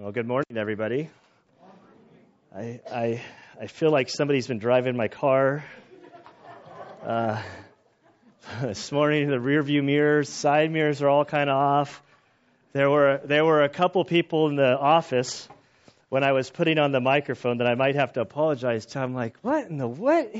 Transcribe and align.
Well, 0.00 0.12
good 0.12 0.28
morning, 0.28 0.56
everybody. 0.56 1.10
I, 2.54 2.80
I, 2.88 3.22
I 3.60 3.66
feel 3.66 3.90
like 3.90 4.08
somebody's 4.08 4.46
been 4.46 4.60
driving 4.60 4.96
my 4.96 5.08
car. 5.08 5.64
Uh, 7.04 7.42
this 8.62 8.92
morning, 8.92 9.28
the 9.28 9.40
rear 9.40 9.60
view 9.60 9.82
mirrors, 9.82 10.28
side 10.28 10.70
mirrors 10.70 11.02
are 11.02 11.08
all 11.08 11.24
kind 11.24 11.50
of 11.50 11.56
off. 11.56 12.00
There 12.74 12.88
were, 12.88 13.20
there 13.24 13.44
were 13.44 13.64
a 13.64 13.68
couple 13.68 14.04
people 14.04 14.46
in 14.46 14.54
the 14.54 14.78
office 14.78 15.48
when 16.10 16.22
I 16.22 16.30
was 16.30 16.48
putting 16.48 16.78
on 16.78 16.92
the 16.92 17.00
microphone 17.00 17.58
that 17.58 17.66
I 17.66 17.74
might 17.74 17.96
have 17.96 18.12
to 18.12 18.20
apologize 18.20 18.86
to. 18.86 19.00
I'm 19.00 19.14
like, 19.14 19.36
what 19.42 19.66
in 19.66 19.78
the 19.78 19.88
what? 19.88 20.32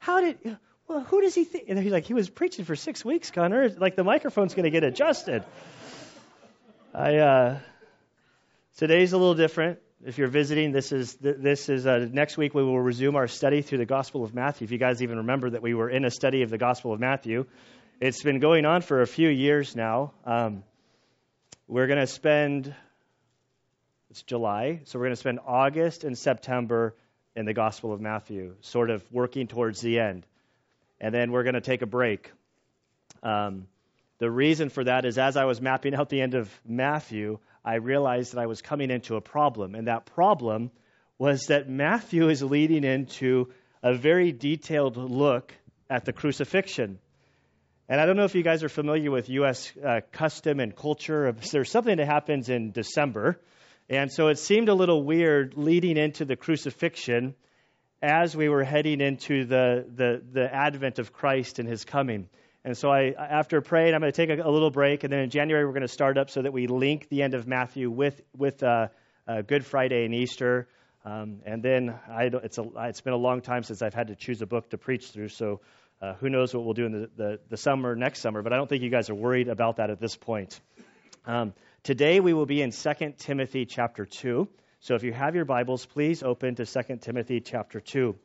How 0.00 0.20
did, 0.20 0.58
well, 0.86 1.00
who 1.00 1.22
does 1.22 1.34
he 1.34 1.44
think? 1.44 1.70
And 1.70 1.78
he's 1.78 1.92
like, 1.92 2.04
he 2.04 2.12
was 2.12 2.28
preaching 2.28 2.66
for 2.66 2.76
six 2.76 3.02
weeks, 3.02 3.30
Connor. 3.30 3.70
Like, 3.70 3.96
the 3.96 4.04
microphone's 4.04 4.52
going 4.52 4.64
to 4.64 4.70
get 4.70 4.84
adjusted. 4.84 5.44
I, 6.92 7.16
uh, 7.16 7.58
Today's 8.78 9.12
a 9.12 9.18
little 9.18 9.34
different. 9.34 9.80
If 10.02 10.16
you're 10.16 10.28
visiting, 10.28 10.72
this 10.72 10.92
is 10.92 11.14
this 11.20 11.68
is 11.68 11.86
uh, 11.86 12.08
next 12.10 12.38
week. 12.38 12.54
We 12.54 12.64
will 12.64 12.80
resume 12.80 13.16
our 13.16 13.28
study 13.28 13.60
through 13.60 13.78
the 13.78 13.86
Gospel 13.86 14.24
of 14.24 14.34
Matthew. 14.34 14.64
If 14.64 14.72
you 14.72 14.78
guys 14.78 15.02
even 15.02 15.18
remember 15.18 15.50
that 15.50 15.60
we 15.60 15.74
were 15.74 15.90
in 15.90 16.06
a 16.06 16.10
study 16.10 16.42
of 16.42 16.48
the 16.48 16.56
Gospel 16.56 16.94
of 16.94 16.98
Matthew, 16.98 17.44
it's 18.00 18.22
been 18.22 18.40
going 18.40 18.64
on 18.64 18.80
for 18.80 19.02
a 19.02 19.06
few 19.06 19.28
years 19.28 19.76
now. 19.76 20.12
Um, 20.24 20.64
we're 21.68 21.86
going 21.86 22.00
to 22.00 22.06
spend 22.06 22.74
it's 24.10 24.22
July, 24.22 24.80
so 24.84 24.98
we're 24.98 25.04
going 25.04 25.16
to 25.16 25.20
spend 25.20 25.40
August 25.46 26.02
and 26.02 26.16
September 26.16 26.96
in 27.36 27.44
the 27.44 27.54
Gospel 27.54 27.92
of 27.92 28.00
Matthew, 28.00 28.54
sort 28.62 28.88
of 28.88 29.04
working 29.12 29.48
towards 29.48 29.82
the 29.82 30.00
end, 30.00 30.26
and 30.98 31.14
then 31.14 31.30
we're 31.30 31.44
going 31.44 31.54
to 31.54 31.60
take 31.60 31.82
a 31.82 31.86
break. 31.86 32.32
Um, 33.22 33.66
the 34.18 34.30
reason 34.30 34.70
for 34.70 34.82
that 34.84 35.04
is 35.04 35.18
as 35.18 35.36
I 35.36 35.44
was 35.44 35.60
mapping 35.60 35.94
out 35.94 36.08
the 36.08 36.22
end 36.22 36.34
of 36.34 36.50
Matthew, 36.66 37.38
I 37.64 37.76
realized 37.76 38.32
that 38.32 38.40
I 38.40 38.46
was 38.46 38.62
coming 38.62 38.90
into 38.90 39.16
a 39.16 39.20
problem. 39.20 39.74
And 39.74 39.86
that 39.86 40.06
problem 40.06 40.70
was 41.18 41.46
that 41.46 41.68
Matthew 41.68 42.28
is 42.28 42.42
leading 42.42 42.84
into 42.84 43.52
a 43.82 43.94
very 43.94 44.32
detailed 44.32 44.96
look 44.96 45.54
at 45.88 46.04
the 46.04 46.12
crucifixion. 46.12 46.98
And 47.88 48.00
I 48.00 48.06
don't 48.06 48.16
know 48.16 48.24
if 48.24 48.34
you 48.34 48.42
guys 48.42 48.64
are 48.64 48.68
familiar 48.68 49.10
with 49.10 49.28
U.S. 49.28 49.72
Uh, 49.76 50.00
custom 50.12 50.60
and 50.60 50.74
culture. 50.74 51.34
There's 51.50 51.70
something 51.70 51.96
that 51.96 52.06
happens 52.06 52.48
in 52.48 52.72
December. 52.72 53.40
And 53.88 54.10
so 54.10 54.28
it 54.28 54.38
seemed 54.38 54.68
a 54.68 54.74
little 54.74 55.02
weird 55.02 55.54
leading 55.56 55.96
into 55.96 56.24
the 56.24 56.36
crucifixion 56.36 57.34
as 58.00 58.34
we 58.36 58.48
were 58.48 58.64
heading 58.64 59.00
into 59.00 59.44
the, 59.44 59.86
the, 59.94 60.22
the 60.32 60.52
advent 60.52 60.98
of 60.98 61.12
Christ 61.12 61.58
and 61.58 61.68
his 61.68 61.84
coming. 61.84 62.28
And 62.64 62.78
so 62.78 62.90
I, 62.90 63.12
after 63.18 63.60
praying, 63.60 63.94
I'm 63.94 64.00
going 64.00 64.12
to 64.12 64.16
take 64.16 64.38
a, 64.38 64.40
a, 64.40 64.50
little 64.50 64.70
break, 64.70 65.02
and 65.02 65.12
then 65.12 65.20
in 65.20 65.30
January 65.30 65.64
we're 65.64 65.72
going 65.72 65.82
to 65.82 65.88
start 65.88 66.16
up 66.16 66.30
so 66.30 66.42
that 66.42 66.52
we 66.52 66.68
link 66.68 67.08
the 67.08 67.22
end 67.22 67.34
of 67.34 67.46
Matthew 67.46 67.90
with 67.90 68.20
with 68.36 68.62
uh, 68.62 68.88
uh, 69.26 69.42
Good 69.42 69.66
Friday 69.66 70.04
and 70.04 70.14
Easter. 70.14 70.68
Um, 71.04 71.40
and 71.44 71.62
then 71.62 71.98
I, 72.08 72.30
it's 72.32 72.58
a, 72.58 72.64
it's 72.84 73.00
been 73.00 73.14
a 73.14 73.18
long 73.18 73.40
time 73.40 73.64
since 73.64 73.82
I've 73.82 73.94
had 73.94 74.06
to 74.08 74.14
choose 74.14 74.40
a 74.42 74.46
book 74.46 74.70
to 74.70 74.78
preach 74.78 75.08
through, 75.08 75.30
so 75.30 75.60
uh, 76.00 76.14
who 76.14 76.30
knows 76.30 76.54
what 76.54 76.64
we'll 76.64 76.74
do 76.74 76.86
in 76.86 76.92
the, 76.92 77.10
the, 77.16 77.40
the, 77.48 77.56
summer 77.56 77.96
next 77.96 78.20
summer. 78.20 78.42
But 78.42 78.52
I 78.52 78.56
don't 78.56 78.68
think 78.68 78.82
you 78.84 78.90
guys 78.90 79.10
are 79.10 79.14
worried 79.14 79.48
about 79.48 79.76
that 79.76 79.90
at 79.90 80.00
this 80.00 80.16
point. 80.16 80.60
Um, 81.26 81.54
today 81.82 82.20
we 82.20 82.32
will 82.32 82.46
be 82.46 82.62
in 82.62 82.70
2 82.70 83.14
Timothy 83.18 83.66
chapter 83.66 84.06
2. 84.06 84.48
So 84.80 84.94
if 84.94 85.02
you 85.02 85.12
have 85.12 85.34
your 85.34 85.44
Bibles, 85.44 85.86
please 85.86 86.22
open 86.22 86.54
to 86.56 86.66
2 86.66 86.96
Timothy 87.00 87.40
chapter 87.40 87.80
2. 87.80 88.16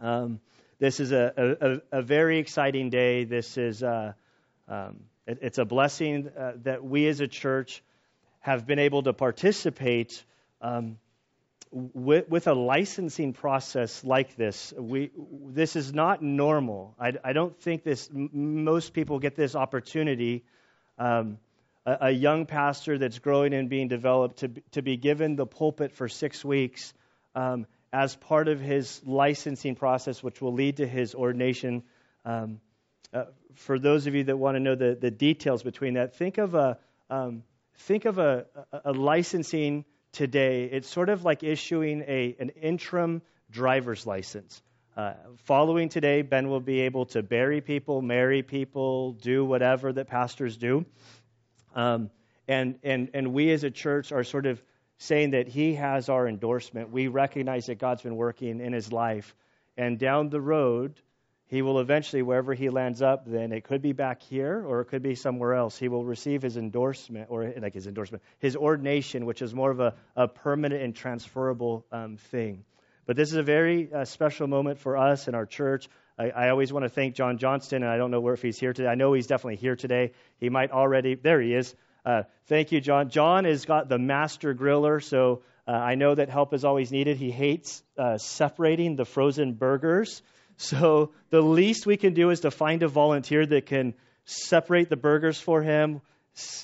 Um, 0.00 0.40
this 0.80 0.98
is 0.98 1.12
a, 1.12 1.80
a, 1.92 1.98
a 1.98 2.02
very 2.02 2.38
exciting 2.38 2.88
day. 2.88 3.24
This 3.24 3.58
is 3.58 3.82
uh, 3.82 4.14
um, 4.66 5.00
it, 5.26 5.38
it's 5.42 5.58
a 5.58 5.64
blessing 5.66 6.30
uh, 6.36 6.52
that 6.62 6.82
we 6.82 7.06
as 7.06 7.20
a 7.20 7.28
church 7.28 7.82
have 8.40 8.66
been 8.66 8.78
able 8.78 9.02
to 9.02 9.12
participate 9.12 10.24
um, 10.62 10.96
with, 11.70 12.28
with, 12.30 12.48
a 12.48 12.54
licensing 12.54 13.34
process 13.34 14.02
like 14.02 14.36
this. 14.36 14.72
We, 14.76 15.10
this 15.46 15.76
is 15.76 15.92
not 15.92 16.22
normal. 16.22 16.94
I, 16.98 17.12
I 17.22 17.34
don't 17.34 17.56
think 17.60 17.84
this. 17.84 18.08
M- 18.12 18.64
most 18.64 18.94
people 18.94 19.18
get 19.18 19.36
this 19.36 19.54
opportunity. 19.54 20.44
Um, 20.98 21.38
a, 21.84 21.98
a, 22.02 22.10
young 22.10 22.46
pastor 22.46 22.98
that's 22.98 23.18
growing 23.18 23.54
and 23.54 23.68
being 23.68 23.88
developed 23.88 24.38
to, 24.38 24.48
to 24.72 24.82
be 24.82 24.96
given 24.96 25.36
the 25.36 25.46
pulpit 25.46 25.92
for 25.92 26.08
six 26.08 26.44
weeks 26.44 26.92
um, 27.34 27.66
as 27.92 28.14
part 28.14 28.48
of 28.48 28.60
his 28.60 29.00
licensing 29.04 29.74
process, 29.74 30.22
which 30.22 30.40
will 30.40 30.52
lead 30.52 30.76
to 30.76 30.86
his 30.86 31.14
ordination. 31.14 31.82
Um, 32.24 32.60
uh, 33.12 33.24
for 33.54 33.78
those 33.78 34.06
of 34.06 34.14
you 34.14 34.24
that 34.24 34.36
want 34.36 34.56
to 34.56 34.60
know 34.60 34.74
the, 34.76 34.96
the 35.00 35.10
details 35.10 35.62
between 35.62 35.94
that, 35.94 36.14
think 36.14 36.38
of 36.38 36.54
a 36.54 36.78
um, 37.08 37.42
think 37.74 38.04
of 38.04 38.18
a, 38.18 38.46
a, 38.72 38.80
a, 38.86 38.92
licensing 38.92 39.84
today. 40.12 40.64
It's 40.64 40.88
sort 40.88 41.08
of 41.08 41.24
like 41.24 41.42
issuing 41.42 42.02
a 42.06 42.36
an 42.38 42.50
interim 42.50 43.22
driver's 43.50 44.06
license. 44.06 44.62
Uh, 44.96 45.14
following 45.44 45.88
today, 45.88 46.22
Ben 46.22 46.48
will 46.48 46.60
be 46.60 46.80
able 46.80 47.06
to 47.06 47.22
bury 47.22 47.60
people, 47.60 48.02
marry 48.02 48.42
people, 48.42 49.12
do 49.12 49.44
whatever 49.44 49.92
that 49.92 50.08
pastors 50.08 50.56
do. 50.56 50.84
Um, 51.74 52.10
and, 52.46 52.78
and, 52.82 53.10
and 53.14 53.32
we 53.32 53.50
as 53.52 53.62
a 53.62 53.70
church 53.70 54.10
are 54.10 54.24
sort 54.24 54.46
of 54.46 54.60
saying 55.00 55.30
that 55.30 55.48
he 55.48 55.74
has 55.74 56.10
our 56.10 56.28
endorsement. 56.28 56.90
We 56.90 57.08
recognize 57.08 57.66
that 57.66 57.78
God's 57.78 58.02
been 58.02 58.16
working 58.16 58.60
in 58.60 58.72
his 58.74 58.92
life. 58.92 59.34
And 59.76 59.98
down 59.98 60.28
the 60.28 60.42
road, 60.42 61.00
he 61.46 61.62
will 61.62 61.80
eventually, 61.80 62.20
wherever 62.20 62.52
he 62.52 62.68
lands 62.68 63.00
up, 63.00 63.24
then 63.26 63.50
it 63.50 63.64
could 63.64 63.80
be 63.80 63.92
back 63.92 64.20
here 64.22 64.62
or 64.62 64.82
it 64.82 64.84
could 64.84 65.02
be 65.02 65.14
somewhere 65.14 65.54
else. 65.54 65.78
He 65.78 65.88
will 65.88 66.04
receive 66.04 66.42
his 66.42 66.58
endorsement, 66.58 67.28
or 67.30 67.50
like 67.60 67.72
his 67.72 67.86
endorsement, 67.86 68.22
his 68.40 68.56
ordination, 68.56 69.24
which 69.24 69.40
is 69.40 69.54
more 69.54 69.70
of 69.70 69.80
a, 69.80 69.94
a 70.16 70.28
permanent 70.28 70.82
and 70.82 70.94
transferable 70.94 71.86
um, 71.90 72.18
thing. 72.30 72.66
But 73.06 73.16
this 73.16 73.30
is 73.30 73.36
a 73.36 73.42
very 73.42 73.90
uh, 73.90 74.04
special 74.04 74.48
moment 74.48 74.80
for 74.80 74.98
us 74.98 75.28
and 75.28 75.34
our 75.34 75.46
church. 75.46 75.88
I, 76.18 76.28
I 76.28 76.48
always 76.50 76.74
want 76.74 76.84
to 76.84 76.90
thank 76.90 77.14
John 77.14 77.38
Johnston, 77.38 77.82
and 77.82 77.90
I 77.90 77.96
don't 77.96 78.10
know 78.10 78.20
where 78.20 78.34
if 78.34 78.42
he's 78.42 78.60
here 78.60 78.74
today. 78.74 78.88
I 78.88 78.96
know 78.96 79.14
he's 79.14 79.26
definitely 79.26 79.56
here 79.56 79.76
today. 79.76 80.12
He 80.38 80.50
might 80.50 80.70
already, 80.70 81.14
there 81.14 81.40
he 81.40 81.54
is. 81.54 81.74
Uh, 82.04 82.22
thank 82.46 82.72
you, 82.72 82.80
John. 82.80 83.10
John 83.10 83.44
has 83.44 83.64
got 83.64 83.88
the 83.88 83.98
master 83.98 84.54
griller, 84.54 85.02
so 85.02 85.42
uh, 85.66 85.72
I 85.72 85.94
know 85.94 86.14
that 86.14 86.28
help 86.28 86.54
is 86.54 86.64
always 86.64 86.90
needed. 86.90 87.16
He 87.16 87.30
hates 87.30 87.82
uh, 87.98 88.18
separating 88.18 88.96
the 88.96 89.04
frozen 89.04 89.54
burgers. 89.54 90.22
So 90.62 91.12
the 91.30 91.40
least 91.40 91.86
we 91.86 91.96
can 91.96 92.12
do 92.12 92.28
is 92.28 92.40
to 92.40 92.50
find 92.50 92.82
a 92.82 92.88
volunteer 92.88 93.46
that 93.46 93.64
can 93.64 93.94
separate 94.26 94.90
the 94.90 94.96
burgers 94.96 95.40
for 95.40 95.62
him, 95.62 96.02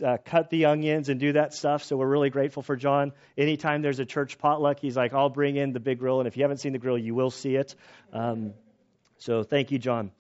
uh, 0.04 0.18
cut 0.22 0.50
the 0.50 0.66
onions, 0.66 1.08
and 1.08 1.18
do 1.18 1.32
that 1.32 1.54
stuff. 1.54 1.82
So 1.82 1.96
we're 1.96 2.06
really 2.06 2.28
grateful 2.28 2.62
for 2.62 2.76
John. 2.76 3.12
Anytime 3.38 3.80
there's 3.80 3.98
a 3.98 4.04
church 4.04 4.36
potluck, 4.36 4.80
he's 4.80 4.98
like, 4.98 5.14
I'll 5.14 5.30
bring 5.30 5.56
in 5.56 5.72
the 5.72 5.80
big 5.80 5.98
grill. 5.98 6.20
And 6.20 6.28
if 6.28 6.36
you 6.36 6.42
haven't 6.42 6.58
seen 6.58 6.72
the 6.72 6.78
grill, 6.78 6.98
you 6.98 7.14
will 7.14 7.30
see 7.30 7.56
it. 7.56 7.74
Um, 8.12 8.52
so 9.16 9.44
thank 9.44 9.70
you, 9.70 9.78
John. 9.78 10.10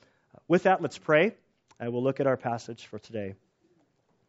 With 0.48 0.62
that, 0.62 0.80
let's 0.80 0.96
pray. 0.96 1.34
I 1.78 1.90
will 1.90 2.02
look 2.02 2.18
at 2.18 2.26
our 2.26 2.38
passage 2.38 2.86
for 2.86 2.98
today. 2.98 3.34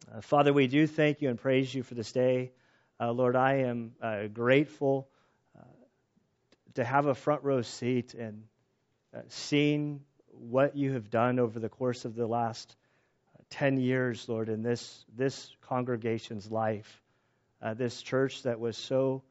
Uh, 0.06 0.20
Father, 0.20 0.52
we 0.52 0.66
do 0.66 0.86
thank 0.86 1.20
you 1.20 1.28
and 1.28 1.38
praise 1.38 1.74
you 1.74 1.82
for 1.82 1.94
this 1.94 2.12
day. 2.12 2.52
Uh, 3.00 3.12
Lord, 3.12 3.36
I 3.36 3.58
am 3.58 3.92
uh, 4.00 4.26
grateful 4.28 5.08
uh, 5.58 5.62
to 6.74 6.84
have 6.84 7.06
a 7.06 7.14
front 7.14 7.42
row 7.42 7.62
seat 7.62 8.14
and 8.14 8.44
uh, 9.14 9.20
seeing 9.28 10.00
what 10.28 10.76
you 10.76 10.92
have 10.92 11.10
done 11.10 11.38
over 11.38 11.58
the 11.58 11.68
course 11.68 12.04
of 12.04 12.14
the 12.14 12.26
last 12.26 12.76
uh, 13.36 13.42
10 13.50 13.78
years, 13.78 14.28
Lord, 14.28 14.48
in 14.48 14.62
this, 14.62 15.04
this 15.14 15.54
congregation's 15.62 16.50
life. 16.50 17.02
this 17.76 18.00
church 18.00 18.44
that 18.44 18.60
was 18.60 18.76
so 18.76 19.22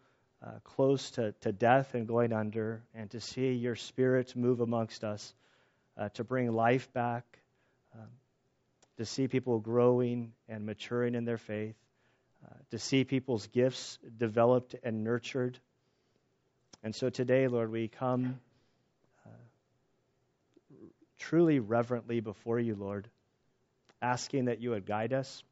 close 0.64 1.12
to, 1.12 1.32
to 1.42 1.52
death 1.52 1.96
and 1.96 2.08
going 2.08 2.34
under, 2.34 2.84
and 2.94 3.10
to 3.12 3.20
see 3.20 3.54
your 3.54 3.76
spirit 3.76 4.36
move 4.36 4.60
amongst 4.60 5.04
us 5.04 5.34
to 6.14 6.24
bring 6.24 6.52
life 6.52 6.94
back. 6.94 7.26
Um, 7.96 8.08
to 8.98 9.06
see 9.06 9.28
people 9.28 9.60
growing 9.60 10.34
and 10.50 10.66
maturing 10.66 11.16
in 11.16 11.26
their 11.26 11.38
faith, 11.38 11.76
uh, 12.46 12.56
to 12.72 12.80
see 12.80 13.04
people's 13.04 13.48
gifts 13.48 14.00
developed 14.18 14.76
and 14.84 15.04
nurtured. 15.04 15.60
And 16.84 16.94
so 16.94 17.10
today, 17.10 17.48
Lord, 17.48 17.72
we 17.72 17.88
come 17.88 18.40
uh, 19.26 19.30
truly 21.20 21.60
reverently 21.60 22.20
before 22.20 22.60
you, 22.60 22.76
Lord, 22.76 23.10
asking 24.02 24.46
that 24.46 24.62
you 24.62 24.72
would 24.72 24.86
guide 24.86 25.14
us. 25.14 25.44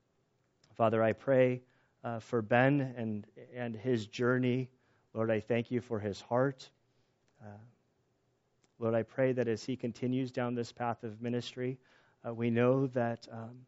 Father, 0.75 1.03
I 1.03 1.13
pray 1.13 1.61
uh, 2.03 2.19
for 2.19 2.41
Ben 2.41 2.93
and, 2.97 3.25
and 3.55 3.75
his 3.75 4.05
journey. 4.07 4.69
Lord, 5.13 5.31
I 5.31 5.39
thank 5.39 5.71
you 5.71 5.81
for 5.81 5.99
his 5.99 6.19
heart. 6.21 6.69
Uh, 7.41 7.57
Lord, 8.79 8.93
I 8.93 9.03
pray 9.03 9.31
that 9.31 9.47
as 9.47 9.63
he 9.63 9.75
continues 9.75 10.31
down 10.31 10.53
this 10.53 10.71
path 10.71 11.03
of 11.03 11.21
ministry, 11.21 11.77
uh, 12.25 12.33
we 12.33 12.49
know 12.49 12.87
that 12.87 13.27
um, 13.31 13.65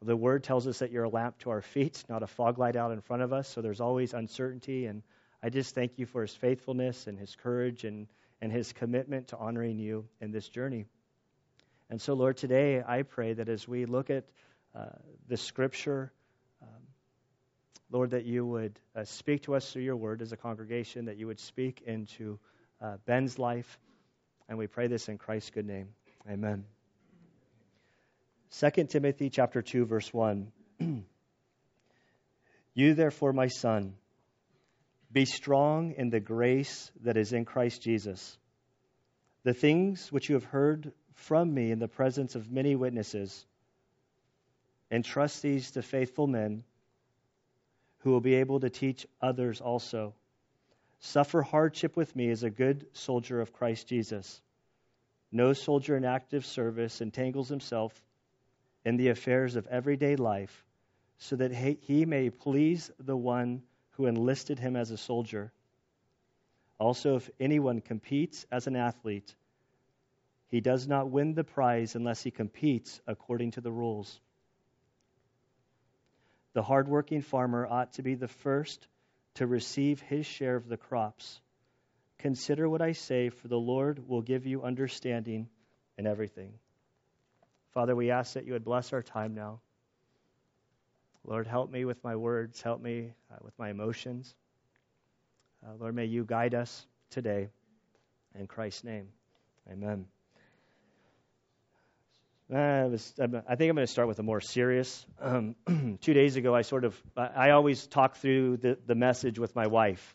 the 0.00 0.16
Word 0.16 0.44
tells 0.44 0.66
us 0.66 0.78
that 0.80 0.90
you're 0.90 1.04
a 1.04 1.08
lamp 1.08 1.38
to 1.40 1.50
our 1.50 1.62
feet, 1.62 2.04
not 2.08 2.22
a 2.22 2.26
fog 2.26 2.58
light 2.58 2.76
out 2.76 2.92
in 2.92 3.00
front 3.00 3.22
of 3.22 3.32
us. 3.32 3.48
So 3.48 3.60
there's 3.60 3.80
always 3.80 4.14
uncertainty. 4.14 4.86
And 4.86 5.02
I 5.42 5.48
just 5.48 5.74
thank 5.74 5.98
you 5.98 6.06
for 6.06 6.22
his 6.22 6.34
faithfulness 6.34 7.06
and 7.06 7.18
his 7.18 7.34
courage 7.36 7.84
and, 7.84 8.06
and 8.40 8.52
his 8.52 8.72
commitment 8.72 9.28
to 9.28 9.36
honoring 9.36 9.78
you 9.78 10.06
in 10.20 10.32
this 10.32 10.48
journey. 10.48 10.86
And 11.90 12.00
so, 12.00 12.14
Lord, 12.14 12.36
today 12.36 12.82
I 12.86 13.02
pray 13.02 13.34
that 13.34 13.48
as 13.48 13.68
we 13.68 13.84
look 13.84 14.10
at 14.10 14.24
uh, 14.74 14.86
the 15.28 15.36
Scripture, 15.36 16.10
um, 16.62 16.82
Lord, 17.90 18.10
that 18.10 18.24
you 18.24 18.46
would 18.46 18.78
uh, 18.96 19.04
speak 19.04 19.42
to 19.42 19.54
us 19.54 19.70
through 19.70 19.82
your 19.82 19.96
word 19.96 20.22
as 20.22 20.32
a 20.32 20.36
congregation, 20.36 21.06
that 21.06 21.18
you 21.18 21.26
would 21.26 21.40
speak 21.40 21.82
into 21.86 22.38
uh, 22.80 22.96
Ben's 23.04 23.38
life. 23.38 23.78
And 24.48 24.56
we 24.56 24.66
pray 24.66 24.86
this 24.86 25.08
in 25.08 25.18
Christ's 25.18 25.50
good 25.50 25.66
name. 25.66 25.88
Amen. 26.28 26.64
2 28.58 28.70
Timothy 28.84 29.30
chapter 29.30 29.62
2 29.62 29.86
verse 29.86 30.12
1 30.12 30.52
You 32.74 32.94
therefore 32.94 33.32
my 33.32 33.48
son 33.48 33.94
be 35.10 35.24
strong 35.24 35.92
in 35.96 36.10
the 36.10 36.20
grace 36.20 36.90
that 37.02 37.16
is 37.16 37.32
in 37.32 37.44
Christ 37.44 37.82
Jesus 37.82 38.38
the 39.44 39.54
things 39.54 40.12
which 40.12 40.28
you 40.28 40.34
have 40.34 40.44
heard 40.44 40.92
from 41.14 41.52
me 41.52 41.70
in 41.70 41.78
the 41.78 41.88
presence 41.88 42.34
of 42.34 42.50
many 42.50 42.76
witnesses 42.76 43.46
entrust 44.90 45.42
these 45.42 45.70
to 45.72 45.82
faithful 45.82 46.26
men 46.26 46.62
who 47.98 48.10
will 48.10 48.20
be 48.20 48.34
able 48.34 48.60
to 48.60 48.70
teach 48.70 49.06
others 49.20 49.60
also. 49.60 50.14
Suffer 51.00 51.42
hardship 51.42 51.96
with 51.96 52.14
me 52.14 52.30
as 52.30 52.42
a 52.42 52.50
good 52.50 52.86
soldier 52.92 53.40
of 53.40 53.52
Christ 53.52 53.88
Jesus. 53.88 54.40
No 55.32 55.52
soldier 55.52 55.96
in 55.96 56.04
active 56.04 56.44
service 56.44 57.00
entangles 57.00 57.48
himself 57.48 58.00
in 58.84 58.96
the 58.96 59.08
affairs 59.08 59.56
of 59.56 59.66
everyday 59.66 60.16
life 60.16 60.64
so 61.18 61.36
that 61.36 61.52
he 61.52 62.04
may 62.04 62.30
please 62.30 62.90
the 62.98 63.16
one 63.16 63.62
who 63.92 64.06
enlisted 64.06 64.58
him 64.58 64.74
as 64.74 64.90
a 64.90 64.96
soldier. 64.96 65.52
Also, 66.78 67.16
if 67.16 67.30
anyone 67.38 67.80
competes 67.80 68.44
as 68.50 68.66
an 68.66 68.74
athlete, 68.74 69.34
he 70.48 70.60
does 70.60 70.88
not 70.88 71.10
win 71.10 71.34
the 71.34 71.44
prize 71.44 71.94
unless 71.94 72.22
he 72.22 72.30
competes 72.30 73.00
according 73.06 73.52
to 73.52 73.60
the 73.60 73.70
rules. 73.70 74.20
The 76.54 76.62
hardworking 76.62 77.22
farmer 77.22 77.66
ought 77.66 77.92
to 77.94 78.02
be 78.02 78.16
the 78.16 78.28
first 78.28 78.86
to 79.34 79.46
receive 79.46 80.00
his 80.00 80.26
share 80.26 80.56
of 80.56 80.68
the 80.68 80.76
crops. 80.76 81.40
Consider 82.18 82.68
what 82.68 82.82
I 82.82 82.92
say, 82.92 83.30
for 83.30 83.48
the 83.48 83.58
Lord 83.58 84.08
will 84.08 84.22
give 84.22 84.44
you 84.44 84.62
understanding 84.62 85.48
in 85.96 86.06
everything. 86.06 86.52
Father, 87.72 87.96
we 87.96 88.10
ask 88.10 88.34
that 88.34 88.44
you 88.44 88.52
would 88.52 88.64
bless 88.64 88.92
our 88.92 89.02
time 89.02 89.34
now. 89.34 89.60
Lord, 91.24 91.46
help 91.46 91.70
me 91.70 91.86
with 91.86 92.02
my 92.04 92.16
words, 92.16 92.60
help 92.60 92.82
me 92.82 93.12
uh, 93.32 93.36
with 93.42 93.58
my 93.58 93.70
emotions. 93.70 94.34
Uh, 95.64 95.70
Lord, 95.78 95.94
may 95.94 96.04
you 96.04 96.24
guide 96.24 96.54
us 96.54 96.86
today. 97.10 97.48
In 98.38 98.46
Christ's 98.46 98.84
name, 98.84 99.08
amen. 99.70 100.06
Uh, 102.50 102.88
was, 102.90 103.14
I 103.18 103.26
think 103.26 103.70
I'm 103.70 103.76
going 103.76 103.76
to 103.76 103.86
start 103.86 104.08
with 104.08 104.18
a 104.18 104.22
more 104.22 104.40
serious. 104.40 105.06
Um, 105.20 105.54
two 106.02 106.12
days 106.12 106.36
ago, 106.36 106.54
I 106.54 106.62
sort 106.62 106.84
of, 106.84 107.00
I 107.16 107.50
always 107.50 107.86
talk 107.86 108.16
through 108.16 108.58
the, 108.58 108.78
the 108.86 108.94
message 108.94 109.38
with 109.38 109.54
my 109.54 109.66
wife. 109.66 110.14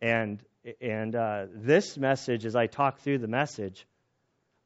And, 0.00 0.42
and 0.80 1.14
uh, 1.14 1.46
this 1.52 1.96
message, 1.96 2.44
as 2.44 2.56
I 2.56 2.66
talk 2.66 2.98
through 3.00 3.18
the 3.18 3.28
message, 3.28 3.86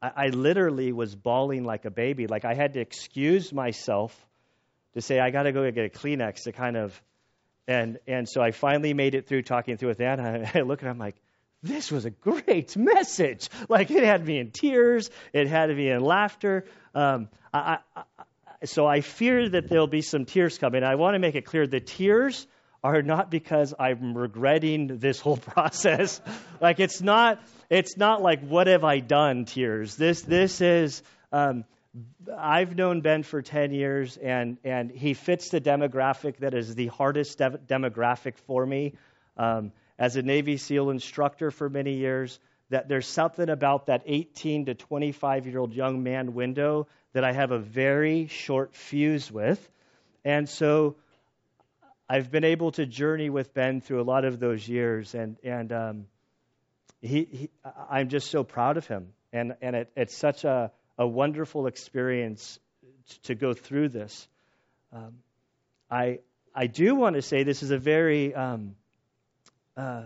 I, 0.01 0.11
I 0.15 0.27
literally 0.27 0.91
was 0.91 1.15
bawling 1.15 1.63
like 1.63 1.85
a 1.85 1.91
baby. 1.91 2.27
Like 2.27 2.45
I 2.45 2.53
had 2.53 2.73
to 2.73 2.79
excuse 2.79 3.53
myself 3.53 4.15
to 4.93 5.01
say, 5.01 5.19
I 5.19 5.29
got 5.31 5.43
to 5.43 5.51
go 5.51 5.69
get 5.71 5.85
a 5.85 5.89
Kleenex 5.89 6.43
to 6.43 6.51
kind 6.51 6.75
of, 6.75 7.01
and, 7.67 7.99
and 8.07 8.27
so 8.27 8.41
I 8.41 8.51
finally 8.51 8.93
made 8.93 9.15
it 9.15 9.27
through 9.27 9.43
talking 9.43 9.77
through 9.77 9.89
with 9.89 10.01
Anna. 10.01 10.33
And 10.33 10.51
I 10.53 10.61
look 10.61 10.79
at 10.79 10.85
her, 10.85 10.89
I'm 10.89 10.97
like, 10.97 11.15
this 11.63 11.91
was 11.91 12.05
a 12.05 12.09
great 12.09 12.75
message. 12.75 13.49
Like 13.69 13.91
it 13.91 14.03
had 14.03 14.25
me 14.25 14.39
in 14.39 14.51
tears, 14.51 15.09
it 15.31 15.47
had 15.47 15.69
me 15.69 15.89
in 15.89 16.01
laughter. 16.01 16.65
Um, 16.95 17.29
I, 17.53 17.77
I, 17.95 18.03
so 18.65 18.85
I 18.85 19.01
fear 19.01 19.49
that 19.49 19.69
there'll 19.69 19.87
be 19.87 20.01
some 20.01 20.25
tears 20.25 20.57
coming. 20.57 20.83
I 20.83 20.95
want 20.95 21.15
to 21.15 21.19
make 21.19 21.35
it 21.35 21.45
clear 21.45 21.67
the 21.67 21.79
tears 21.79 22.47
are 22.83 23.01
not 23.01 23.29
because 23.29 23.73
I'm 23.79 24.17
regretting 24.17 24.97
this 24.97 25.19
whole 25.19 25.37
process. 25.53 26.21
like 26.59 26.79
it's 26.79 27.01
not, 27.01 27.41
it's 27.71 27.95
not 27.95 28.21
like 28.21 28.41
what 28.41 28.67
have 28.67 28.83
I 28.83 28.99
done 28.99 29.45
tears. 29.45 29.95
This, 29.95 30.21
this 30.21 30.61
is. 30.61 31.01
Um, 31.31 31.63
I've 32.37 32.75
known 32.75 33.01
Ben 33.01 33.23
for 33.23 33.41
10 33.41 33.73
years, 33.73 34.17
and, 34.17 34.57
and 34.63 34.91
he 34.91 35.13
fits 35.13 35.49
the 35.49 35.59
demographic 35.59 36.37
that 36.37 36.53
is 36.53 36.75
the 36.75 36.87
hardest 36.87 37.37
de- 37.37 37.59
demographic 37.67 38.37
for 38.47 38.65
me. 38.65 38.93
Um, 39.35 39.71
as 39.97 40.15
a 40.15 40.21
Navy 40.21 40.57
SEAL 40.57 40.89
instructor 40.89 41.51
for 41.51 41.69
many 41.69 41.95
years, 41.95 42.39
that 42.69 42.87
there's 42.87 43.07
something 43.07 43.49
about 43.49 43.87
that 43.87 44.03
18 44.05 44.65
to 44.65 44.73
25 44.73 45.47
year 45.47 45.59
old 45.59 45.73
young 45.73 46.03
man 46.03 46.33
window 46.33 46.87
that 47.13 47.23
I 47.25 47.33
have 47.33 47.51
a 47.51 47.59
very 47.59 48.27
short 48.27 48.73
fuse 48.73 49.29
with. 49.29 49.69
And 50.23 50.47
so 50.47 50.95
I've 52.09 52.31
been 52.31 52.45
able 52.45 52.71
to 52.73 52.85
journey 52.85 53.29
with 53.29 53.53
Ben 53.53 53.81
through 53.81 54.01
a 54.01 54.03
lot 54.03 54.23
of 54.23 54.39
those 54.39 54.67
years, 54.67 55.13
and, 55.13 55.37
and 55.43 55.71
um, 55.71 56.05
he, 57.01 57.27
he, 57.31 57.49
I'm 57.89 58.09
just 58.09 58.29
so 58.29 58.43
proud 58.43 58.77
of 58.77 58.87
him. 58.87 59.13
And, 59.33 59.55
and 59.61 59.75
it, 59.75 59.91
it's 59.95 60.15
such 60.15 60.43
a, 60.43 60.71
a 60.97 61.07
wonderful 61.07 61.67
experience 61.67 62.59
to 63.23 63.35
go 63.35 63.53
through 63.53 63.89
this. 63.89 64.27
Um, 64.93 65.15
I, 65.89 66.19
I 66.53 66.67
do 66.67 66.95
want 66.95 67.15
to 67.15 67.21
say 67.21 67.43
this 67.43 67.63
is 67.63 67.71
a 67.71 67.77
very 67.77 68.35
um, 68.35 68.75
uh, 69.75 70.03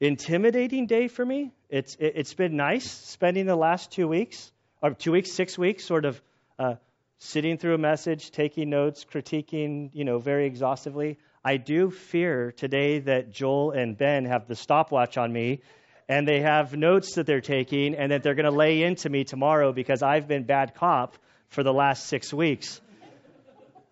intimidating 0.00 0.86
day 0.86 1.08
for 1.08 1.24
me. 1.24 1.52
It's, 1.68 1.96
it, 1.98 2.16
has 2.16 2.34
been 2.34 2.56
nice 2.56 2.90
spending 2.90 3.46
the 3.46 3.56
last 3.56 3.90
two 3.90 4.06
weeks, 4.06 4.52
or 4.80 4.94
two 4.94 5.12
weeks, 5.12 5.32
six 5.32 5.58
weeks, 5.58 5.84
sort 5.84 6.04
of 6.04 6.20
uh, 6.58 6.74
sitting 7.18 7.58
through 7.58 7.74
a 7.74 7.78
message, 7.78 8.30
taking 8.30 8.70
notes, 8.70 9.04
critiquing, 9.04 9.90
you 9.92 10.04
know, 10.04 10.18
very 10.18 10.46
exhaustively. 10.46 11.18
I 11.44 11.56
do 11.56 11.90
fear 11.90 12.52
today 12.52 13.00
that 13.00 13.30
Joel 13.30 13.72
and 13.72 13.96
Ben 13.96 14.24
have 14.26 14.46
the 14.46 14.54
stopwatch 14.54 15.16
on 15.16 15.32
me 15.32 15.62
and 16.08 16.26
they 16.26 16.40
have 16.40 16.74
notes 16.74 17.14
that 17.14 17.26
they're 17.26 17.40
taking 17.40 17.94
and 17.94 18.12
that 18.12 18.22
they're 18.22 18.34
going 18.34 18.50
to 18.50 18.50
lay 18.50 18.82
into 18.82 19.10
me 19.10 19.24
tomorrow 19.24 19.72
because 19.72 20.02
I've 20.02 20.26
been 20.26 20.44
bad 20.44 20.74
cop 20.74 21.18
for 21.48 21.62
the 21.62 21.72
last 21.72 22.06
six 22.06 22.32
weeks. 22.32 22.80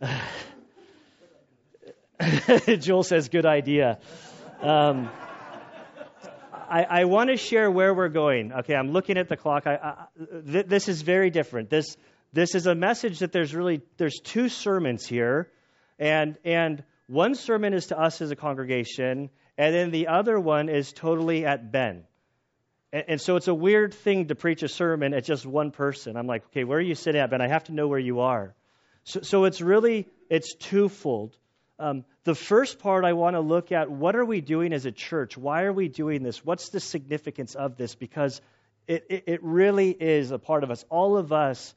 Joel 2.79 3.03
says, 3.03 3.29
good 3.29 3.45
idea. 3.45 3.99
Um, 4.63 5.11
I, 6.69 6.85
I 6.85 7.05
want 7.05 7.31
to 7.31 7.37
share 7.37 7.71
where 7.71 7.95
we're 7.95 8.09
going. 8.09 8.53
Okay, 8.53 8.75
I'm 8.75 8.91
looking 8.91 9.19
at 9.19 9.29
the 9.29 9.37
clock. 9.37 9.67
I, 9.67 9.75
I, 9.77 10.07
th- 10.51 10.67
this 10.67 10.89
is 10.89 11.03
very 11.03 11.31
different. 11.31 11.71
This, 11.71 11.97
this 12.33 12.55
is 12.55 12.67
a 12.67 12.75
message 12.75 13.21
that 13.21 13.33
there's 13.33 13.55
really 13.55 13.83
there's 13.99 14.19
two 14.23 14.49
sermons 14.49 15.07
here, 15.07 15.49
and 15.99 16.37
and 16.45 16.83
one 17.07 17.35
sermon 17.35 17.73
is 17.73 17.87
to 17.87 17.99
us 17.99 18.21
as 18.21 18.31
a 18.31 18.37
congregation, 18.37 19.31
and 19.59 19.75
then 19.75 19.91
the 19.91 20.09
other 20.09 20.39
one 20.39 20.69
is 20.69 20.93
totally 20.93 21.47
at 21.47 21.73
Ben. 21.73 22.05
And, 22.93 23.21
so 23.21 23.37
it's 23.37 23.49
a 23.49 23.55
weird 23.55 23.93
thing 23.93 24.29
to 24.29 24.35
preach 24.35 24.63
a 24.63 24.69
sermon 24.69 25.13
at 25.13 25.25
just 25.25 25.45
one 25.45 25.71
person. 25.71 26.17
I'm 26.17 26.27
like, 26.27 26.45
okay, 26.47 26.65
where 26.65 26.79
are 26.79 26.83
you 26.83 26.95
sitting 26.95 27.21
at, 27.21 27.31
Ben? 27.31 27.41
I 27.41 27.49
have 27.49 27.65
to 27.65 27.73
know 27.73 27.89
where 27.89 27.99
you 27.99 28.21
are. 28.21 28.55
So, 29.05 29.21
so 29.21 29.45
it's 29.45 29.61
really 29.61 30.09
it's 30.31 30.55
twofold. 30.55 31.37
Um, 31.79 32.05
the 32.25 32.35
first 32.35 32.79
part, 32.79 33.05
I 33.05 33.13
want 33.13 33.35
to 33.35 33.41
look 33.41 33.71
at 33.71 33.91
what 33.91 34.17
are 34.17 34.25
we 34.25 34.41
doing 34.41 34.73
as 34.73 34.87
a 34.87 34.93
church? 34.93 35.37
Why 35.37 35.65
are 35.65 35.73
we 35.73 35.89
doing 35.89 36.23
this? 36.23 36.45
What's 36.45 36.71
the 36.71 36.81
significance 36.81 37.55
of 37.55 37.77
this? 37.77 37.95
Because 37.95 38.41
it, 38.87 39.05
it, 39.11 39.25
it 39.27 39.43
really 39.43 39.91
is 39.91 40.31
a 40.31 40.39
part 40.39 40.65
of 40.65 40.71
us. 40.71 40.85
All 40.89 41.19
of 41.19 41.33
us 41.33 41.75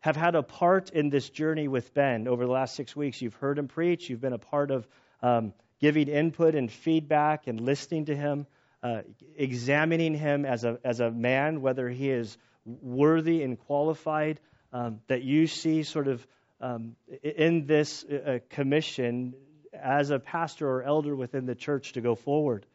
have 0.00 0.16
had 0.16 0.34
a 0.34 0.42
part 0.42 0.90
in 0.90 1.08
this 1.08 1.30
journey 1.30 1.66
with 1.66 1.94
Ben 1.94 2.28
over 2.28 2.44
the 2.44 2.52
last 2.52 2.74
six 2.76 2.94
weeks. 2.94 3.22
You've 3.22 3.34
heard 3.34 3.58
him 3.58 3.68
preach, 3.68 4.08
you've 4.10 4.20
been 4.20 4.32
a 4.32 4.38
part 4.38 4.70
of 4.70 4.86
um, 5.22 5.52
giving 5.80 6.08
input 6.08 6.54
and 6.54 6.70
feedback 6.70 7.46
and 7.46 7.60
listening 7.60 8.06
to 8.06 8.16
him, 8.16 8.46
uh, 8.82 9.02
examining 9.36 10.14
him 10.14 10.44
as 10.44 10.64
a, 10.64 10.78
as 10.84 11.00
a 11.00 11.10
man, 11.10 11.60
whether 11.60 11.88
he 11.88 12.10
is 12.10 12.36
worthy 12.64 13.42
and 13.42 13.58
qualified, 13.58 14.40
um, 14.72 15.00
that 15.08 15.22
you 15.22 15.46
see 15.46 15.82
sort 15.82 16.08
of 16.08 16.26
um, 16.60 16.96
in 17.22 17.66
this 17.66 18.04
uh, 18.04 18.38
commission 18.50 19.34
as 19.72 20.10
a 20.10 20.18
pastor 20.18 20.68
or 20.68 20.82
elder 20.82 21.14
within 21.14 21.46
the 21.46 21.54
church 21.54 21.92
to 21.92 22.00
go 22.00 22.14
forward. 22.14 22.66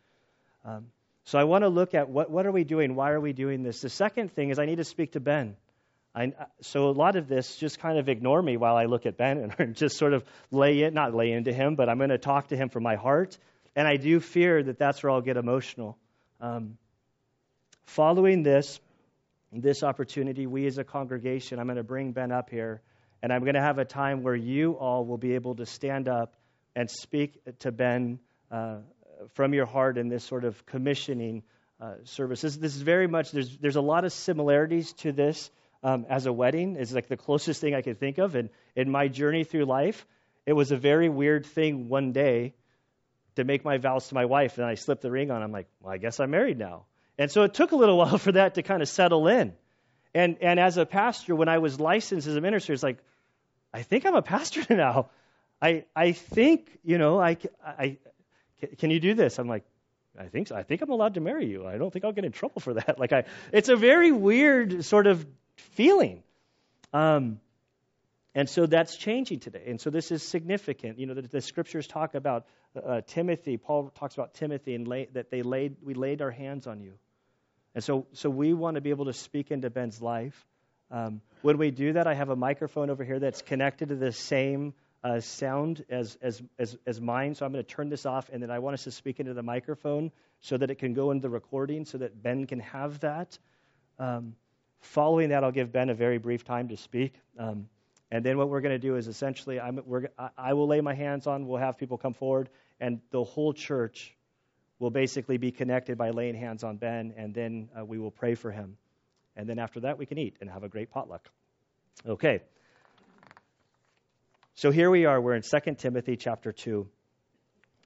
Um, 0.65 0.88
so 1.25 1.39
I 1.39 1.43
want 1.45 1.63
to 1.63 1.69
look 1.69 1.93
at 1.93 2.10
what, 2.10 2.29
what 2.29 2.45
are 2.45 2.51
we 2.51 2.63
doing? 2.63 2.95
Why 2.95 3.12
are 3.12 3.19
we 3.19 3.33
doing 3.33 3.63
this? 3.63 3.81
The 3.81 3.89
second 3.89 4.33
thing 4.33 4.50
is 4.50 4.60
I 4.60 4.65
need 4.65 4.77
to 4.77 4.83
speak 4.83 5.13
to 5.13 5.19
Ben. 5.19 5.55
I, 6.15 6.32
so 6.62 6.89
a 6.89 6.91
lot 6.91 7.15
of 7.15 7.27
this 7.27 7.55
just 7.55 7.79
kind 7.79 7.98
of 7.98 8.08
ignore 8.08 8.41
me 8.41 8.55
while 8.55 8.75
I 8.75 8.86
look 8.86 9.05
at 9.05 9.17
Ben 9.17 9.51
and 9.58 9.75
just 9.75 9.98
sort 9.98 10.13
of 10.13 10.24
lay 10.51 10.82
it, 10.82 10.93
not 10.93 11.13
lay 11.13 11.32
into 11.32 11.51
him, 11.51 11.75
but 11.75 11.89
I'm 11.89 11.98
going 11.98 12.12
to 12.12 12.20
talk 12.20 12.50
to 12.50 12.58
him 12.58 12.70
from 12.70 12.84
my 12.84 12.96
heart. 12.96 13.38
And 13.75 13.88
I 13.88 13.96
do 13.98 14.20
fear 14.20 14.62
that 14.62 14.77
that's 14.77 15.01
where 15.01 15.12
I'll 15.12 15.22
get 15.22 15.38
emotional. 15.38 15.98
Um, 16.39 16.77
following 17.86 18.43
this, 18.43 18.79
this 19.51 19.82
opportunity, 19.82 20.46
we 20.46 20.67
as 20.67 20.77
a 20.77 20.84
congregation, 20.84 21.60
I'm 21.60 21.65
going 21.65 21.77
to 21.77 21.84
bring 21.84 22.12
Ben 22.12 22.32
up 22.32 22.50
here 22.50 22.82
and 23.24 23.32
I'm 23.32 23.41
going 23.41 23.55
to 23.55 23.62
have 23.62 23.79
a 23.79 23.86
time 23.86 24.22
where 24.22 24.36
you 24.36 24.74
all 24.74 25.05
will 25.05 25.17
be 25.17 25.34
able 25.34 25.55
to 25.55 25.65
stand 25.65 26.08
up 26.08 26.36
and 26.75 26.89
speak 26.89 27.39
to 27.60 27.72
Ben 27.72 28.20
uh, 28.51 28.77
from 29.34 29.53
your 29.53 29.65
heart 29.65 29.98
in 29.98 30.10
this 30.10 30.24
sort 30.24 30.43
of 30.43 30.63
commissioning 30.65 31.41
uh, 31.79 31.93
service. 32.03 32.41
This, 32.41 32.58
this, 32.58 32.75
is 32.75 32.82
very 32.82 33.08
much, 33.08 33.32
there's, 33.32 33.58
there's 33.58 33.77
a 33.77 33.82
lot 33.82 34.05
of 34.05 34.13
similarities 34.13 34.93
to 34.93 35.12
this 35.12 35.50
um, 35.84 36.06
as 36.10 36.25
a 36.25 36.34
wedding. 36.34 36.75
is 36.78 36.94
like 36.94 37.08
the 37.08 37.18
closest 37.18 37.62
thing 37.62 37.75
I 37.75 37.82
can 37.82 37.96
think 37.96 38.18
of 38.18 38.36
And 38.36 38.50
in 38.75 38.90
my 38.90 39.08
journey 39.08 39.44
through 39.44 39.66
life. 39.66 40.06
it 40.46 40.54
was 40.54 40.72
a 40.72 40.78
very 40.78 41.10
weird 41.10 41.46
thing 41.46 41.90
one 41.90 42.12
day 42.12 42.54
to 43.36 43.44
make 43.44 43.66
my 43.66 43.78
vows 43.78 44.08
to 44.10 44.16
my 44.16 44.25
wife, 44.25 44.58
and 44.58 44.68
I 44.68 44.75
slipped 44.75 45.02
the 45.02 45.12
ring 45.12 45.32
on. 45.32 45.42
I'm 45.42 45.52
like, 45.52 45.68
well, 45.82 45.94
I 45.94 45.98
guess 45.98 46.20
I'm 46.20 46.32
married 46.32 46.58
now. 46.58 46.86
And 47.18 47.32
so 47.32 47.44
it 47.44 47.54
took 47.54 47.72
a 47.72 47.75
little 47.75 47.98
while 48.04 48.18
for 48.18 48.32
that 48.32 48.56
to 48.56 48.63
kind 48.63 48.82
of 48.82 48.90
settle 48.90 49.28
in. 49.28 49.54
And, 50.13 50.38
and 50.42 50.60
as 50.60 50.78
a 50.78 50.86
pastor, 50.86 51.36
when 51.36 51.50
I 51.50 51.58
was 51.58 51.80
licensed 51.80 52.28
as 52.28 52.36
a 52.36 52.42
minister, 52.42 52.74
it's 52.74 52.84
like, 52.84 53.00
I 53.74 53.82
think 53.82 54.06
I'm 54.06 54.16
a 54.16 54.22
pastor 54.22 54.63
now. 54.75 55.10
I, 55.62 55.86
I 55.96 56.12
think, 56.12 56.78
you 56.84 56.98
know, 56.98 57.20
I, 57.20 57.38
I, 57.66 57.98
can 58.78 58.92
you 58.92 59.00
do 59.00 59.13
this? 59.13 59.40
I'm 59.40 59.48
like, 59.48 59.63
I 60.20 60.25
think 60.25 60.50
so. 60.50 60.56
I 60.56 60.63
think 60.63 60.82
I'm 60.82 60.92
allowed 60.92 61.16
to 61.16 61.22
marry 61.22 61.48
you. 61.48 61.66
I 61.66 61.78
don't 61.78 61.92
think 61.92 62.06
I'll 62.06 62.12
get 62.12 62.25
in 62.25 62.32
trouble 62.32 62.62
for 62.62 62.75
that. 62.75 62.96
Like 63.04 63.13
I, 63.13 63.24
it's 63.52 63.70
a 63.70 63.75
very 63.75 64.12
weird 64.12 64.86
sort 64.86 65.08
of 65.08 65.25
feeling. 65.55 66.24
Um, 66.93 67.39
and 68.36 68.50
so 68.50 68.65
that's 68.65 68.98
changing 68.98 69.39
today. 69.39 69.63
And 69.67 69.79
so 69.79 69.89
this 69.89 70.12
is 70.12 70.24
significant. 70.24 70.98
You 70.98 71.05
know, 71.05 71.13
the, 71.13 71.22
the 71.22 71.41
scriptures 71.41 71.88
talk 71.88 72.15
about 72.15 72.45
uh, 72.75 73.01
Timothy. 73.05 73.57
Paul 73.57 73.91
talks 73.95 74.15
about 74.15 74.33
Timothy 74.33 74.74
and 74.74 74.88
lay, 74.88 75.07
that 75.13 75.29
they 75.29 75.43
laid, 75.43 75.77
we 75.83 75.93
laid 75.93 76.22
our 76.22 76.31
hands 76.31 76.65
on 76.65 76.81
you. 76.81 76.93
And 77.75 77.83
so, 77.83 78.07
so 78.13 78.29
we 78.29 78.53
want 78.53 78.75
to 78.75 78.81
be 78.81 78.89
able 78.89 79.05
to 79.05 79.13
speak 79.13 79.51
into 79.51 79.69
Ben's 79.69 80.01
life. 80.01 80.45
Um, 80.89 81.22
when 81.41 81.57
we 81.57 81.72
do 81.72 81.93
that, 81.93 82.07
I 82.07 82.13
have 82.13 82.29
a 82.29 82.36
microphone 82.36 82.89
over 82.89 83.03
here 83.03 83.19
that's 83.19 83.41
connected 83.41 83.89
to 83.89 83.95
the 83.95 84.12
same 84.12 84.74
uh, 85.03 85.19
sound 85.19 85.83
as, 85.89 86.17
as, 86.22 86.41
as, 86.57 86.77
as 86.86 87.01
mine. 87.01 87.36
So 87.36 87.45
I'm 87.45 87.51
going 87.51 87.63
to 87.63 87.69
turn 87.69 87.89
this 87.89 88.05
off, 88.05 88.29
and 88.31 88.41
then 88.41 88.51
I 88.51 88.60
want 88.60 88.75
us 88.75 88.83
to 88.86 88.91
speak 88.91 89.19
into 89.19 89.33
the 89.33 89.43
microphone 89.43 90.12
so 90.41 90.57
that 90.57 90.69
it 90.69 90.75
can 90.75 90.93
go 90.93 91.12
into 91.12 91.24
the 91.24 91.29
recording 91.29 91.86
so 91.86 91.98
that 91.98 92.22
Ben 92.22 92.45
can 92.45 92.60
have 92.60 93.00
that. 93.01 93.38
Um, 94.00 94.36
following 94.84 95.30
that, 95.30 95.44
I'll 95.44 95.52
give 95.52 95.72
Ben 95.72 95.90
a 95.90 95.94
very 95.94 96.18
brief 96.18 96.44
time 96.44 96.70
to 96.70 96.78
speak. 96.78 97.13
Um, 97.38 97.68
and 98.12 98.24
then 98.24 98.38
what 98.38 98.50
we're 98.50 98.62
going 98.62 98.80
to 98.80 98.88
do 98.88 98.96
is 98.96 99.08
essentially, 99.08 99.60
I'm, 99.60 99.80
I 100.38 100.54
will 100.54 100.68
lay 100.68 100.82
my 100.82 100.94
hands 100.94 101.25
on, 101.25 101.48
we'll 101.48 101.60
have 101.60 101.78
people 101.78 101.98
come 101.98 102.13
forward, 102.13 102.50
and 102.80 103.02
the 103.12 103.24
whole 103.24 103.54
church 103.54 104.16
will 104.78 104.92
basically 104.92 105.38
be 105.38 105.52
connected 105.52 105.98
by 105.98 106.12
laying 106.12 106.36
hands 106.36 106.63
on 106.63 106.78
Ben, 106.78 107.13
and 107.18 107.34
then 107.34 107.70
uh, 107.78 107.84
we 107.84 107.98
will 107.98 108.12
pray 108.12 108.36
for 108.36 108.52
him. 108.52 108.78
And 109.36 109.50
then 109.50 109.58
after 109.58 109.80
that, 109.80 109.98
we 109.98 110.06
can 110.06 110.20
eat 110.20 110.36
and 110.42 110.50
have 110.50 110.63
a 110.63 110.70
great 110.70 110.92
potluck. 110.92 111.28
Okay. 112.08 112.42
So 114.56 114.70
here 114.70 114.92
we 114.92 115.06
are. 115.06 115.20
We're 115.20 115.34
in 115.34 115.42
2 115.42 115.75
Timothy 115.75 116.16
chapter 116.16 116.52
2, 116.52 116.88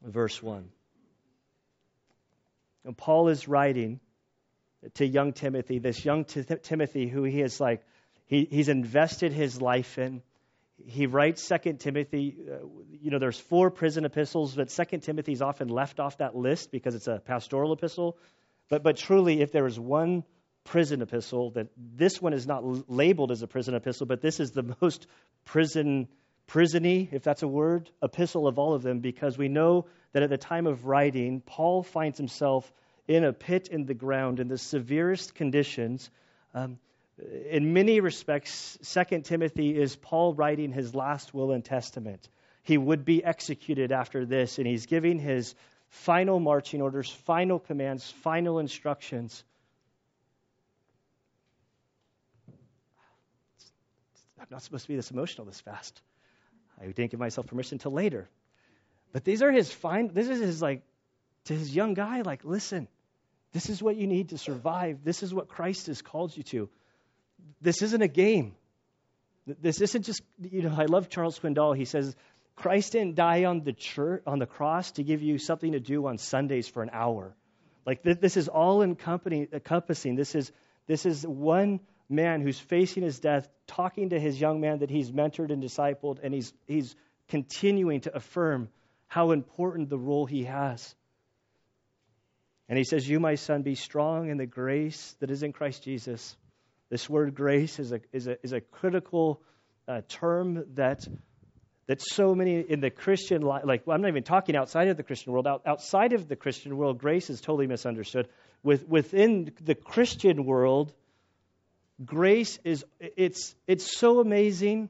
verse 0.04 0.44
1. 0.44 0.68
And 2.84 2.98
Paul 2.98 3.30
is 3.30 3.48
writing 3.48 4.00
to 4.96 5.06
young 5.06 5.34
Timothy, 5.34 5.79
this 5.79 6.03
young 6.03 6.25
T- 6.25 6.44
Timothy 6.44 7.08
who 7.08 7.24
he 7.24 7.41
is 7.41 7.60
like, 7.60 7.82
he, 8.25 8.48
he's 8.50 8.70
invested 8.70 9.32
his 9.32 9.62
life 9.62 9.98
in. 9.98 10.22
He 10.86 11.08
writes 11.08 11.41
Second 11.41 11.79
Timothy. 11.79 12.36
Uh, 12.50 12.67
you 13.01 13.10
know, 13.10 13.20
there's 13.20 13.39
four 13.39 13.72
prison 13.72 14.06
epistles, 14.06 14.56
but 14.56 14.70
Second 14.70 15.01
Timothy 15.01 15.32
is 15.32 15.41
often 15.41 15.70
left 15.70 16.00
off 16.00 16.17
that 16.17 16.36
list 16.36 16.72
because 16.72 16.94
it's 16.94 17.08
a 17.08 17.20
pastoral 17.20 17.74
epistle. 17.74 18.17
But 18.70 18.84
but 18.84 18.98
truly, 18.98 19.41
if 19.41 19.51
there 19.51 19.65
is 19.65 19.79
one 19.79 20.24
prison 20.65 21.01
epistle, 21.01 21.51
that 21.51 21.67
this 21.77 22.22
one 22.22 22.34
is 22.34 22.46
not 22.46 22.63
l- 22.63 22.84
labeled 22.88 23.32
as 23.32 23.41
a 23.41 23.48
prison 23.48 23.74
epistle, 23.74 24.06
but 24.06 24.22
this 24.22 24.39
is 24.39 24.51
the 24.51 24.75
most 24.82 25.08
prison 25.46 26.08
prisony, 26.48 27.10
if 27.12 27.24
that's 27.24 27.44
a 27.44 27.48
word, 27.48 27.89
epistle 28.01 28.48
of 28.48 28.58
all 28.58 28.74
of 28.74 28.82
them, 28.82 29.00
because 29.00 29.38
we 29.38 29.48
know 29.48 29.86
that 30.13 30.24
at 30.24 30.29
the 30.29 30.38
time 30.38 30.65
of 30.65 30.86
writing, 30.86 31.41
Paul 31.41 31.84
finds 31.84 32.17
himself 32.17 32.72
in 33.07 33.23
a 33.23 33.33
pit 33.33 33.69
in 33.69 33.85
the 33.85 33.93
ground 33.93 34.39
in 34.39 34.47
the 34.47 34.57
severest 34.57 35.35
conditions. 35.35 36.09
Um, 36.53 36.79
in 37.49 37.73
many 37.73 37.99
respects, 37.99 38.77
Second 38.81 39.25
Timothy 39.25 39.77
is 39.77 39.95
Paul 39.95 40.33
writing 40.33 40.71
his 40.71 40.93
last 40.93 41.33
will 41.33 41.51
and 41.51 41.63
testament. 41.63 42.29
He 42.63 42.77
would 42.77 43.05
be 43.05 43.23
executed 43.23 43.91
after 43.91 44.25
this, 44.25 44.57
and 44.57 44.67
he's 44.67 44.85
giving 44.85 45.19
his 45.19 45.55
final 45.89 46.39
marching 46.39 46.81
orders, 46.81 47.09
final 47.09 47.59
commands, 47.59 48.11
final 48.11 48.59
instructions. 48.59 49.43
I'm 54.39 54.47
not 54.51 54.61
supposed 54.61 54.83
to 54.83 54.89
be 54.89 54.95
this 54.95 55.11
emotional 55.11 55.45
this 55.45 55.59
fast. 55.59 56.01
I 56.79 56.85
didn't 56.85 57.11
give 57.11 57.19
myself 57.19 57.47
permission 57.47 57.75
until 57.75 57.93
later. 57.93 58.29
But 59.11 59.23
these 59.23 59.41
are 59.41 59.51
his 59.51 59.71
fine. 59.71 60.09
This 60.13 60.27
is 60.27 60.39
his 60.39 60.61
like 60.61 60.83
to 61.45 61.53
his 61.53 61.75
young 61.75 61.93
guy. 61.93 62.21
Like, 62.21 62.43
listen, 62.43 62.87
this 63.54 63.70
is 63.70 63.82
what 63.82 63.96
you 63.96 64.08
need 64.08 64.30
to 64.30 64.38
survive. 64.38 65.00
This 65.04 65.24
is 65.24 65.34
what 65.34 65.48
Christ 65.48 65.88
has 65.88 66.01
called 66.01 66.36
you 66.36 66.44
to 66.44 66.70
this 67.62 67.82
isn't 67.82 68.01
a 68.01 68.08
game. 68.08 68.56
This 69.46 69.82
isn't 69.82 70.04
just, 70.04 70.22
you 70.39 70.63
know, 70.63 70.75
I 70.77 70.86
love 70.86 71.10
Charles 71.10 71.39
Swindoll. 71.39 71.75
He 71.75 71.86
says, 71.86 72.16
Christ 72.56 72.94
didn't 72.94 73.16
die 73.16 73.46
on 73.46 73.63
the 73.63 73.74
church, 73.74 74.24
on 74.27 74.39
the 74.39 74.46
cross 74.46 74.92
to 74.94 75.04
give 75.04 75.22
you 75.22 75.38
something 75.38 75.72
to 75.72 75.80
do 75.80 76.08
on 76.08 76.18
Sundays 76.18 76.68
for 76.68 76.84
an 76.84 76.89
hour. 76.92 77.36
Like 77.86 78.04
this 78.04 78.36
is 78.36 78.50
all 78.50 78.82
encompassing. 78.82 80.16
This 80.16 80.36
is 80.36 80.51
this 80.88 81.06
is 81.06 81.25
one 81.25 81.80
man 82.10 82.42
who's 82.42 82.60
facing 82.60 83.04
his 83.04 83.20
death, 83.20 83.48
talking 83.66 84.10
to 84.10 84.20
his 84.20 84.39
young 84.42 84.60
man 84.60 84.80
that 84.80 84.89
he's 84.89 85.10
mentored 85.12 85.51
and 85.51 85.63
discipled, 85.63 86.20
and 86.22 86.34
he's 86.34 86.51
he's 86.66 86.96
continuing 87.30 88.01
to 88.01 88.13
affirm 88.13 88.68
how 89.08 89.32
important 89.32 89.89
the 89.89 89.98
role 89.98 90.25
he 90.25 90.44
has. 90.44 90.96
And 92.69 92.77
he 92.77 92.83
says, 92.83 93.07
You, 93.07 93.19
my 93.19 93.36
son, 93.36 93.62
be 93.62 93.75
strong 93.75 94.29
in 94.29 94.38
the 94.38 94.45
grace 94.45 95.15
that 95.19 95.31
is 95.31 95.43
in 95.43 95.53
Christ 95.53 95.83
Jesus. 95.83 96.36
This 96.89 97.09
word 97.09 97.36
grace 97.36 97.79
is 97.79 97.91
a, 97.91 98.01
is 98.12 98.27
a, 98.27 98.38
is 98.43 98.53
a 98.53 98.62
critical 98.62 99.41
uh, 99.88 100.01
term 100.07 100.65
that, 100.75 101.07
that 101.88 102.01
so 102.01 102.33
many 102.36 102.59
in 102.59 102.79
the 102.79 102.89
Christian 102.89 103.41
life, 103.41 103.63
like 103.65 103.86
well, 103.86 103.95
I'm 103.95 104.01
not 104.01 104.09
even 104.09 104.24
talking 104.24 104.55
outside 104.55 104.88
of 104.89 104.97
the 104.97 105.03
Christian 105.03 105.33
world. 105.33 105.47
Out, 105.47 105.63
outside 105.65 106.13
of 106.13 106.27
the 106.27 106.36
Christian 106.36 106.77
world, 106.77 107.00
grace 107.00 107.29
is 107.29 107.41
totally 107.41 107.67
misunderstood. 107.67 108.27
With, 108.63 108.88
within 108.88 109.51
the 109.62 109.75
Christian 109.75 110.45
world, 110.45 110.93
grace 112.03 112.59
is 112.63 112.86
it's 113.00 113.55
it's 113.65 113.97
so 113.97 114.19
amazing 114.19 114.89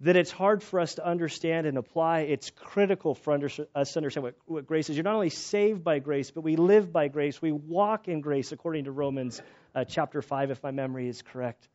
that 0.00 0.16
it's 0.16 0.30
hard 0.30 0.62
for 0.62 0.80
us 0.80 0.94
to 0.94 1.06
understand 1.06 1.66
and 1.66 1.76
apply. 1.76 2.20
It's 2.20 2.50
critical 2.50 3.14
for 3.14 3.32
under, 3.32 3.48
us 3.74 3.92
to 3.92 3.98
understand 3.98 4.24
what, 4.24 4.34
what 4.46 4.66
grace 4.66 4.88
is. 4.88 4.96
You're 4.96 5.04
not 5.04 5.14
only 5.14 5.30
saved 5.30 5.84
by 5.84 5.98
grace, 5.98 6.30
but 6.30 6.40
we 6.40 6.56
live 6.56 6.90
by 6.92 7.08
grace. 7.08 7.42
We 7.42 7.52
walk 7.52 8.08
in 8.08 8.20
grace, 8.20 8.52
according 8.52 8.84
to 8.84 8.92
Romans 8.92 9.42
uh, 9.74 9.84
chapter 9.84 10.22
5, 10.22 10.50
if 10.50 10.62
my 10.62 10.70
memory 10.70 11.08
is 11.08 11.20
correct. 11.20 11.68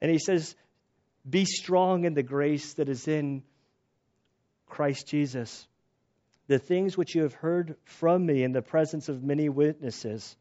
And 0.00 0.10
he 0.10 0.18
says, 0.18 0.56
Be 1.28 1.44
strong 1.44 2.04
in 2.04 2.14
the 2.14 2.22
grace 2.22 2.74
that 2.74 2.88
is 2.88 3.06
in 3.06 3.44
Christ 4.66 5.06
Jesus. 5.06 5.66
The 6.48 6.58
things 6.58 6.96
which 6.96 7.14
you 7.14 7.22
have 7.22 7.34
heard 7.34 7.76
from 7.84 8.26
me 8.26 8.42
in 8.42 8.52
the 8.52 8.60
presence 8.60 9.08
of 9.08 9.22
many 9.22 9.48
witnesses, 9.48 10.36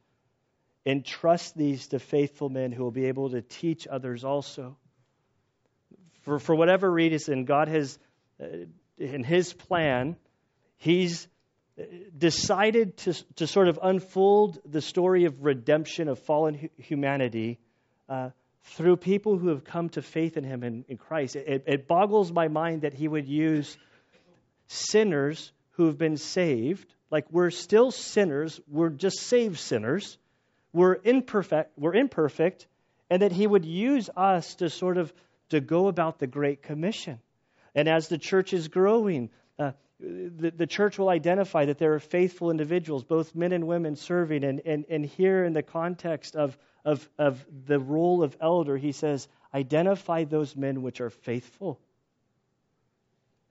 entrust 0.85 1.55
these 1.55 1.87
to 1.89 1.99
faithful 1.99 2.49
men 2.49 2.71
who 2.71 2.83
will 2.83 2.91
be 2.91 3.05
able 3.05 3.29
to 3.29 3.41
teach 3.41 3.87
others 3.87 4.23
also. 4.23 4.77
For, 6.23 6.39
for 6.39 6.55
whatever 6.55 6.91
reason, 6.91 7.45
God 7.45 7.67
has, 7.67 7.97
uh, 8.41 8.47
in 8.97 9.23
His 9.23 9.53
plan, 9.53 10.17
He's 10.77 11.27
decided 12.15 12.97
to, 12.97 13.13
to 13.35 13.47
sort 13.47 13.67
of 13.67 13.79
unfold 13.81 14.59
the 14.65 14.81
story 14.81 15.25
of 15.25 15.43
redemption 15.43 16.07
of 16.07 16.19
fallen 16.19 16.69
humanity 16.77 17.59
uh, 18.07 18.29
through 18.63 18.97
people 18.97 19.37
who 19.37 19.49
have 19.49 19.63
come 19.63 19.89
to 19.89 20.01
faith 20.01 20.37
in 20.37 20.43
him 20.43 20.63
in, 20.63 20.85
in 20.87 20.97
Christ. 20.97 21.35
It, 21.35 21.63
it, 21.65 21.87
boggles 21.87 22.31
my 22.31 22.47
mind 22.47 22.83
that 22.83 22.93
he 22.93 23.07
would 23.07 23.27
use 23.27 23.75
sinners 24.67 25.51
who 25.71 25.87
have 25.87 25.97
been 25.97 26.17
saved. 26.17 26.93
Like 27.09 27.25
we're 27.31 27.49
still 27.49 27.91
sinners, 27.91 28.59
we're 28.67 28.89
just 28.89 29.19
saved 29.19 29.59
sinners. 29.59 30.17
We're 30.71 30.97
imperfect, 31.03 31.77
we're 31.77 31.93
imperfect, 31.93 32.67
and 33.09 33.21
that 33.21 33.31
he 33.31 33.45
would 33.45 33.65
use 33.65 34.09
us 34.15 34.55
to 34.55 34.69
sort 34.69 34.97
of 34.97 35.13
to 35.53 35.61
go 35.61 35.87
about 35.87 36.19
the 36.19 36.27
Great 36.27 36.61
Commission. 36.61 37.19
And 37.73 37.87
as 37.87 38.07
the 38.07 38.17
church 38.17 38.53
is 38.53 38.67
growing, 38.67 39.29
uh, 39.57 39.71
the, 39.99 40.51
the 40.51 40.67
church 40.67 40.97
will 40.97 41.09
identify 41.09 41.65
that 41.65 41.77
there 41.77 41.93
are 41.93 41.99
faithful 41.99 42.51
individuals, 42.51 43.03
both 43.03 43.35
men 43.35 43.51
and 43.51 43.67
women, 43.67 43.95
serving. 43.95 44.43
And, 44.43 44.61
and, 44.65 44.85
and 44.89 45.05
here, 45.05 45.45
in 45.45 45.53
the 45.53 45.63
context 45.63 46.35
of, 46.35 46.57
of, 46.83 47.07
of 47.17 47.45
the 47.65 47.79
role 47.79 48.23
of 48.23 48.35
elder, 48.41 48.77
he 48.77 48.91
says, 48.91 49.27
identify 49.53 50.23
those 50.23 50.55
men 50.55 50.81
which 50.81 51.01
are 51.01 51.11
faithful. 51.11 51.79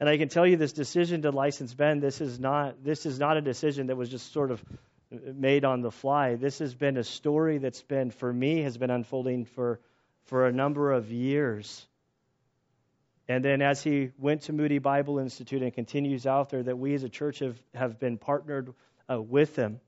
And 0.01 0.09
I 0.09 0.19
can 0.19 0.29
tell 0.29 0.47
you 0.47 0.57
this 0.57 0.73
decision 0.73 1.23
to 1.23 1.31
license 1.31 1.73
Ben, 1.75 2.01
this 2.01 2.21
is 2.21 2.41
not, 2.41 2.83
this 2.83 3.07
is 3.07 3.21
not 3.21 3.37
a 3.37 3.41
decision 3.41 3.87
that 3.87 3.97
was 3.97 4.09
just 4.09 4.33
sort 4.33 4.51
of 4.51 4.61
made 5.11 5.65
on 5.65 5.83
the 5.83 5.93
fly. 5.93 6.35
This 6.35 6.59
has 6.59 6.75
been 6.75 6.97
a 6.97 7.05
story 7.05 7.59
that's 7.59 7.83
been, 7.83 8.11
for 8.11 8.33
me, 8.33 8.63
has 8.63 8.77
been 8.77 8.91
unfolding 8.91 9.45
for, 9.45 9.79
for 10.25 10.47
a 10.47 10.53
number 10.53 10.91
of 10.91 11.13
years. 11.13 11.87
And 13.33 13.43
then 13.43 13.63
as 13.63 13.83
he 13.83 14.11
went 14.19 14.43
to 14.43 14.53
Moody 14.53 14.79
Bible 14.79 15.19
Institute 15.19 15.63
and 15.63 15.73
continues 15.73 16.27
out 16.27 16.51
there, 16.51 16.63
that 16.63 16.77
we 16.77 16.93
as 16.95 17.03
a 17.03 17.09
church 17.09 17.39
have, 17.39 17.59
have 17.75 17.99
been 17.99 18.19
partnered 18.19 18.75
uh, 19.11 19.23
with 19.23 19.57
him. 19.57 19.81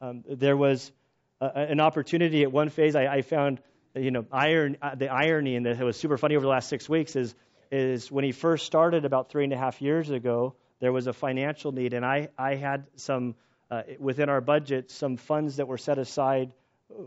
Um, 0.00 0.22
there 0.28 0.56
was 0.56 0.92
uh, 1.40 1.50
an 1.54 1.80
opportunity 1.80 2.42
at 2.44 2.52
one 2.52 2.68
phase 2.68 2.94
I, 2.94 3.06
I 3.06 3.22
found, 3.22 3.60
you 3.94 4.12
know, 4.12 4.24
iron, 4.30 4.76
uh, 4.80 4.94
the 4.94 5.08
irony 5.08 5.56
and 5.56 5.66
that 5.66 5.78
was 5.80 5.96
super 5.96 6.16
funny 6.16 6.36
over 6.36 6.44
the 6.44 6.48
last 6.48 6.68
six 6.68 6.88
weeks 6.88 7.16
is 7.16 7.34
is 7.72 8.10
when 8.10 8.24
he 8.24 8.32
first 8.32 8.66
started 8.66 9.04
about 9.04 9.30
three 9.30 9.44
and 9.44 9.52
a 9.52 9.56
half 9.56 9.80
years 9.80 10.10
ago, 10.10 10.54
there 10.80 10.92
was 10.92 11.06
a 11.06 11.12
financial 11.12 11.70
need, 11.72 11.92
and 11.92 12.04
I, 12.04 12.28
I 12.36 12.56
had 12.56 12.86
some, 12.96 13.36
uh, 13.70 13.82
within 13.98 14.28
our 14.28 14.40
budget, 14.40 14.90
some 14.90 15.16
funds 15.16 15.56
that 15.56 15.68
were 15.68 15.78
set 15.78 15.98
aside 15.98 16.52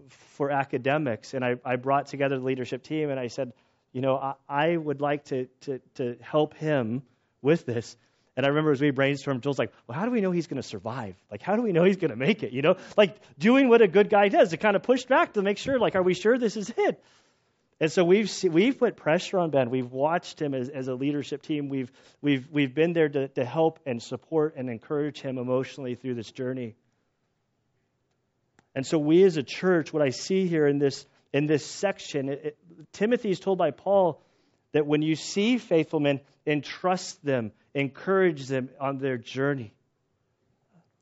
for 0.08 0.51
academics. 0.51 1.34
And 1.34 1.43
I, 1.43 1.55
I 1.65 1.75
brought 1.75 2.05
together 2.05 2.38
the 2.38 2.46
leadership 2.46 2.84
team, 2.84 3.10
and 3.10 3.20
I 3.20 3.27
said, 3.27 3.51
you 3.93 4.01
know, 4.01 4.17
I, 4.17 4.33
I 4.50 4.77
would 4.77 5.00
like 5.00 5.25
to, 5.25 5.47
to, 5.62 5.79
to 5.95 6.17
help 6.21 6.55
him 6.55 7.03
with 7.41 7.65
this. 7.65 7.95
And 8.35 8.45
I 8.45 8.50
remember 8.50 8.71
as 8.71 8.81
we 8.81 8.91
brainstormed, 8.91 9.41
Joel's 9.41 9.59
like, 9.59 9.71
well, 9.88 9.97
how 9.97 10.05
do 10.05 10.12
we 10.12 10.19
know 10.19 10.31
he's 10.31 10.47
going 10.47 10.62
to 10.62 10.67
survive? 10.67 11.15
Like, 11.29 11.43
how 11.43 11.55
do 11.55 11.62
we 11.62 11.71
know 11.71 11.83
he's 11.83 11.97
going 11.97 12.09
to 12.09 12.17
make 12.17 12.41
it? 12.41 12.51
You 12.51 12.63
know, 12.63 12.77
like 12.97 13.15
doing 13.38 13.69
what 13.69 13.83
a 13.83 13.88
good 13.88 14.09
guy 14.09 14.29
does 14.29 14.50
to 14.50 14.57
kind 14.57 14.75
of 14.75 14.81
push 14.81 15.05
back 15.05 15.33
to 15.33 15.43
make 15.43 15.59
sure, 15.59 15.77
like, 15.77 15.95
are 15.95 16.01
we 16.01 16.15
sure 16.15 16.38
this 16.39 16.57
is 16.57 16.73
it? 16.75 17.03
And 17.79 17.91
so 17.91 18.03
we've 18.03 18.31
we've 18.43 18.79
put 18.79 18.95
pressure 18.95 19.38
on 19.39 19.50
Ben. 19.50 19.69
We've 19.69 19.91
watched 19.91 20.41
him 20.41 20.53
as, 20.53 20.69
as 20.69 20.88
a 20.88 20.95
leadership 20.95 21.41
team. 21.41 21.69
We've 21.69 21.91
we've 22.21 22.47
we've 22.51 22.73
been 22.73 22.93
there 22.93 23.09
to, 23.09 23.27
to 23.29 23.45
help 23.45 23.79
and 23.85 24.01
support 24.01 24.55
and 24.55 24.69
encourage 24.69 25.19
him 25.19 25.38
emotionally 25.38 25.95
through 25.95 26.15
this 26.15 26.31
journey. 26.31 26.75
And 28.75 28.85
so 28.85 28.97
we 28.97 29.23
as 29.23 29.38
a 29.38 29.43
church, 29.43 29.93
what 29.93 30.01
I 30.01 30.09
see 30.09 30.47
here 30.47 30.65
in 30.65 30.79
this 30.79 31.05
in 31.34 31.48
this 31.48 31.66
section, 31.66 32.30
it, 32.30 32.46
it, 32.46 32.58
Timothy 32.94 33.32
is 33.32 33.40
told 33.40 33.58
by 33.58 33.72
Paul 33.72 34.22
that 34.72 34.86
when 34.86 35.02
you 35.02 35.16
see 35.16 35.58
faithful 35.58 36.00
men, 36.00 36.22
entrust 36.46 37.24
them, 37.25 37.52
encourage 37.74 38.48
them 38.48 38.70
on 38.80 39.00
their 39.00 39.18
journey, 39.18 39.74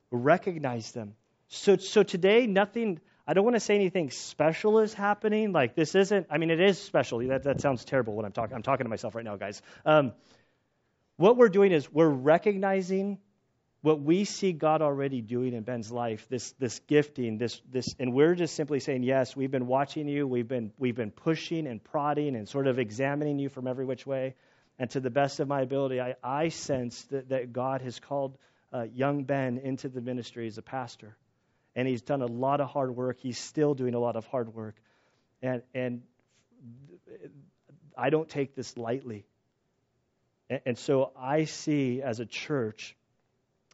recognize 0.10 0.92
them. 0.92 1.16
So 1.50 1.78
so 1.78 2.04
today, 2.04 2.48
nothing 2.48 3.00
I 3.28 3.34
don't 3.34 3.44
want 3.44 3.56
to 3.56 3.62
say 3.62 3.76
anything 3.76 4.10
special 4.10 4.80
is 4.80 4.94
happening. 4.94 5.52
Like 5.52 5.76
this 5.76 5.96
isn't. 5.96 6.28
I 6.30 6.38
mean, 6.38 6.50
it 6.50 6.60
is 6.60 6.80
special. 6.80 7.20
That 7.28 7.44
that 7.44 7.62
sounds 7.62 7.86
terrible 7.86 8.16
when 8.16 8.26
I'm 8.26 8.32
talking. 8.32 8.56
I'm 8.56 8.64
talking 8.64 8.86
to 8.86 8.90
myself 8.90 9.16
right 9.16 9.26
now, 9.26 9.36
guys. 9.36 9.62
Um, 9.86 10.14
what 11.18 11.38
we're 11.38 11.50
doing 11.50 11.72
is 11.72 11.92
we're 11.92 12.10
recognizing 12.10 13.20
what 13.82 14.02
we 14.02 14.26
see 14.26 14.54
God 14.54 14.82
already 14.82 15.22
doing 15.22 15.54
in 15.54 15.64
Ben's 15.64 15.92
life. 15.92 16.28
This 16.30 16.52
this 16.54 16.80
gifting. 16.88 17.38
This 17.38 17.62
this, 17.72 17.96
and 18.00 18.14
we're 18.14 18.36
just 18.36 18.56
simply 18.56 18.80
saying 18.80 19.04
yes. 19.04 19.36
We've 19.36 19.52
been 19.52 19.68
watching 19.68 20.08
you. 20.08 20.28
We've 20.28 20.48
been 20.48 20.72
we've 20.78 20.96
been 20.96 21.12
pushing 21.12 21.68
and 21.68 21.84
prodding 21.84 22.36
and 22.36 22.48
sort 22.48 22.68
of 22.68 22.80
examining 22.80 23.40
you 23.40 23.50
from 23.50 23.68
every 23.68 23.86
which 23.86 24.06
way. 24.06 24.36
And 24.80 24.90
to 24.92 25.00
the 25.00 25.10
best 25.10 25.40
of 25.40 25.48
my 25.48 25.62
ability, 25.62 26.02
I, 26.02 26.16
I 26.24 26.50
sense 26.50 27.04
that, 27.06 27.30
that 27.30 27.54
God 27.54 27.82
has 27.82 28.00
called 28.00 28.38
uh, 28.74 28.84
young 28.94 29.26
Ben 29.26 29.58
into 29.58 29.90
the 29.90 30.02
ministry 30.02 30.48
as 30.48 30.58
a 30.58 30.64
pastor 30.64 31.16
and 31.76 31.88
he's 31.88 32.02
done 32.02 32.22
a 32.22 32.28
lot 32.28 32.62
of 32.62 32.70
hard 32.70 32.96
work. 32.96 33.20
He's 33.20 33.38
still 33.38 33.74
doing 33.74 33.94
a 33.94 34.00
lot 34.00 34.16
of 34.16 34.26
hard 34.26 34.54
work. 34.54 34.76
And, 35.42 35.62
and 35.74 36.02
I 37.98 38.10
don't 38.10 38.30
take 38.30 38.56
this 38.56 38.78
lightly. 38.78 39.26
And, 40.50 40.62
and 40.66 40.78
so 40.78 41.12
I 41.18 41.46
see 41.46 42.02
as 42.02 42.20
a 42.20 42.26
church 42.26 42.96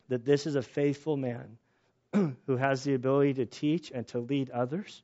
that 0.09 0.25
this 0.25 0.45
is 0.45 0.55
a 0.55 0.61
faithful 0.61 1.17
man 1.17 1.57
who 2.13 2.57
has 2.57 2.83
the 2.83 2.93
ability 2.93 3.35
to 3.35 3.45
teach 3.45 3.91
and 3.91 4.07
to 4.07 4.19
lead 4.19 4.49
others. 4.49 5.03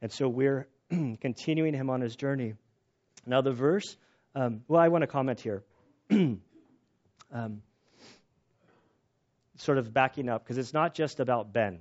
And 0.00 0.10
so 0.10 0.28
we're 0.28 0.66
continuing 1.20 1.74
him 1.74 1.90
on 1.90 2.00
his 2.00 2.16
journey. 2.16 2.54
Now, 3.26 3.40
the 3.40 3.52
verse, 3.52 3.96
um, 4.34 4.62
well, 4.68 4.80
I 4.80 4.88
want 4.88 5.02
to 5.02 5.06
comment 5.06 5.40
here. 5.40 5.62
um, 6.10 6.40
sort 9.56 9.78
of 9.78 9.92
backing 9.92 10.28
up, 10.28 10.44
because 10.44 10.56
it's 10.58 10.72
not 10.72 10.94
just 10.94 11.20
about 11.20 11.52
Ben. 11.52 11.80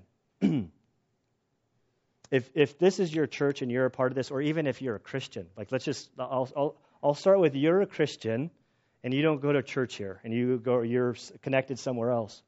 if 2.32 2.50
if 2.54 2.78
this 2.78 3.00
is 3.00 3.14
your 3.14 3.28
church 3.28 3.62
and 3.62 3.72
you're 3.72 3.86
a 3.86 3.92
part 3.92 4.12
of 4.12 4.16
this, 4.16 4.32
or 4.32 4.42
even 4.42 4.68
if 4.68 4.82
you're 4.82 4.96
a 4.96 5.00
Christian, 5.00 5.48
like 5.56 5.72
let's 5.72 5.86
just 5.86 6.10
I'll 6.20 6.50
I'll, 6.56 6.76
I'll 7.02 7.14
start 7.14 7.40
with 7.40 7.56
you're 7.56 7.82
a 7.82 7.86
Christian 7.86 8.52
and 9.08 9.14
you 9.14 9.22
don't 9.22 9.40
go 9.40 9.54
to 9.54 9.64
church 9.64 9.96
here 9.96 10.20
and 10.26 10.34
you 10.34 10.58
go 10.58 10.82
you're 10.82 11.16
connected 11.42 11.80
somewhere 11.80 12.12
else. 12.12 12.44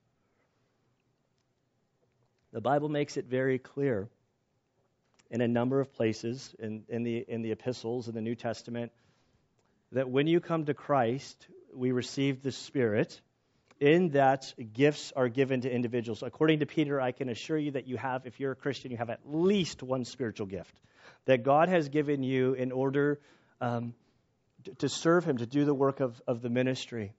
The 2.51 2.60
Bible 2.60 2.89
makes 2.89 3.16
it 3.16 3.28
very 3.28 3.58
clear 3.60 4.10
in 5.32 5.39
a 5.39 5.48
number 5.48 5.80
of 5.80 5.93
places 5.93 6.54
in, 6.60 6.84
in 6.89 7.04
the 7.04 7.24
in 7.30 7.43
the 7.43 7.54
epistles 7.54 8.10
in 8.10 8.13
the 8.13 8.19
New 8.19 8.36
Testament 8.36 8.91
that 9.93 10.10
when 10.10 10.28
you 10.28 10.41
come 10.41 10.65
to 10.65 10.74
Christ, 10.74 11.48
we 11.74 11.93
receive 11.93 12.43
the 12.43 12.52
Spirit 12.52 13.22
in 13.80 14.10
that 14.10 14.54
gifts 14.74 15.13
are 15.15 15.30
given 15.30 15.62
to 15.62 15.74
individuals. 15.74 16.24
According 16.24 16.60
to 16.60 16.65
Peter, 16.65 17.00
I 17.00 17.13
can 17.13 17.30
assure 17.30 17.58
you 17.58 17.72
that 17.72 17.88
you 17.88 17.95
have, 17.95 18.26
if 18.26 18.38
you're 18.38 18.52
a 18.52 18.58
Christian, 18.58 18.91
you 18.91 18.98
have 18.98 19.10
at 19.10 19.22
least 19.24 19.82
one 19.82 20.04
spiritual 20.04 20.48
gift 20.48 20.78
that 21.24 21.43
God 21.43 21.69
has 21.69 21.88
given 21.88 22.22
you 22.22 22.52
in 22.52 22.74
order 22.74 23.22
um, 23.62 23.93
to 24.80 24.89
serve 24.89 25.26
Him, 25.26 25.38
to 25.38 25.45
do 25.45 25.65
the 25.65 25.74
work 25.74 26.00
of, 26.00 26.22
of 26.28 26.41
the 26.41 26.50
ministry. 26.50 27.13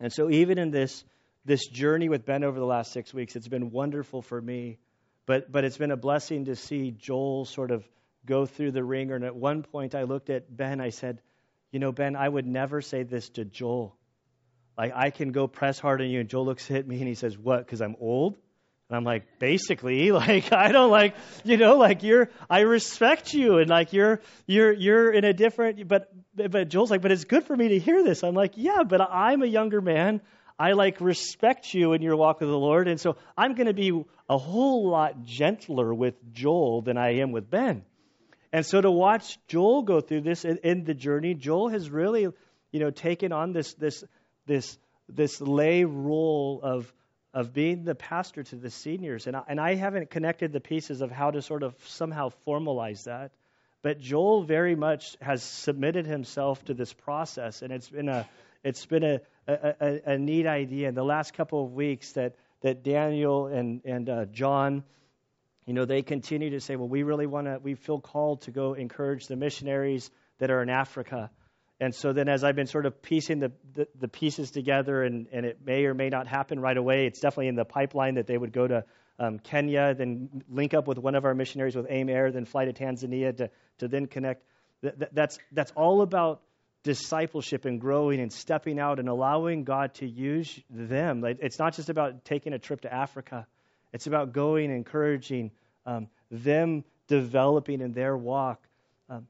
And 0.00 0.12
so, 0.12 0.30
even 0.30 0.58
in 0.58 0.70
this, 0.70 1.04
this 1.44 1.66
journey 1.66 2.08
with 2.08 2.24
Ben 2.24 2.44
over 2.44 2.58
the 2.58 2.66
last 2.66 2.92
six 2.92 3.12
weeks, 3.12 3.36
it's 3.36 3.48
been 3.48 3.70
wonderful 3.70 4.22
for 4.22 4.40
me. 4.40 4.78
But, 5.26 5.52
but 5.52 5.64
it's 5.64 5.76
been 5.76 5.92
a 5.92 5.96
blessing 5.96 6.46
to 6.46 6.56
see 6.56 6.90
Joel 6.90 7.44
sort 7.44 7.70
of 7.70 7.84
go 8.26 8.46
through 8.46 8.72
the 8.72 8.82
wringer. 8.82 9.14
And 9.14 9.24
at 9.24 9.36
one 9.36 9.62
point, 9.62 9.94
I 9.94 10.02
looked 10.02 10.30
at 10.30 10.54
Ben, 10.54 10.80
I 10.80 10.90
said, 10.90 11.20
You 11.70 11.78
know, 11.78 11.92
Ben, 11.92 12.16
I 12.16 12.28
would 12.28 12.46
never 12.46 12.80
say 12.80 13.02
this 13.02 13.28
to 13.30 13.44
Joel. 13.44 13.96
Like, 14.76 14.92
I 14.94 15.10
can 15.10 15.32
go 15.32 15.46
press 15.46 15.78
hard 15.78 16.00
on 16.00 16.08
you. 16.08 16.20
And 16.20 16.28
Joel 16.28 16.46
looks 16.46 16.70
at 16.70 16.86
me 16.86 16.98
and 16.98 17.08
he 17.08 17.14
says, 17.14 17.38
What? 17.38 17.64
Because 17.64 17.80
I'm 17.80 17.96
old? 18.00 18.36
And 18.92 18.98
I'm 18.98 19.04
like, 19.04 19.38
basically, 19.38 20.12
like 20.12 20.52
I 20.52 20.70
don't 20.70 20.90
like, 20.90 21.14
you 21.44 21.56
know, 21.56 21.78
like 21.78 22.02
you're, 22.02 22.28
I 22.50 22.60
respect 22.60 23.32
you, 23.32 23.56
and 23.56 23.70
like 23.70 23.94
you're, 23.94 24.20
you're, 24.46 24.70
you're 24.70 25.10
in 25.10 25.24
a 25.24 25.32
different. 25.32 25.88
But, 25.88 26.12
but 26.34 26.68
Joel's 26.68 26.90
like, 26.90 27.00
but 27.00 27.10
it's 27.10 27.24
good 27.24 27.46
for 27.46 27.56
me 27.56 27.68
to 27.68 27.78
hear 27.78 28.04
this. 28.04 28.22
I'm 28.22 28.34
like, 28.34 28.52
yeah, 28.56 28.82
but 28.86 29.00
I'm 29.00 29.42
a 29.42 29.46
younger 29.46 29.80
man. 29.80 30.20
I 30.58 30.72
like 30.72 31.00
respect 31.00 31.72
you 31.72 31.94
in 31.94 32.02
your 32.02 32.16
walk 32.16 32.40
with 32.40 32.50
the 32.50 32.58
Lord, 32.58 32.86
and 32.86 33.00
so 33.00 33.16
I'm 33.34 33.54
going 33.54 33.66
to 33.66 33.72
be 33.72 34.04
a 34.28 34.36
whole 34.36 34.90
lot 34.90 35.24
gentler 35.24 35.94
with 35.94 36.14
Joel 36.34 36.82
than 36.82 36.98
I 36.98 37.20
am 37.20 37.32
with 37.32 37.48
Ben. 37.48 37.84
And 38.52 38.66
so 38.66 38.78
to 38.78 38.90
watch 38.90 39.38
Joel 39.48 39.84
go 39.84 40.02
through 40.02 40.20
this 40.20 40.44
in, 40.44 40.58
in 40.58 40.84
the 40.84 40.92
journey, 40.92 41.32
Joel 41.32 41.70
has 41.70 41.88
really, 41.88 42.28
you 42.70 42.80
know, 42.80 42.90
taken 42.90 43.32
on 43.32 43.54
this 43.54 43.72
this 43.72 44.04
this 44.44 44.76
this 45.08 45.40
lay 45.40 45.84
role 45.84 46.60
of 46.62 46.92
of 47.34 47.52
being 47.52 47.84
the 47.84 47.94
pastor 47.94 48.42
to 48.42 48.56
the 48.56 48.70
seniors. 48.70 49.26
And 49.26 49.36
I, 49.36 49.42
and 49.48 49.60
I 49.60 49.74
haven't 49.74 50.10
connected 50.10 50.52
the 50.52 50.60
pieces 50.60 51.00
of 51.00 51.10
how 51.10 51.30
to 51.30 51.40
sort 51.40 51.62
of 51.62 51.74
somehow 51.86 52.30
formalize 52.46 53.04
that. 53.04 53.32
But 53.82 53.98
Joel 53.98 54.44
very 54.44 54.76
much 54.76 55.16
has 55.20 55.42
submitted 55.42 56.06
himself 56.06 56.64
to 56.66 56.74
this 56.74 56.92
process, 56.92 57.62
and 57.62 57.72
it's 57.72 57.88
been 57.88 58.08
a 58.08 58.28
it's 58.62 58.86
been 58.86 59.02
a, 59.02 59.20
a, 59.48 59.74
a, 59.80 60.00
a 60.12 60.18
neat 60.18 60.46
idea. 60.46 60.88
In 60.88 60.94
the 60.94 61.04
last 61.04 61.34
couple 61.34 61.64
of 61.64 61.72
weeks, 61.72 62.12
that 62.12 62.36
that 62.60 62.84
Daniel 62.84 63.48
and 63.48 63.80
and 63.84 64.08
uh, 64.08 64.24
John, 64.26 64.84
you 65.66 65.74
know, 65.74 65.84
they 65.84 66.02
continue 66.02 66.50
to 66.50 66.60
say, 66.60 66.76
well, 66.76 66.88
we 66.88 67.02
really 67.02 67.26
want 67.26 67.48
to, 67.48 67.58
we 67.60 67.74
feel 67.74 67.98
called 67.98 68.42
to 68.42 68.52
go 68.52 68.74
encourage 68.74 69.26
the 69.26 69.36
missionaries 69.36 70.10
that 70.38 70.50
are 70.50 70.62
in 70.62 70.70
Africa. 70.70 71.30
And 71.82 71.92
so 71.92 72.12
then, 72.12 72.28
as 72.28 72.44
I've 72.44 72.54
been 72.54 72.68
sort 72.68 72.86
of 72.86 73.02
piecing 73.02 73.40
the, 73.40 73.50
the, 73.74 73.88
the, 73.98 74.06
pieces 74.06 74.52
together, 74.52 75.02
and, 75.02 75.26
and 75.32 75.44
it 75.44 75.58
may 75.66 75.84
or 75.84 75.94
may 75.94 76.10
not 76.10 76.28
happen 76.28 76.60
right 76.60 76.76
away, 76.76 77.06
it's 77.06 77.18
definitely 77.18 77.48
in 77.48 77.56
the 77.56 77.64
pipeline 77.64 78.14
that 78.14 78.28
they 78.28 78.38
would 78.38 78.52
go 78.52 78.68
to 78.68 78.84
um, 79.18 79.40
Kenya, 79.40 79.92
then 79.92 80.44
link 80.48 80.74
up 80.74 80.86
with 80.86 80.98
one 80.98 81.16
of 81.16 81.24
our 81.24 81.34
missionaries 81.34 81.74
with 81.74 81.86
AIM 81.90 82.08
Air, 82.08 82.30
then 82.30 82.44
fly 82.44 82.66
to 82.66 82.72
Tanzania 82.72 83.36
to, 83.36 83.50
to 83.78 83.88
then 83.88 84.06
connect. 84.06 84.44
That, 84.82 85.12
that's, 85.12 85.40
that's 85.50 85.72
all 85.72 86.02
about 86.02 86.42
discipleship 86.84 87.64
and 87.64 87.80
growing 87.80 88.20
and 88.20 88.32
stepping 88.32 88.78
out 88.78 89.00
and 89.00 89.08
allowing 89.08 89.64
God 89.64 89.94
to 89.94 90.06
use 90.06 90.56
them. 90.70 91.24
It's 91.24 91.58
not 91.58 91.74
just 91.74 91.88
about 91.88 92.24
taking 92.24 92.52
a 92.52 92.60
trip 92.60 92.82
to 92.82 92.94
Africa, 92.94 93.44
it's 93.92 94.06
about 94.06 94.32
going 94.32 94.66
and 94.66 94.76
encouraging 94.76 95.50
um, 95.84 96.06
them 96.30 96.84
developing 97.08 97.80
in 97.80 97.92
their 97.92 98.16
walk. 98.16 98.62
Um, 99.10 99.26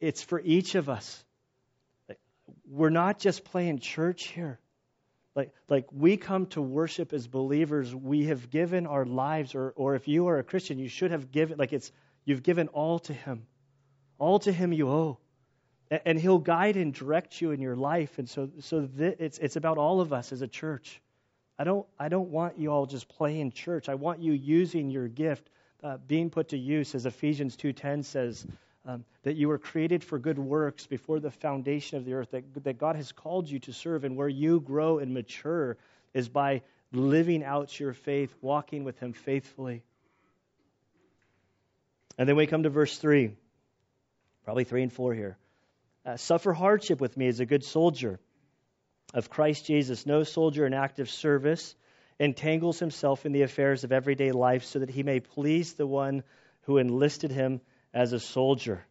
it's 0.00 0.24
for 0.24 0.40
each 0.40 0.74
of 0.74 0.88
us 0.88 1.24
we're 2.68 2.90
not 2.90 3.18
just 3.18 3.44
playing 3.44 3.78
church 3.78 4.28
here. 4.28 4.58
Like, 5.34 5.52
like 5.68 5.86
we 5.92 6.16
come 6.16 6.46
to 6.48 6.62
worship 6.62 7.12
as 7.12 7.26
believers, 7.26 7.94
we 7.94 8.26
have 8.26 8.50
given 8.50 8.86
our 8.86 9.04
lives, 9.04 9.54
or, 9.54 9.72
or 9.76 9.96
if 9.96 10.06
you 10.06 10.28
are 10.28 10.38
a 10.38 10.44
Christian, 10.44 10.78
you 10.78 10.88
should 10.88 11.10
have 11.10 11.32
given, 11.32 11.58
like 11.58 11.72
it's, 11.72 11.90
you've 12.24 12.42
given 12.42 12.68
all 12.68 13.00
to 13.00 13.12
Him. 13.12 13.46
All 14.18 14.38
to 14.40 14.52
Him 14.52 14.72
you 14.72 14.88
owe. 14.88 15.18
And, 15.90 16.00
and 16.04 16.18
He'll 16.20 16.38
guide 16.38 16.76
and 16.76 16.94
direct 16.94 17.40
you 17.40 17.50
in 17.50 17.60
your 17.60 17.74
life. 17.74 18.18
And 18.18 18.28
so, 18.28 18.50
so 18.60 18.86
th- 18.86 19.16
it's, 19.18 19.38
it's 19.38 19.56
about 19.56 19.76
all 19.76 20.00
of 20.00 20.12
us 20.12 20.32
as 20.32 20.40
a 20.40 20.48
church. 20.48 21.00
I 21.58 21.64
don't, 21.64 21.86
I 21.98 22.08
don't 22.08 22.30
want 22.30 22.58
you 22.58 22.70
all 22.70 22.86
just 22.86 23.08
playing 23.08 23.52
church. 23.52 23.88
I 23.88 23.94
want 23.94 24.20
you 24.20 24.32
using 24.32 24.90
your 24.90 25.08
gift, 25.08 25.50
uh, 25.82 25.98
being 25.98 26.30
put 26.30 26.48
to 26.48 26.58
use, 26.58 26.94
as 26.94 27.06
Ephesians 27.06 27.56
2.10 27.56 28.04
says, 28.04 28.46
um, 28.86 29.04
that 29.22 29.36
you 29.36 29.48
were 29.48 29.58
created 29.58 30.04
for 30.04 30.18
good 30.18 30.38
works 30.38 30.86
before 30.86 31.20
the 31.20 31.30
foundation 31.30 31.98
of 31.98 32.04
the 32.04 32.14
earth, 32.14 32.30
that, 32.32 32.64
that 32.64 32.78
God 32.78 32.96
has 32.96 33.12
called 33.12 33.48
you 33.48 33.58
to 33.60 33.72
serve, 33.72 34.04
and 34.04 34.16
where 34.16 34.28
you 34.28 34.60
grow 34.60 34.98
and 34.98 35.14
mature 35.14 35.76
is 36.12 36.28
by 36.28 36.62
living 36.92 37.42
out 37.42 37.78
your 37.80 37.92
faith, 37.92 38.34
walking 38.40 38.84
with 38.84 38.98
Him 38.98 39.12
faithfully. 39.12 39.82
And 42.18 42.28
then 42.28 42.36
we 42.36 42.46
come 42.46 42.62
to 42.62 42.70
verse 42.70 42.96
3, 42.98 43.34
probably 44.44 44.64
3 44.64 44.84
and 44.84 44.92
4 44.92 45.14
here. 45.14 45.38
Uh, 46.06 46.16
suffer 46.16 46.52
hardship 46.52 47.00
with 47.00 47.16
me 47.16 47.26
as 47.26 47.40
a 47.40 47.46
good 47.46 47.64
soldier 47.64 48.20
of 49.14 49.30
Christ 49.30 49.64
Jesus. 49.64 50.04
No 50.04 50.22
soldier 50.22 50.66
in 50.66 50.74
active 50.74 51.08
service 51.08 51.74
entangles 52.20 52.78
himself 52.78 53.26
in 53.26 53.32
the 53.32 53.42
affairs 53.42 53.84
of 53.84 53.92
everyday 53.92 54.30
life 54.30 54.64
so 54.64 54.78
that 54.78 54.90
he 54.90 55.02
may 55.02 55.20
please 55.20 55.72
the 55.72 55.86
one 55.86 56.22
who 56.62 56.78
enlisted 56.78 57.32
him 57.32 57.60
as 57.94 58.12
a 58.12 58.20
soldier. 58.20 58.84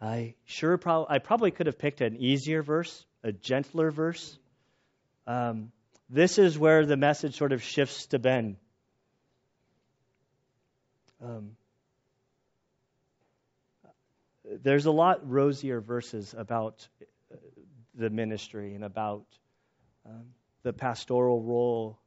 I 0.00 0.34
sure 0.46 0.80
I 1.08 1.18
probably 1.18 1.52
could 1.52 1.66
have 1.66 1.78
picked 1.78 2.00
an 2.00 2.16
easier 2.16 2.62
verse, 2.62 3.06
a 3.22 3.30
gentler 3.30 3.92
verse. 3.92 4.36
Um, 5.26 5.70
this 6.10 6.38
is 6.38 6.58
where 6.58 6.84
the 6.84 6.96
message 6.96 7.36
sort 7.36 7.52
of 7.52 7.62
shifts 7.62 8.06
to 8.06 8.18
Ben. 8.18 8.56
Um, 11.22 11.52
there's 14.62 14.86
a 14.86 14.90
lot 14.90 15.30
rosier 15.30 15.80
verses 15.80 16.34
about 16.36 16.88
uh, 17.00 17.36
the 17.94 18.10
ministry 18.10 18.74
and 18.74 18.82
about 18.82 19.24
um, 20.04 20.24
the 20.64 20.72
pastoral 20.72 21.40
role 21.40 22.01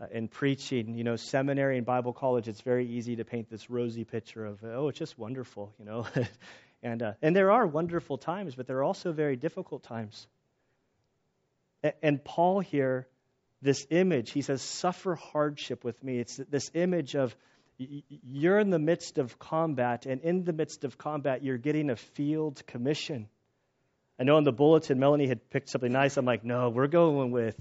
uh, 0.00 0.06
in 0.10 0.28
preaching. 0.28 0.94
You 0.94 1.04
know, 1.04 1.16
seminary 1.16 1.76
and 1.76 1.86
Bible 1.86 2.12
college, 2.12 2.48
it's 2.48 2.60
very 2.60 2.86
easy 2.86 3.16
to 3.16 3.24
paint 3.24 3.50
this 3.50 3.70
rosy 3.70 4.04
picture 4.04 4.44
of, 4.44 4.62
oh, 4.64 4.88
it's 4.88 4.98
just 4.98 5.18
wonderful, 5.18 5.72
you 5.78 5.84
know. 5.84 6.06
and, 6.82 7.02
uh, 7.02 7.12
and 7.22 7.34
there 7.34 7.50
are 7.50 7.66
wonderful 7.66 8.18
times, 8.18 8.54
but 8.54 8.66
there 8.66 8.78
are 8.78 8.84
also 8.84 9.12
very 9.12 9.36
difficult 9.36 9.82
times. 9.82 10.26
And, 11.82 11.92
and 12.02 12.24
Paul 12.24 12.60
here, 12.60 13.06
this 13.60 13.86
image, 13.90 14.30
he 14.30 14.42
says, 14.42 14.60
suffer 14.60 15.14
hardship 15.14 15.84
with 15.84 16.02
me. 16.02 16.18
It's 16.18 16.36
this 16.36 16.70
image 16.74 17.14
of, 17.14 17.34
you're 17.78 18.58
in 18.58 18.70
the 18.70 18.78
midst 18.78 19.18
of 19.18 19.38
combat, 19.38 20.06
and 20.06 20.20
in 20.22 20.44
the 20.44 20.52
midst 20.52 20.84
of 20.84 20.98
combat, 20.98 21.42
you're 21.42 21.58
getting 21.58 21.90
a 21.90 21.96
field 21.96 22.66
commission. 22.66 23.28
I 24.18 24.24
know 24.24 24.38
in 24.38 24.44
the 24.44 24.52
bulletin, 24.52 24.98
Melanie 24.98 25.26
had 25.26 25.48
picked 25.50 25.68
something 25.68 25.90
nice. 25.90 26.16
I'm 26.16 26.24
like, 26.24 26.44
no, 26.44 26.68
we're 26.68 26.86
going 26.86 27.30
with 27.30 27.56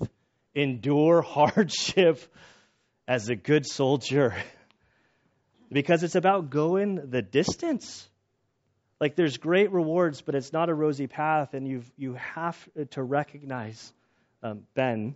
endure 0.54 1.22
hardship 1.26 2.20
as 3.08 3.30
a 3.30 3.36
good 3.36 3.66
soldier. 3.66 4.36
because 5.72 6.04
it's 6.04 6.16
about 6.16 6.50
going 6.50 7.10
the 7.10 7.22
distance. 7.22 8.08
Like 9.00 9.16
there's 9.16 9.38
great 9.38 9.72
rewards, 9.72 10.22
but 10.22 10.36
it's 10.36 10.54
not 10.54 10.70
a 10.70 10.74
rosy 10.74 11.08
path, 11.08 11.54
and 11.54 11.68
you 11.68 11.84
you 11.98 12.14
have 12.14 12.58
to 12.92 13.02
recognize, 13.02 13.92
um, 14.44 14.64
Ben, 14.76 15.16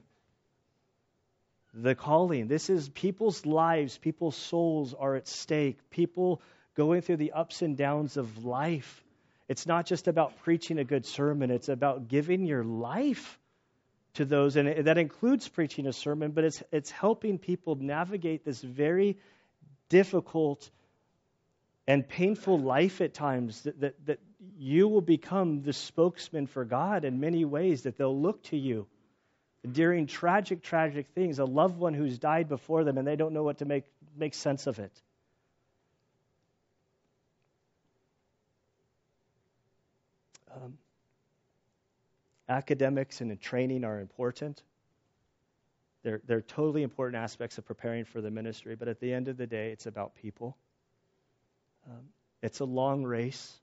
the 1.73 1.93
calling. 1.93 2.47
This 2.47 2.69
is 2.69 2.89
people's 2.89 3.45
lives, 3.45 3.97
people's 3.97 4.35
souls 4.35 4.95
are 4.97 5.15
at 5.15 5.27
stake, 5.27 5.89
people 5.91 6.41
going 6.75 7.01
through 7.01 7.17
the 7.17 7.33
ups 7.33 7.61
and 7.61 7.77
downs 7.77 8.17
of 8.17 8.43
life. 8.43 9.03
It's 9.47 9.67
not 9.67 9.85
just 9.85 10.07
about 10.07 10.35
preaching 10.39 10.79
a 10.79 10.83
good 10.83 11.05
sermon, 11.05 11.51
it's 11.51 11.69
about 11.69 12.07
giving 12.07 12.45
your 12.45 12.63
life 12.63 13.39
to 14.15 14.25
those. 14.25 14.55
And 14.55 14.87
that 14.87 14.97
includes 14.97 15.47
preaching 15.47 15.87
a 15.87 15.93
sermon, 15.93 16.31
but 16.31 16.43
it's, 16.43 16.63
it's 16.71 16.91
helping 16.91 17.37
people 17.37 17.75
navigate 17.75 18.43
this 18.43 18.61
very 18.61 19.17
difficult 19.89 20.69
and 21.87 22.07
painful 22.07 22.59
life 22.59 23.01
at 23.01 23.13
times 23.13 23.61
that, 23.63 23.79
that, 23.79 24.05
that 24.05 24.19
you 24.57 24.87
will 24.87 25.01
become 25.01 25.61
the 25.61 25.73
spokesman 25.73 26.47
for 26.47 26.65
God 26.65 27.05
in 27.05 27.19
many 27.19 27.45
ways, 27.45 27.83
that 27.83 27.97
they'll 27.97 28.19
look 28.19 28.43
to 28.43 28.57
you 28.57 28.87
during 29.71 30.07
tragic, 30.07 30.61
tragic 30.61 31.07
things, 31.15 31.39
a 31.39 31.45
loved 31.45 31.77
one 31.77 31.93
who's 31.93 32.17
died 32.17 32.49
before 32.49 32.83
them 32.83 32.97
and 32.97 33.07
they 33.07 33.15
don't 33.15 33.33
know 33.33 33.43
what 33.43 33.59
to 33.59 33.65
make, 33.65 33.85
make 34.15 34.33
sense 34.33 34.67
of 34.67 34.79
it. 34.79 34.91
Academics 42.49 43.21
and 43.21 43.39
training 43.39 43.83
are 43.83 43.99
important. 43.99 44.63
They're, 46.03 46.21
they're 46.27 46.41
totally 46.41 46.83
important 46.83 47.21
aspects 47.21 47.57
of 47.57 47.65
preparing 47.65 48.05
for 48.05 48.21
the 48.21 48.29
ministry, 48.29 48.75
but 48.75 48.87
at 48.87 48.99
the 48.99 49.11
end 49.11 49.27
of 49.27 49.37
the 49.37 49.47
day, 49.47 49.71
it's 49.71 49.87
about 49.87 50.15
people. 50.15 50.55
Um, 51.87 52.03
it's 52.41 52.59
a 52.59 52.65
long 52.65 53.03
race. 53.03 53.59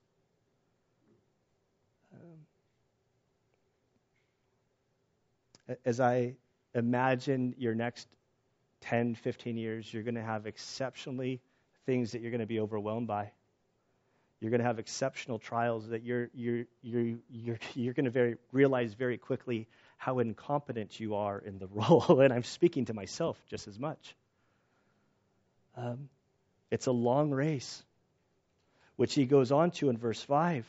as 5.85 6.01
I 6.01 6.35
imagine 6.75 7.55
your 7.59 7.75
next 7.75 8.09
10, 8.81 9.15
15 9.15 9.57
years, 9.57 9.93
you're 9.93 10.03
going 10.03 10.15
to 10.17 10.23
have 10.23 10.47
exceptionally 10.47 11.41
things 11.87 12.13
that 12.13 12.21
you're 12.21 12.31
going 12.31 12.41
to 12.41 12.47
be 12.47 12.61
overwhelmed 12.61 13.07
by. 13.07 13.31
You're 14.43 14.51
going 14.51 14.61
to 14.61 14.67
have 14.67 14.81
exceptional 14.81 15.39
trials 15.39 15.91
that 15.91 16.03
you're, 16.03 16.29
you're, 16.35 16.65
you're, 16.83 17.19
you're, 17.31 17.59
you're 17.77 17.95
going 17.95 18.07
to 18.07 18.11
very, 18.11 18.35
realize 18.51 18.93
very 18.93 19.17
quickly 19.17 19.69
how 19.99 20.19
incompetent 20.19 20.99
you 20.99 21.15
are 21.15 21.39
in 21.39 21.61
the 21.61 21.67
role. 21.73 22.19
and 22.21 22.33
I'm 22.33 22.43
speaking 22.43 22.87
to 22.87 22.93
myself 22.93 23.41
just 23.49 23.69
as 23.69 23.79
much. 23.79 24.17
Um, 25.77 26.09
it's 26.73 26.87
a 26.89 26.93
long 26.93 27.31
race, 27.31 27.85
which 28.97 29.15
he 29.15 29.27
goes 29.27 29.53
on 29.53 29.71
to 29.73 29.91
in 29.91 29.97
verse 29.97 30.21
5. 30.21 30.67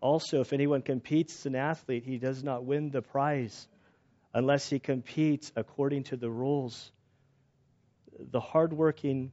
Also, 0.00 0.40
if 0.40 0.52
anyone 0.52 0.82
competes 0.82 1.38
as 1.38 1.46
an 1.46 1.54
athlete, 1.54 2.02
he 2.04 2.18
does 2.18 2.42
not 2.42 2.64
win 2.64 2.90
the 2.90 3.00
prize 3.00 3.68
unless 4.34 4.68
he 4.68 4.80
competes 4.80 5.52
according 5.54 6.02
to 6.04 6.16
the 6.16 6.28
rules. 6.28 6.90
The 8.18 8.40
hardworking 8.40 9.30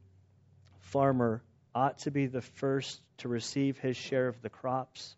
farmer 0.82 1.42
ought 1.74 1.98
to 2.00 2.12
be 2.12 2.28
the 2.28 2.42
first 2.42 3.02
to 3.20 3.28
receive 3.28 3.78
his 3.78 3.98
share 3.98 4.28
of 4.28 4.42
the 4.42 4.50
crops. 4.50 5.16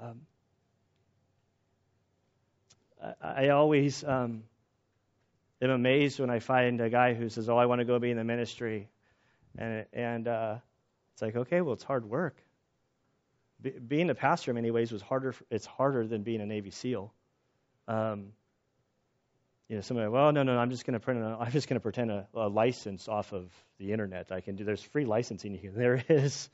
Um, 0.00 0.22
I, 3.02 3.46
I, 3.46 3.48
always 3.50 4.04
um, 4.04 4.44
am 5.60 5.70
amazed 5.70 6.20
when 6.20 6.30
I 6.30 6.38
find 6.38 6.80
a 6.80 6.90
guy 6.90 7.14
who 7.14 7.28
says, 7.28 7.48
"Oh, 7.48 7.56
I 7.56 7.66
want 7.66 7.80
to 7.80 7.84
go 7.84 7.98
be 7.98 8.10
in 8.10 8.16
the 8.16 8.24
ministry," 8.24 8.88
and 9.56 9.86
and 9.92 10.28
uh, 10.28 10.56
it's 11.16 11.22
like, 11.22 11.34
okay, 11.34 11.62
well, 11.62 11.72
it's 11.72 11.82
hard 11.82 12.04
work. 12.04 12.36
Be, 13.62 13.70
being 13.70 14.10
a 14.10 14.14
pastor, 14.14 14.50
in 14.50 14.56
many 14.56 14.70
ways, 14.70 14.92
was 14.92 15.00
harder. 15.00 15.34
It's 15.50 15.64
harder 15.64 16.06
than 16.06 16.22
being 16.22 16.42
a 16.42 16.46
Navy 16.46 16.70
SEAL. 16.70 17.10
Um, 17.88 18.32
you 19.68 19.76
know, 19.76 19.80
somebody, 19.80 20.08
well, 20.08 20.30
no, 20.32 20.42
no, 20.42 20.58
I'm 20.58 20.70
just 20.70 20.84
going 20.84 20.92
to 20.92 21.00
print. 21.00 21.22
A, 21.22 21.38
I'm 21.40 21.50
just 21.52 21.68
going 21.68 21.76
to 21.76 21.82
pretend 21.82 22.10
a, 22.10 22.28
a, 22.34 22.48
license 22.48 23.08
off 23.08 23.32
of 23.32 23.50
the 23.78 23.92
internet. 23.92 24.30
I 24.30 24.42
can 24.42 24.56
do. 24.56 24.64
There's 24.64 24.82
free 24.82 25.06
licensing 25.06 25.54
here. 25.54 25.72
There 25.74 26.04
is. 26.08 26.50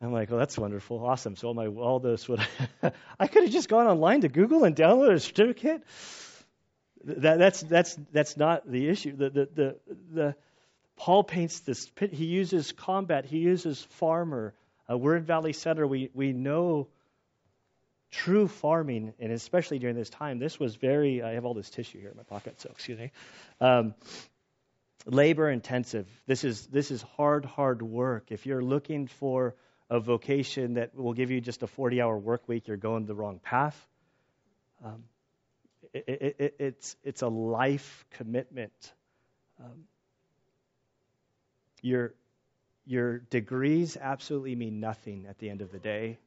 I'm 0.00 0.12
like, 0.12 0.30
well, 0.30 0.38
that's 0.38 0.56
wonderful, 0.56 1.04
awesome. 1.04 1.34
So 1.36 1.48
all 1.48 1.54
my 1.54 1.66
all 1.66 1.98
this 1.98 2.28
would 2.28 2.40
I 3.18 3.26
could 3.26 3.42
have 3.44 3.52
just 3.52 3.68
gone 3.68 3.86
online 3.86 4.20
to 4.20 4.28
Google 4.28 4.64
and 4.64 4.76
downloaded 4.76 5.14
a 5.14 5.20
certificate. 5.20 5.82
That, 7.04 7.38
that's 7.38 7.60
that's 7.62 7.98
that's 8.12 8.36
not 8.36 8.70
the 8.70 8.88
issue. 8.88 9.16
The 9.16 9.30
the 9.30 9.48
the, 9.54 9.76
the 10.12 10.36
Paul 10.96 11.24
paints 11.24 11.60
this. 11.60 11.90
He 12.12 12.26
uses 12.26 12.72
combat. 12.72 13.24
He 13.24 13.38
uses 13.38 13.82
farmer. 13.82 14.54
Uh, 14.90 14.96
we're 14.98 15.16
in 15.16 15.24
Valley 15.24 15.52
Center. 15.52 15.86
We 15.86 16.10
we 16.14 16.32
know 16.32 16.88
true 18.10 18.48
farming, 18.48 19.14
and 19.18 19.32
especially 19.32 19.78
during 19.78 19.96
this 19.96 20.10
time, 20.10 20.38
this 20.38 20.58
was 20.58 20.76
very, 20.76 21.22
I 21.22 21.32
have 21.32 21.44
all 21.44 21.54
this 21.54 21.70
tissue 21.70 22.00
here 22.00 22.10
in 22.10 22.16
my 22.16 22.22
pocket, 22.22 22.60
so 22.60 22.70
excuse 22.70 22.98
me. 22.98 23.10
Um, 23.60 23.94
labor 25.06 25.50
intensive. 25.50 26.06
This 26.26 26.44
is, 26.44 26.66
this 26.66 26.90
is 26.90 27.02
hard, 27.16 27.44
hard 27.44 27.82
work. 27.82 28.26
If 28.30 28.46
you're 28.46 28.62
looking 28.62 29.06
for 29.06 29.54
a 29.90 30.00
vocation 30.00 30.74
that 30.74 30.94
will 30.94 31.14
give 31.14 31.30
you 31.30 31.40
just 31.40 31.62
a 31.62 31.66
40 31.66 32.00
hour 32.00 32.16
work 32.18 32.48
week, 32.48 32.68
you're 32.68 32.76
going 32.76 33.06
the 33.06 33.14
wrong 33.14 33.40
path. 33.42 33.76
Um, 34.84 35.04
it, 35.92 36.04
it, 36.08 36.36
it, 36.38 36.54
it's, 36.58 36.96
it's 37.02 37.22
a 37.22 37.28
life 37.28 38.04
commitment. 38.12 38.92
Um, 39.60 39.84
your, 41.82 42.14
your 42.86 43.18
degrees 43.18 43.96
absolutely 44.00 44.54
mean 44.56 44.80
nothing 44.80 45.26
at 45.28 45.38
the 45.38 45.48
end 45.48 45.62
of 45.62 45.72
the 45.72 45.78
day 45.78 46.18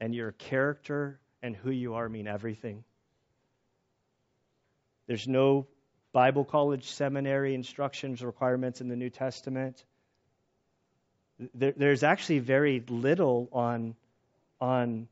and 0.00 0.14
your 0.14 0.32
character 0.32 1.18
and 1.42 1.54
who 1.56 1.70
you 1.70 1.94
are 1.94 2.08
mean 2.08 2.26
everything. 2.26 2.84
There's 5.06 5.28
no 5.28 5.66
Bible 6.14 6.44
college, 6.44 6.84
seminary 6.92 7.56
instructions 7.56 8.22
requirements 8.22 8.80
in 8.80 8.86
the 8.86 8.94
New 8.94 9.10
Testament. 9.10 9.84
There, 11.54 11.74
there's 11.76 12.04
actually 12.04 12.38
very 12.38 12.84
little 12.88 13.48
on, 13.52 13.96
on, 14.60 15.08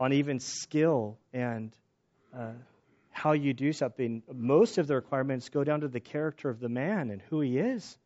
on 0.00 0.12
even 0.12 0.40
skill 0.40 1.16
and 1.32 1.70
uh, 2.36 2.50
how 3.12 3.32
you 3.32 3.54
do 3.54 3.72
something. 3.72 4.24
Most 4.34 4.78
of 4.78 4.88
the 4.88 4.96
requirements 4.96 5.48
go 5.48 5.62
down 5.62 5.82
to 5.82 5.88
the 5.88 6.00
character 6.00 6.50
of 6.50 6.58
the 6.58 6.68
man 6.68 7.10
and 7.10 7.22
who 7.30 7.40
he 7.40 7.56
is. 7.58 7.96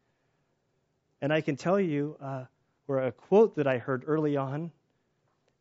And 1.23 1.33
I 1.33 1.41
can 1.41 1.57
tell 1.57 1.81
you, 1.81 2.19
uh, 2.21 2.45
where 2.85 2.99
a 2.99 3.13
quote 3.13 3.57
that 3.57 3.67
I 3.67 3.79
heard 3.79 4.05
early 4.07 4.37
on 4.37 4.73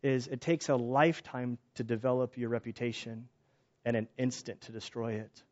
is 0.03 0.27
it 0.27 0.41
takes 0.41 0.67
a 0.67 0.75
lifetime 0.75 1.57
to 1.75 1.85
develop 1.85 2.37
your 2.37 2.49
reputation 2.49 3.29
and 3.85 3.95
an 3.95 4.09
instant 4.17 4.59
to 4.61 4.73
destroy 4.73 5.13
it. 5.13 5.43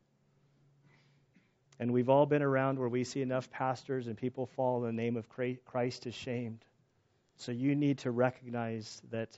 And 1.79 1.93
we've 1.93 2.09
all 2.09 2.25
been 2.25 2.41
around 2.41 2.79
where 2.79 2.89
we 2.89 3.03
see 3.03 3.21
enough 3.21 3.49
pastors 3.51 4.07
and 4.07 4.17
people 4.17 4.47
fall 4.47 4.83
in 4.83 4.95
the 4.95 5.01
name 5.01 5.15
of 5.15 5.27
Christ 5.29 6.05
ashamed. 6.05 6.63
So 7.35 7.51
you 7.51 7.75
need 7.75 7.99
to 7.99 8.11
recognize 8.11 9.01
that 9.11 9.37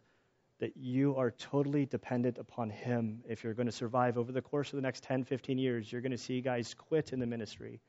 that 0.60 0.76
you 0.76 1.16
are 1.16 1.32
totally 1.32 1.86
dependent 1.86 2.38
upon 2.38 2.70
him 2.70 3.24
if 3.28 3.44
you're 3.44 3.54
going 3.54 3.68
to 3.68 3.72
survive 3.72 4.18
over 4.18 4.32
the 4.32 4.42
course 4.42 4.72
of 4.72 4.76
the 4.76 4.82
next 4.82 5.04
10, 5.04 5.24
15 5.24 5.58
years. 5.58 5.92
You're 5.92 6.02
going 6.02 6.12
to 6.12 6.18
see 6.18 6.42
guys 6.42 6.74
quit 6.74 7.14
in 7.14 7.20
the 7.20 7.26
ministry. 7.26 7.80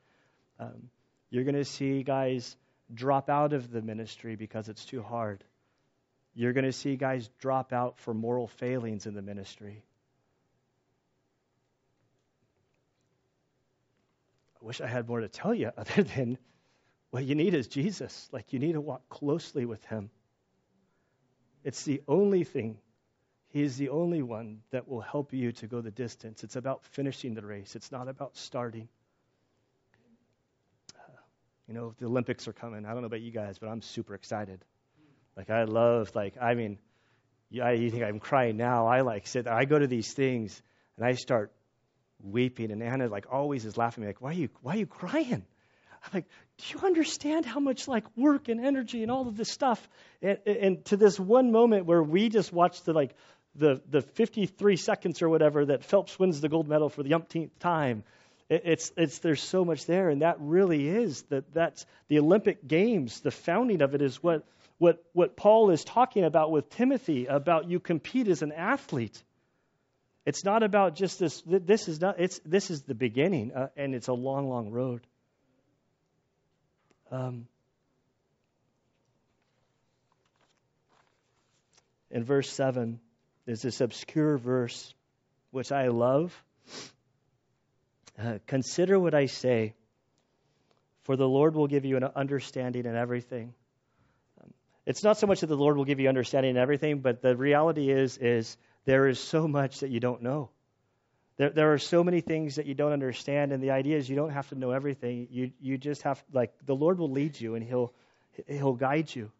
Um, 0.59 0.89
you're 1.29 1.43
going 1.43 1.55
to 1.55 1.65
see 1.65 2.03
guys 2.03 2.55
drop 2.93 3.29
out 3.29 3.53
of 3.53 3.71
the 3.71 3.81
ministry 3.81 4.35
because 4.35 4.69
it's 4.69 4.85
too 4.85 5.01
hard. 5.01 5.43
You're 6.33 6.53
going 6.53 6.65
to 6.65 6.71
see 6.71 6.95
guys 6.95 7.29
drop 7.39 7.73
out 7.73 7.99
for 7.99 8.13
moral 8.13 8.47
failings 8.47 9.05
in 9.05 9.15
the 9.15 9.21
ministry. 9.21 9.83
I 14.61 14.65
wish 14.65 14.81
I 14.81 14.87
had 14.87 15.07
more 15.07 15.21
to 15.21 15.27
tell 15.27 15.53
you 15.53 15.71
other 15.77 16.03
than 16.03 16.37
what 17.09 17.23
you 17.25 17.35
need 17.35 17.53
is 17.53 17.67
Jesus. 17.67 18.29
Like, 18.31 18.53
you 18.53 18.59
need 18.59 18.73
to 18.73 18.81
walk 18.81 19.09
closely 19.09 19.65
with 19.65 19.83
him. 19.85 20.09
It's 21.63 21.83
the 21.83 22.01
only 22.07 22.43
thing. 22.43 22.77
He 23.49 23.61
is 23.61 23.77
the 23.77 23.89
only 23.89 24.21
one 24.21 24.59
that 24.71 24.87
will 24.87 25.01
help 25.01 25.33
you 25.33 25.51
to 25.53 25.67
go 25.67 25.81
the 25.81 25.91
distance. 25.91 26.43
It's 26.43 26.55
about 26.55 26.85
finishing 26.85 27.33
the 27.33 27.45
race, 27.45 27.75
it's 27.75 27.91
not 27.91 28.07
about 28.07 28.37
starting. 28.37 28.87
Uh, 30.95 31.17
you 31.67 31.73
know, 31.73 31.93
the 31.99 32.05
Olympics 32.05 32.47
are 32.47 32.53
coming. 32.53 32.85
I 32.85 32.93
don't 32.93 33.01
know 33.01 33.07
about 33.07 33.21
you 33.21 33.31
guys, 33.31 33.59
but 33.59 33.67
I'm 33.67 33.81
super 33.81 34.15
excited. 34.15 34.63
Like, 35.35 35.49
I 35.49 35.63
love, 35.65 36.15
like, 36.15 36.35
I 36.41 36.53
mean, 36.53 36.77
you 37.51 37.89
think 37.89 38.03
I'm 38.03 38.19
crying 38.19 38.57
now. 38.57 38.87
I 38.87 39.01
like 39.01 39.27
sit 39.27 39.47
I 39.47 39.65
go 39.65 39.77
to 39.77 39.87
these 39.87 40.13
things 40.13 40.61
and 40.97 41.05
I 41.05 41.13
start 41.13 41.51
weeping, 42.23 42.71
and 42.71 42.81
Anna 42.81 43.07
like 43.07 43.25
always 43.31 43.65
is 43.65 43.77
laughing 43.77 44.03
at 44.03 44.05
me 44.05 44.09
like, 44.09 44.21
why 44.21 44.31
are 44.31 44.33
you 44.33 44.49
why 44.61 44.75
are 44.75 44.77
you 44.77 44.87
crying? 44.87 45.45
I'm 46.03 46.09
like, 46.13 46.25
do 46.57 46.63
you 46.73 46.85
understand 46.85 47.45
how 47.45 47.59
much 47.59 47.87
like 47.87 48.05
work 48.17 48.49
and 48.49 48.63
energy 48.63 49.03
and 49.03 49.11
all 49.11 49.27
of 49.27 49.37
this 49.37 49.51
stuff? 49.51 49.87
And, 50.21 50.39
and 50.45 50.85
to 50.85 50.97
this 50.97 51.19
one 51.19 51.51
moment 51.51 51.85
where 51.85 52.01
we 52.01 52.29
just 52.29 52.51
watched 52.51 52.85
the 52.85 52.93
like 52.93 53.13
the 53.55 53.81
the 53.89 54.01
53 54.01 54.77
seconds 54.77 55.21
or 55.21 55.29
whatever 55.29 55.65
that 55.65 55.83
Phelps 55.83 56.17
wins 56.17 56.41
the 56.41 56.49
gold 56.49 56.67
medal 56.67 56.89
for 56.89 57.03
the 57.03 57.13
umpteenth 57.13 57.57
time. 57.59 58.03
It, 58.49 58.63
it's 58.65 58.91
it's 58.97 59.19
there's 59.19 59.41
so 59.41 59.63
much 59.63 59.85
there, 59.85 60.09
and 60.09 60.21
that 60.21 60.37
really 60.39 60.87
is 60.87 61.21
that 61.23 61.53
that's 61.53 61.85
the 62.07 62.19
Olympic 62.19 62.67
Games. 62.67 63.19
The 63.21 63.31
founding 63.31 63.81
of 63.81 63.93
it 63.93 64.01
is 64.01 64.23
what 64.23 64.43
what 64.77 65.03
what 65.13 65.35
Paul 65.35 65.69
is 65.69 65.83
talking 65.83 66.23
about 66.23 66.51
with 66.51 66.69
Timothy 66.69 67.27
about 67.27 67.69
you 67.69 67.79
compete 67.79 68.27
as 68.27 68.41
an 68.41 68.51
athlete. 68.51 69.21
It's 70.31 70.45
not 70.45 70.63
about 70.63 70.95
just 70.95 71.19
this. 71.19 71.43
This 71.45 71.89
is 71.89 71.99
not. 71.99 72.15
It's 72.17 72.39
this 72.45 72.71
is 72.71 72.83
the 72.83 72.95
beginning, 72.95 73.51
uh, 73.53 73.67
and 73.75 73.93
it's 73.93 74.07
a 74.07 74.13
long, 74.13 74.47
long 74.47 74.71
road. 74.71 75.01
Um, 77.11 77.47
in 82.09 82.23
verse 82.23 82.49
7 82.49 83.01
is 83.45 83.61
this 83.61 83.81
obscure 83.81 84.37
verse, 84.37 84.93
which 85.49 85.73
I 85.73 85.89
love. 85.89 86.33
Uh, 88.17 88.37
Consider 88.47 88.97
what 88.97 89.13
I 89.13 89.25
say, 89.25 89.73
for 91.03 91.17
the 91.17 91.27
Lord 91.27 91.55
will 91.55 91.67
give 91.67 91.83
you 91.83 91.97
an 91.97 92.05
understanding 92.15 92.85
in 92.85 92.95
everything. 92.95 93.53
Um, 94.41 94.53
it's 94.85 95.03
not 95.03 95.17
so 95.17 95.27
much 95.27 95.41
that 95.41 95.47
the 95.47 95.57
Lord 95.57 95.75
will 95.75 95.83
give 95.83 95.99
you 95.99 96.07
understanding 96.07 96.51
in 96.51 96.57
everything, 96.57 96.99
but 96.99 97.21
the 97.21 97.35
reality 97.35 97.91
is, 97.91 98.17
is 98.17 98.55
there 98.85 99.07
is 99.07 99.19
so 99.19 99.47
much 99.47 99.79
that 99.79 99.89
you 99.89 99.99
don't 99.99 100.21
know. 100.21 100.49
There, 101.37 101.49
there 101.49 101.73
are 101.73 101.77
so 101.77 102.03
many 102.03 102.21
things 102.21 102.55
that 102.55 102.65
you 102.65 102.73
don't 102.73 102.91
understand, 102.91 103.51
and 103.51 103.63
the 103.63 103.71
idea 103.71 103.97
is 103.97 104.09
you 104.09 104.15
don't 104.15 104.31
have 104.31 104.49
to 104.49 104.55
know 104.55 104.71
everything. 104.71 105.27
You, 105.31 105.51
you 105.59 105.77
just 105.77 106.03
have, 106.03 106.23
like, 106.31 106.53
the 106.65 106.75
Lord 106.75 106.99
will 106.99 107.11
lead 107.11 107.39
you 107.39 107.55
and 107.55 107.63
He'll, 107.63 107.93
he'll 108.47 108.73
guide 108.73 109.13
you. 109.13 109.31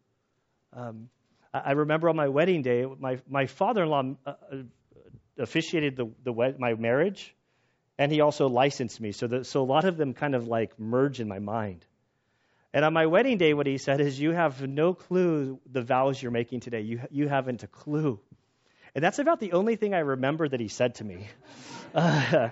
Um, 0.72 1.08
I, 1.52 1.58
I 1.58 1.70
remember 1.72 2.08
on 2.08 2.16
my 2.16 2.28
wedding 2.28 2.62
day, 2.62 2.86
my, 2.98 3.18
my 3.28 3.46
father 3.46 3.82
in 3.82 3.88
law 3.88 4.02
uh, 4.26 4.30
uh, 4.30 4.56
officiated 5.38 5.96
the, 5.96 6.10
the 6.24 6.32
wed- 6.32 6.58
my 6.58 6.74
marriage, 6.74 7.34
and 7.98 8.10
he 8.10 8.20
also 8.20 8.48
licensed 8.48 9.00
me. 9.00 9.12
So, 9.12 9.26
the, 9.26 9.44
so 9.44 9.62
a 9.62 9.64
lot 9.64 9.84
of 9.84 9.96
them 9.96 10.14
kind 10.14 10.34
of 10.34 10.48
like 10.48 10.78
merge 10.78 11.20
in 11.20 11.28
my 11.28 11.38
mind. 11.38 11.84
And 12.74 12.84
on 12.84 12.94
my 12.94 13.06
wedding 13.06 13.36
day, 13.36 13.52
what 13.52 13.66
he 13.66 13.76
said 13.76 14.00
is, 14.00 14.18
You 14.18 14.32
have 14.32 14.66
no 14.66 14.94
clue 14.94 15.60
the 15.70 15.82
vows 15.82 16.22
you're 16.22 16.32
making 16.32 16.60
today. 16.60 16.80
You, 16.80 17.00
you 17.10 17.28
haven't 17.28 17.62
a 17.62 17.66
clue. 17.66 18.18
And 18.94 19.02
that's 19.02 19.18
about 19.18 19.40
the 19.40 19.52
only 19.52 19.76
thing 19.76 19.94
I 19.94 20.00
remember 20.00 20.48
that 20.48 20.60
he 20.60 20.68
said 20.68 20.96
to 20.96 21.04
me. 21.04 21.26
Uh, 21.94 22.50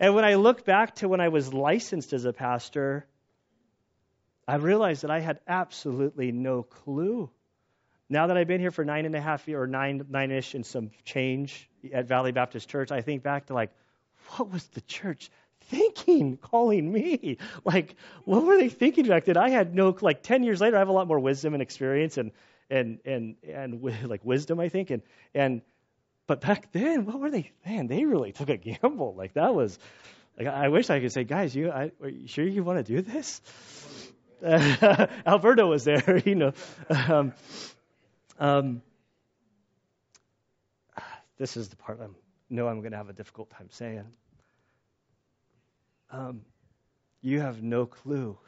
and 0.00 0.14
when 0.14 0.24
I 0.24 0.34
look 0.34 0.64
back 0.64 0.96
to 0.96 1.08
when 1.08 1.20
I 1.20 1.28
was 1.28 1.52
licensed 1.52 2.12
as 2.12 2.24
a 2.24 2.32
pastor, 2.32 3.06
I 4.46 4.56
realized 4.56 5.02
that 5.02 5.10
I 5.10 5.20
had 5.20 5.40
absolutely 5.46 6.32
no 6.32 6.62
clue. 6.62 7.30
Now 8.08 8.26
that 8.26 8.36
I've 8.36 8.46
been 8.48 8.60
here 8.60 8.70
for 8.70 8.84
nine 8.84 9.06
and 9.06 9.14
a 9.14 9.20
half 9.20 9.48
years, 9.48 9.62
or 9.62 9.66
nine, 9.66 10.04
nine-ish 10.08 10.54
and 10.54 10.64
some 10.64 10.90
change 11.04 11.70
at 11.92 12.06
Valley 12.06 12.32
Baptist 12.32 12.68
Church, 12.68 12.92
I 12.92 13.00
think 13.00 13.22
back 13.22 13.46
to 13.46 13.54
like, 13.54 13.70
what 14.36 14.50
was 14.50 14.66
the 14.68 14.82
church 14.82 15.30
thinking 15.62 16.36
calling 16.36 16.90
me? 16.92 17.38
Like, 17.64 17.96
what 18.24 18.44
were 18.44 18.58
they 18.58 18.68
thinking 18.68 19.06
back 19.06 19.24
then? 19.24 19.36
I 19.36 19.48
had 19.48 19.74
no, 19.74 19.96
like 20.00 20.22
10 20.22 20.42
years 20.42 20.60
later, 20.60 20.76
I 20.76 20.80
have 20.80 20.88
a 20.88 20.92
lot 20.92 21.08
more 21.08 21.20
wisdom 21.20 21.54
and 21.54 21.62
experience 21.62 22.18
and, 22.18 22.32
and, 22.70 22.98
and, 23.04 23.36
and 23.42 23.82
like 24.08 24.24
wisdom, 24.24 24.60
I 24.60 24.68
think. 24.68 24.90
And, 24.90 25.02
and 25.34 25.62
but 26.26 26.40
back 26.40 26.72
then, 26.72 27.04
what 27.06 27.18
were 27.18 27.30
they? 27.30 27.50
Man, 27.66 27.86
they 27.86 28.04
really 28.04 28.32
took 28.32 28.48
a 28.48 28.56
gamble. 28.56 29.14
Like 29.16 29.34
that 29.34 29.54
was, 29.54 29.78
like 30.38 30.46
I 30.46 30.68
wish 30.68 30.90
I 30.90 31.00
could 31.00 31.12
say, 31.12 31.24
guys, 31.24 31.54
you, 31.54 31.70
I, 31.70 31.92
are 32.02 32.08
you 32.08 32.26
sure 32.26 32.46
you 32.46 32.64
want 32.64 32.84
to 32.84 32.94
do 32.94 33.02
this? 33.02 33.40
Alberto 35.26 35.66
was 35.66 35.84
there, 35.84 36.18
you 36.24 36.34
know. 36.34 36.52
Um, 36.88 37.32
um, 38.38 38.82
this 41.38 41.56
is 41.56 41.68
the 41.68 41.76
part 41.76 42.00
I 42.00 42.06
know 42.50 42.68
I'm 42.68 42.80
going 42.80 42.92
to 42.92 42.96
have 42.96 43.08
a 43.08 43.14
difficult 43.14 43.50
time 43.50 43.68
saying. 43.70 44.04
Um, 46.10 46.42
you 47.22 47.40
have 47.40 47.62
no 47.62 47.86
clue 47.86 48.38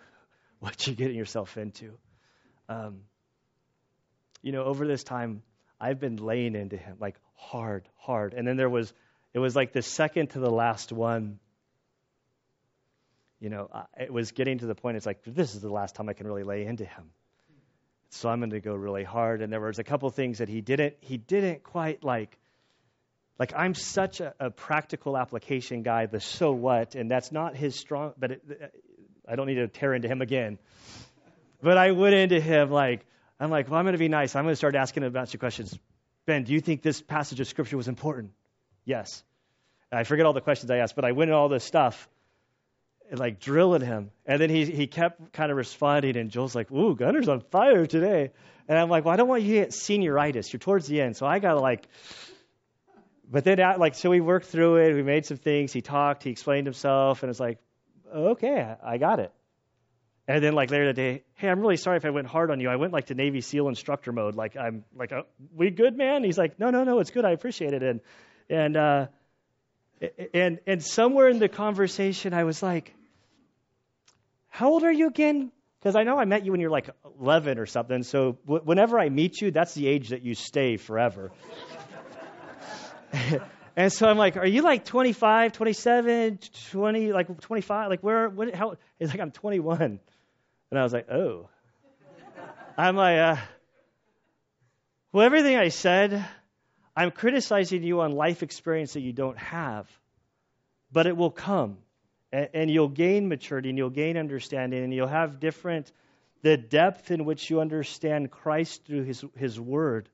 what 0.61 0.87
you're 0.87 0.97
getting 0.97 1.17
yourself 1.17 1.57
into. 1.57 1.93
Um, 2.69 3.01
you 4.47 4.53
know, 4.53 4.63
over 4.63 4.87
this 4.87 5.03
time, 5.03 5.43
I've 5.81 5.99
been 5.99 6.19
laying 6.19 6.55
into 6.55 6.77
him 6.77 6.99
like 7.01 7.17
hard, 7.35 7.89
hard. 7.97 8.33
And 8.33 8.47
then 8.47 8.57
there 8.57 8.71
was, 8.71 8.93
it 9.35 9.41
was 9.41 9.57
like 9.57 9.73
the 9.73 9.83
second 9.83 10.29
to 10.31 10.39
the 10.39 10.49
last 10.49 10.93
one. 10.93 11.41
You 13.41 13.51
know, 13.51 13.69
it 13.99 14.13
was 14.13 14.31
getting 14.31 14.59
to 14.59 14.67
the 14.67 14.77
point, 14.77 14.99
it's 14.99 15.05
like, 15.05 15.25
this 15.25 15.57
is 15.57 15.63
the 15.63 15.69
last 15.69 15.97
time 15.97 16.09
I 16.09 16.13
can 16.13 16.29
really 16.29 16.45
lay 16.45 16.65
into 16.65 16.85
him. 16.85 17.11
So 18.11 18.29
I'm 18.29 18.39
going 18.39 18.51
to 18.51 18.61
go 18.61 18.77
really 18.77 19.03
hard. 19.03 19.43
And 19.43 19.53
there 19.53 19.61
was 19.61 19.81
a 19.81 19.85
couple 19.85 20.09
things 20.11 20.39
that 20.39 20.49
he 20.49 20.61
didn't, 20.61 20.95
he 21.01 21.17
didn't 21.17 21.65
quite 21.65 22.05
like, 22.05 22.39
like 23.41 23.53
I'm 23.57 23.75
such 23.75 24.21
a, 24.21 24.33
a 24.39 24.51
practical 24.51 25.19
application 25.19 25.83
guy, 25.83 26.07
the 26.07 26.21
so 26.21 26.53
what, 26.53 26.95
and 26.95 27.11
that's 27.11 27.33
not 27.33 27.57
his 27.57 27.75
strong, 27.75 28.13
but 28.17 28.31
it, 28.31 28.73
I 29.29 29.35
don't 29.35 29.49
need 29.49 29.57
to 29.57 29.67
tear 29.67 29.93
into 29.93 30.07
him 30.07 30.23
again. 30.23 30.61
But 31.61 31.79
I 31.79 31.91
went 31.91 32.15
into 32.15 32.41
him 32.41 32.71
like, 32.71 33.05
I'm 33.39 33.51
like, 33.51 33.69
well, 33.69 33.79
I'm 33.79 33.85
going 33.85 33.93
to 33.93 33.99
be 33.99 34.09
nice. 34.09 34.35
I'm 34.35 34.45
going 34.45 34.53
to 34.53 34.57
start 34.57 34.75
asking 34.75 35.05
a 35.05 35.11
bunch 35.11 35.35
of 35.35 35.41
questions. 35.41 35.79
Ben, 36.25 36.45
do 36.45 36.53
you 36.53 36.61
think 36.61 36.83
this 36.83 37.01
passage 37.01 37.39
of 37.41 37.47
Scripture 37.47 37.77
was 37.77 37.89
important? 37.89 38.33
Yes. 38.85 39.23
And 39.91 39.99
I 39.99 40.05
forget 40.05 40.27
all 40.27 40.33
the 40.33 40.41
questions 40.41 40.71
I 40.71 40.79
asked, 40.79 40.97
but 40.97 41.05
I 41.05 41.13
went 41.13 41.31
into 41.31 41.39
all 41.39 41.49
this 41.49 41.65
stuff 41.65 42.09
and 43.11 43.21
like 43.21 43.39
drilling 43.39 43.83
him. 43.83 44.11
And 44.25 44.41
then 44.41 44.51
he, 44.51 44.65
he 44.65 44.87
kept 44.87 45.33
kind 45.33 45.51
of 45.51 45.57
responding, 45.57 46.17
and 46.17 46.31
Joel's 46.31 46.55
like, 46.55 46.71
ooh, 46.73 46.97
Gunner's 46.97 47.29
on 47.29 47.41
fire 47.41 47.87
today. 47.87 48.31
And 48.69 48.79
I'm 48.79 48.89
like, 48.89 49.05
well, 49.05 49.15
I 49.15 49.17
don't 49.17 49.29
want 49.29 49.43
you 49.43 49.55
to 49.55 49.61
get 49.61 49.71
senioritis. 49.71 50.53
You're 50.53 50.59
towards 50.59 50.89
the 50.89 51.01
end. 51.01 51.17
So 51.17 51.27
I 51.27 51.39
got 51.39 51.53
to 51.53 51.61
like, 51.61 51.87
but 53.31 53.45
then, 53.45 53.61
uh, 53.61 53.75
like, 53.79 53.95
so 53.95 54.11
we 54.11 54.21
worked 54.21 54.47
through 54.47 54.77
it. 54.77 54.95
We 54.95 55.03
made 55.03 55.27
some 55.27 55.37
things. 55.37 55.73
He 55.73 55.83
talked. 55.83 56.23
He 56.23 56.31
explained 56.31 56.67
himself. 56.67 57.23
And 57.23 57.31
it's 57.31 57.41
like, 57.41 57.59
okay, 58.13 58.75
I 58.85 58.99
got 58.99 59.21
it. 59.21 59.33
And 60.29 60.43
then 60.43 60.55
like 60.55 60.71
later 60.71 60.87
that 60.87 60.95
day, 60.95 61.23
hey, 61.35 61.49
I'm 61.49 61.61
really 61.61 61.77
sorry 61.77 61.99
if 61.99 62.05
I 62.05 62.11
went 62.11 62.27
hard 62.27 62.51
on 62.51 62.59
you. 62.59 62.69
I 62.69 62.77
went 62.77 62.93
like 62.93 63.07
to 63.07 63.15
Navy 63.15 63.41
SEAL 63.41 63.69
instructor 63.69 64.11
mode. 64.13 64.35
Like 64.35 64.57
I'm 64.57 64.85
like, 64.95 65.13
oh, 65.13 65.23
we 65.55 65.71
good, 65.71 65.97
man? 65.97 66.25
He's 66.25 66.37
like, 66.39 66.59
no, 66.59 66.71
no, 66.71 66.83
no, 66.83 66.99
it's 66.99 67.11
good. 67.11 67.25
I 67.25 67.31
appreciate 67.31 67.73
it. 67.75 67.83
And 67.83 68.01
and 68.51 68.77
uh, 68.77 69.07
and 70.35 70.59
and 70.67 70.83
somewhere 70.83 71.29
in 71.29 71.39
the 71.39 71.49
conversation, 71.49 72.35
I 72.35 72.43
was 72.43 72.61
like, 72.61 72.93
how 74.49 74.71
old 74.71 74.83
are 74.83 74.93
you 74.93 75.07
again? 75.07 75.53
Because 75.79 75.95
I 75.95 76.03
know 76.03 76.19
I 76.19 76.25
met 76.25 76.45
you 76.45 76.51
when 76.51 76.61
you're 76.61 76.71
like 76.71 76.91
11 77.21 77.61
or 77.61 77.67
something. 77.67 78.03
So 78.03 78.39
w- 78.47 78.65
whenever 78.65 78.99
I 78.99 79.09
meet 79.09 79.41
you, 79.41 79.53
that's 79.53 79.75
the 79.75 79.87
age 79.87 80.09
that 80.09 80.23
you 80.23 80.35
stay 80.35 80.77
forever. 80.77 81.31
and 83.77 83.93
so 83.93 84.09
I'm 84.09 84.17
like, 84.17 84.37
are 84.37 84.47
you 84.47 84.63
like 84.63 84.87
25, 84.87 85.53
27, 85.53 86.39
20, 86.71 87.13
like 87.13 87.41
25? 87.41 87.91
Like 87.91 88.03
where? 88.03 88.29
What? 88.31 88.55
How? 88.55 88.77
He's 88.99 89.11
like, 89.11 89.21
I'm 89.21 89.31
21. 89.31 90.01
And 90.71 90.79
I 90.79 90.83
was 90.83 90.93
like, 90.93 91.11
oh. 91.11 91.49
I'm 92.79 92.97
like, 92.97 93.19
uh, 93.19 93.37
well, 95.13 95.25
everything 95.25 95.57
I 95.57 95.69
said, 95.69 96.27
I'm 96.95 97.11
criticizing 97.11 97.83
you 97.83 98.01
on 98.01 98.13
life 98.13 98.43
experience 98.43 98.95
that 98.95 99.01
you 99.01 99.13
don't 99.13 99.39
have, 99.39 99.89
but 100.91 101.07
it 101.07 101.17
will 101.17 101.31
come. 101.31 101.79
And, 102.33 102.49
and 102.55 102.71
you'll 102.71 102.89
gain 102.89 103.29
maturity 103.29 103.69
and 103.69 103.79
you'll 103.79 103.91
gain 103.91 104.17
understanding 104.17 104.83
and 104.83 104.93
you'll 104.93 105.07
have 105.07 105.39
different 105.41 105.93
The 106.43 106.57
depth 106.57 107.11
in 107.11 107.25
which 107.25 107.51
you 107.51 107.61
understand 107.61 108.31
Christ 108.31 108.85
through 108.85 109.05
his, 109.05 109.25
his 109.37 109.59
word 109.59 110.09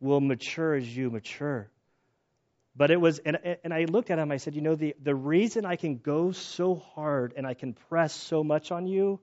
will 0.00 0.20
mature 0.20 0.74
as 0.74 0.96
you 0.96 1.10
mature. 1.10 1.70
But 2.74 2.90
it 2.90 3.00
was, 3.00 3.18
and, 3.18 3.38
and 3.64 3.74
I 3.74 3.84
looked 3.84 4.10
at 4.10 4.18
him, 4.18 4.32
I 4.32 4.38
said, 4.38 4.54
you 4.54 4.62
know, 4.62 4.74
the, 4.74 4.94
the 5.02 5.14
reason 5.14 5.66
I 5.66 5.76
can 5.76 5.98
go 5.98 6.32
so 6.32 6.74
hard 6.74 7.34
and 7.36 7.46
I 7.46 7.54
can 7.54 7.74
press 7.74 8.14
so 8.14 8.42
much 8.42 8.72
on 8.72 8.86
you 8.86 9.20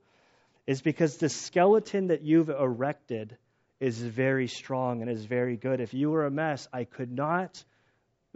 is 0.68 0.82
because 0.82 1.18
the 1.18 1.30
skeleton 1.30 2.08
that 2.08 2.22
you've 2.22 2.50
erected 2.50 3.38
is 3.80 3.98
very 4.00 4.48
strong 4.48 5.02
and 5.02 5.10
is 5.10 5.26
very 5.26 5.58
good. 5.58 5.80
If 5.80 5.94
you 5.94 6.12
were 6.12 6.26
a 6.26 6.32
mess, 6.32 6.68
I 6.72 6.84
could 6.84 7.12
not 7.12 7.64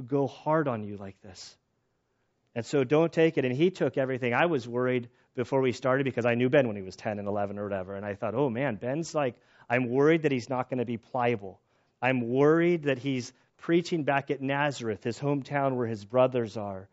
go 0.08 0.26
hard 0.26 0.68
on 0.68 0.84
you 0.84 0.98
like 0.98 1.22
this. 1.22 1.56
And 2.56 2.66
so 2.66 2.84
don't 2.84 3.12
take 3.12 3.38
it. 3.38 3.46
And 3.46 3.56
he 3.56 3.70
took 3.70 3.98
everything. 3.98 4.34
I 4.34 4.48
was 4.48 4.68
worried 4.68 5.10
before 5.36 5.62
we 5.62 5.74
started 5.74 6.06
because 6.06 6.26
I 6.26 6.36
knew 6.36 6.50
Ben 6.50 6.68
when 6.68 6.76
he 6.76 6.82
was 6.82 6.96
10 6.96 7.20
and 7.20 7.28
11 7.28 7.60
or 7.60 7.64
whatever. 7.64 7.96
And 7.96 8.06
I 8.06 8.16
thought, 8.16 8.34
oh 8.36 8.50
man, 8.50 8.76
Ben's 8.76 9.14
like, 9.14 9.36
I'm 9.70 9.90
worried 9.90 10.24
that 10.24 10.32
he's 10.32 10.50
not 10.50 10.70
going 10.70 10.80
to 10.80 10.86
be 10.86 10.98
pliable. 10.98 11.60
I'm 12.02 12.30
worried 12.30 12.84
that 12.84 12.98
he's 12.98 13.32
preaching 13.64 14.04
back 14.04 14.30
at 14.30 14.42
Nazareth, 14.42 15.06
his 15.06 15.18
hometown 15.18 15.78
where 15.78 15.88
his 15.88 16.04
brothers 16.04 16.58
are. 16.58 16.90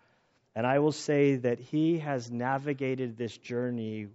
And 0.55 0.65
I 0.65 0.79
will 0.79 0.93
say 0.93 1.35
that 1.35 1.59
he 1.59 1.99
has 1.99 2.31
navigated 2.31 3.19
this 3.19 3.37
journey 3.37 4.07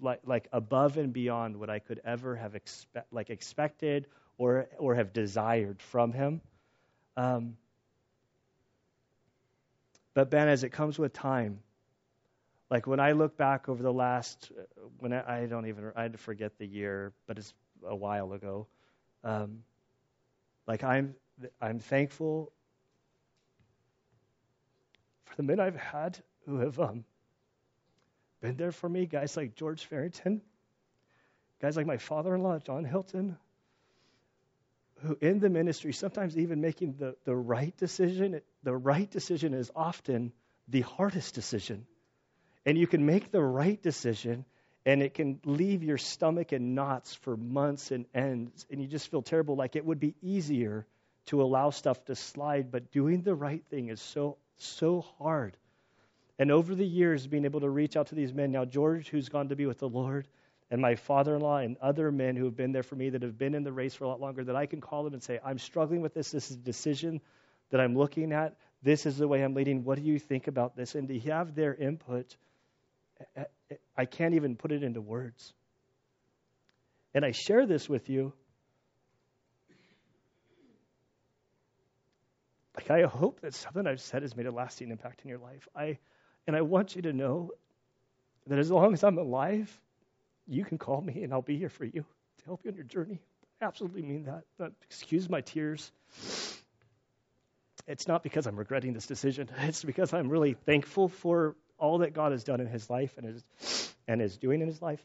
like, 0.00 0.20
like 0.24 0.46
above 0.52 0.98
and 0.98 1.12
beyond 1.12 1.56
what 1.56 1.68
I 1.68 1.80
could 1.80 2.00
ever 2.04 2.36
have 2.36 2.52
expe- 2.52 3.02
like 3.10 3.30
expected 3.30 4.06
or, 4.38 4.68
or 4.78 4.94
have 4.94 5.12
desired 5.12 5.82
from 5.82 6.12
him. 6.12 6.40
Um, 7.16 7.56
but 10.14 10.30
Ben, 10.30 10.46
as 10.46 10.62
it 10.62 10.70
comes 10.70 11.00
with 11.00 11.12
time, 11.12 11.58
like 12.70 12.86
when 12.86 13.00
I 13.00 13.12
look 13.12 13.36
back 13.36 13.68
over 13.68 13.82
the 13.82 13.92
last, 13.92 14.52
when 15.00 15.12
I, 15.12 15.42
I 15.42 15.46
don't 15.46 15.66
even, 15.66 15.90
I 15.96 16.02
had 16.02 16.12
to 16.12 16.18
forget 16.18 16.56
the 16.56 16.66
year, 16.66 17.12
but 17.26 17.38
it's 17.38 17.52
a 17.84 17.96
while 17.96 18.32
ago. 18.32 18.68
Um, 19.24 19.64
like 20.68 20.84
I'm, 20.84 21.16
I'm 21.60 21.80
thankful 21.80 22.52
for 25.24 25.36
the 25.36 25.42
men 25.42 25.60
I've 25.60 25.76
had 25.76 26.18
who 26.46 26.58
have 26.58 26.78
um, 26.80 27.04
been 28.40 28.56
there 28.56 28.72
for 28.72 28.88
me. 28.88 29.06
Guys 29.06 29.36
like 29.36 29.54
George 29.54 29.84
Farrington, 29.84 30.40
guys 31.60 31.76
like 31.76 31.86
my 31.86 31.98
father-in-law 31.98 32.60
John 32.60 32.84
Hilton, 32.84 33.36
who 35.02 35.18
in 35.20 35.40
the 35.40 35.50
ministry 35.50 35.92
sometimes 35.92 36.38
even 36.38 36.60
making 36.60 36.94
the, 36.94 37.16
the 37.24 37.36
right 37.36 37.76
decision. 37.76 38.40
The 38.62 38.76
right 38.76 39.10
decision 39.10 39.52
is 39.52 39.70
often 39.76 40.32
the 40.68 40.80
hardest 40.80 41.34
decision. 41.34 41.86
And 42.64 42.78
you 42.78 42.86
can 42.86 43.04
make 43.04 43.30
the 43.30 43.42
right 43.42 43.80
decision 43.80 44.44
and 44.86 45.02
it 45.02 45.14
can 45.14 45.40
leave 45.44 45.82
your 45.82 45.98
stomach 45.98 46.52
in 46.52 46.74
knots 46.74 47.14
for 47.14 47.36
months 47.36 47.90
and 47.90 48.06
ends, 48.14 48.64
and 48.70 48.80
you 48.80 48.86
just 48.86 49.10
feel 49.10 49.20
terrible. 49.20 49.56
Like 49.56 49.74
it 49.74 49.84
would 49.84 49.98
be 49.98 50.14
easier 50.22 50.86
to 51.26 51.42
allow 51.42 51.70
stuff 51.70 52.04
to 52.06 52.14
slide, 52.14 52.70
but 52.70 52.90
doing 52.92 53.22
the 53.22 53.34
right 53.34 53.64
thing 53.70 53.88
is 53.88 54.00
so, 54.00 54.36
so 54.56 55.04
hard. 55.18 55.56
And 56.38 56.50
over 56.50 56.74
the 56.74 56.86
years, 56.86 57.26
being 57.26 57.44
able 57.44 57.60
to 57.60 57.70
reach 57.70 57.96
out 57.96 58.08
to 58.08 58.14
these 58.14 58.32
men, 58.32 58.52
now 58.52 58.64
George, 58.64 59.08
who's 59.08 59.28
gone 59.28 59.48
to 59.48 59.56
be 59.56 59.66
with 59.66 59.78
the 59.78 59.88
Lord, 59.88 60.28
and 60.70 60.80
my 60.80 60.96
father 60.96 61.36
in 61.36 61.40
law, 61.40 61.58
and 61.58 61.76
other 61.78 62.10
men 62.10 62.36
who 62.36 62.44
have 62.44 62.56
been 62.56 62.72
there 62.72 62.82
for 62.82 62.96
me 62.96 63.10
that 63.10 63.22
have 63.22 63.38
been 63.38 63.54
in 63.54 63.64
the 63.64 63.72
race 63.72 63.94
for 63.94 64.04
a 64.04 64.08
lot 64.08 64.20
longer, 64.20 64.44
that 64.44 64.56
I 64.56 64.66
can 64.66 64.80
call 64.80 65.04
them 65.04 65.14
and 65.14 65.22
say, 65.22 65.38
I'm 65.44 65.58
struggling 65.58 66.00
with 66.00 66.14
this. 66.14 66.30
This 66.30 66.50
is 66.50 66.56
a 66.56 66.60
decision 66.60 67.20
that 67.70 67.80
I'm 67.80 67.96
looking 67.96 68.32
at. 68.32 68.56
This 68.82 69.06
is 69.06 69.16
the 69.16 69.28
way 69.28 69.42
I'm 69.42 69.54
leading. 69.54 69.84
What 69.84 69.96
do 69.96 70.04
you 70.04 70.18
think 70.18 70.48
about 70.48 70.76
this? 70.76 70.94
And 70.94 71.08
to 71.08 71.18
have 71.20 71.54
their 71.54 71.74
input 71.74 72.36
I 73.96 74.04
can't 74.04 74.34
even 74.34 74.56
put 74.56 74.72
it 74.72 74.82
into 74.82 75.00
words. 75.00 75.52
And 77.14 77.24
I 77.24 77.32
share 77.32 77.66
this 77.66 77.88
with 77.88 78.08
you. 78.08 78.32
Like, 82.76 82.90
I 82.90 83.02
hope 83.02 83.40
that 83.40 83.54
something 83.54 83.86
I've 83.86 84.00
said 84.00 84.22
has 84.22 84.36
made 84.36 84.46
a 84.46 84.52
lasting 84.52 84.90
impact 84.90 85.22
in 85.22 85.30
your 85.30 85.38
life. 85.38 85.66
I, 85.74 85.98
and 86.46 86.54
I 86.54 86.60
want 86.60 86.94
you 86.94 87.02
to 87.02 87.12
know 87.12 87.52
that 88.46 88.58
as 88.58 88.70
long 88.70 88.92
as 88.92 89.02
I'm 89.02 89.18
alive, 89.18 89.80
you 90.46 90.64
can 90.64 90.78
call 90.78 91.00
me 91.00 91.22
and 91.22 91.32
I'll 91.32 91.42
be 91.42 91.56
here 91.56 91.70
for 91.70 91.84
you 91.84 92.04
to 92.38 92.44
help 92.44 92.60
you 92.64 92.70
on 92.70 92.76
your 92.76 92.84
journey. 92.84 93.20
I 93.60 93.64
absolutely 93.64 94.02
mean 94.02 94.24
that. 94.58 94.72
Excuse 94.82 95.28
my 95.28 95.40
tears. 95.40 95.90
It's 97.86 98.06
not 98.06 98.22
because 98.22 98.46
I'm 98.46 98.56
regretting 98.56 98.92
this 98.92 99.06
decision. 99.06 99.48
It's 99.62 99.82
because 99.82 100.12
I'm 100.12 100.28
really 100.28 100.54
thankful 100.54 101.08
for 101.08 101.56
all 101.78 101.98
that 101.98 102.12
God 102.12 102.32
has 102.32 102.44
done 102.44 102.60
in 102.60 102.66
his 102.66 102.90
life 102.90 103.14
and 103.16 103.26
is, 103.26 103.94
and 104.06 104.20
is 104.20 104.36
doing 104.36 104.60
in 104.60 104.66
his 104.66 104.82
life. 104.82 105.00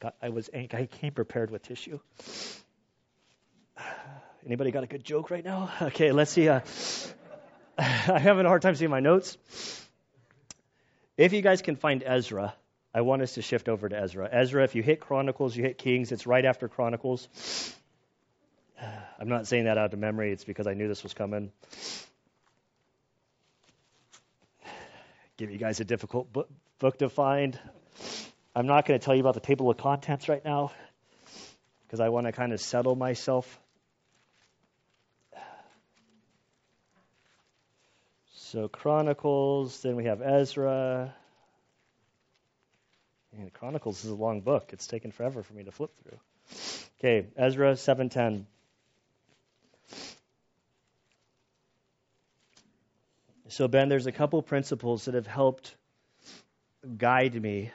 God, 0.00 0.12
I 0.22 0.30
was 0.30 0.48
I 0.54 0.88
came 0.90 1.12
prepared 1.12 1.50
with 1.50 1.62
tissue. 1.62 2.00
Anybody 4.46 4.70
got 4.70 4.84
a 4.84 4.86
good 4.86 5.04
joke 5.04 5.30
right 5.30 5.44
now? 5.44 5.70
Okay, 5.82 6.12
let's 6.12 6.30
see. 6.30 6.48
Uh, 6.48 6.60
I'm 7.78 8.20
having 8.20 8.46
a 8.46 8.48
hard 8.48 8.62
time 8.62 8.74
seeing 8.74 8.90
my 8.90 9.00
notes. 9.00 9.36
If 11.16 11.32
you 11.34 11.42
guys 11.42 11.60
can 11.60 11.76
find 11.76 12.02
Ezra, 12.04 12.54
I 12.94 13.02
want 13.02 13.20
us 13.22 13.34
to 13.34 13.42
shift 13.42 13.68
over 13.68 13.88
to 13.88 13.98
Ezra. 13.98 14.28
Ezra, 14.32 14.64
if 14.64 14.74
you 14.74 14.82
hit 14.82 15.00
Chronicles, 15.00 15.54
you 15.54 15.62
hit 15.62 15.76
Kings, 15.76 16.10
it's 16.10 16.26
right 16.26 16.44
after 16.44 16.68
Chronicles. 16.68 17.28
I'm 19.20 19.28
not 19.28 19.46
saying 19.46 19.64
that 19.64 19.76
out 19.76 19.92
of 19.92 19.98
memory, 19.98 20.32
it's 20.32 20.44
because 20.44 20.66
I 20.66 20.72
knew 20.72 20.88
this 20.88 21.02
was 21.02 21.12
coming. 21.12 21.52
give 25.36 25.50
you 25.50 25.58
guys 25.58 25.80
a 25.80 25.84
difficult 25.84 26.32
book, 26.32 26.48
book 26.78 26.98
to 26.98 27.10
find. 27.10 27.58
I'm 28.56 28.66
not 28.66 28.86
going 28.86 28.98
to 28.98 29.04
tell 29.04 29.14
you 29.14 29.20
about 29.20 29.34
the 29.34 29.40
table 29.40 29.68
of 29.68 29.76
contents 29.76 30.30
right 30.30 30.44
now 30.44 30.72
because 31.86 32.00
I 32.00 32.08
want 32.08 32.26
to 32.26 32.32
kind 32.32 32.54
of 32.54 32.60
settle 32.60 32.96
myself. 32.96 33.60
So, 38.50 38.66
Chronicles, 38.66 39.80
then 39.82 39.94
we 39.94 40.06
have 40.06 40.20
Ezra. 40.20 41.14
And 43.38 43.52
Chronicles 43.52 44.04
is 44.04 44.10
a 44.10 44.14
long 44.16 44.40
book. 44.40 44.70
It's 44.72 44.88
taken 44.88 45.12
forever 45.12 45.44
for 45.44 45.52
me 45.52 45.62
to 45.62 45.70
flip 45.70 45.92
through. 46.02 46.18
Okay, 46.98 47.28
Ezra 47.36 47.76
7:10. 47.76 48.46
So, 53.46 53.68
Ben, 53.68 53.88
there's 53.88 54.08
a 54.08 54.12
couple 54.12 54.42
principles 54.42 55.04
that 55.04 55.14
have 55.14 55.28
helped 55.28 55.76
guide 56.98 57.40
me 57.40 57.70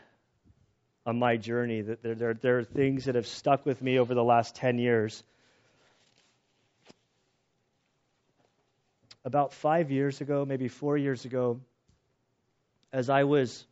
on 1.05 1.17
my 1.17 1.37
journey. 1.37 1.83
That 1.83 2.03
there, 2.03 2.15
there, 2.15 2.33
there 2.33 2.59
are 2.59 2.65
things 2.65 3.05
that 3.05 3.15
have 3.15 3.27
stuck 3.27 3.65
with 3.65 3.81
me 3.81 3.97
over 3.97 4.13
the 4.13 4.25
last 4.25 4.57
10 4.57 4.77
years. 4.79 5.23
About 9.25 9.51
five 9.51 9.91
years 9.91 10.21
ago, 10.21 10.45
maybe 10.45 10.69
four 10.69 10.97
years 10.97 11.25
ago, 11.25 11.59
as 12.93 13.09
I 13.09 13.25
was 13.25 13.65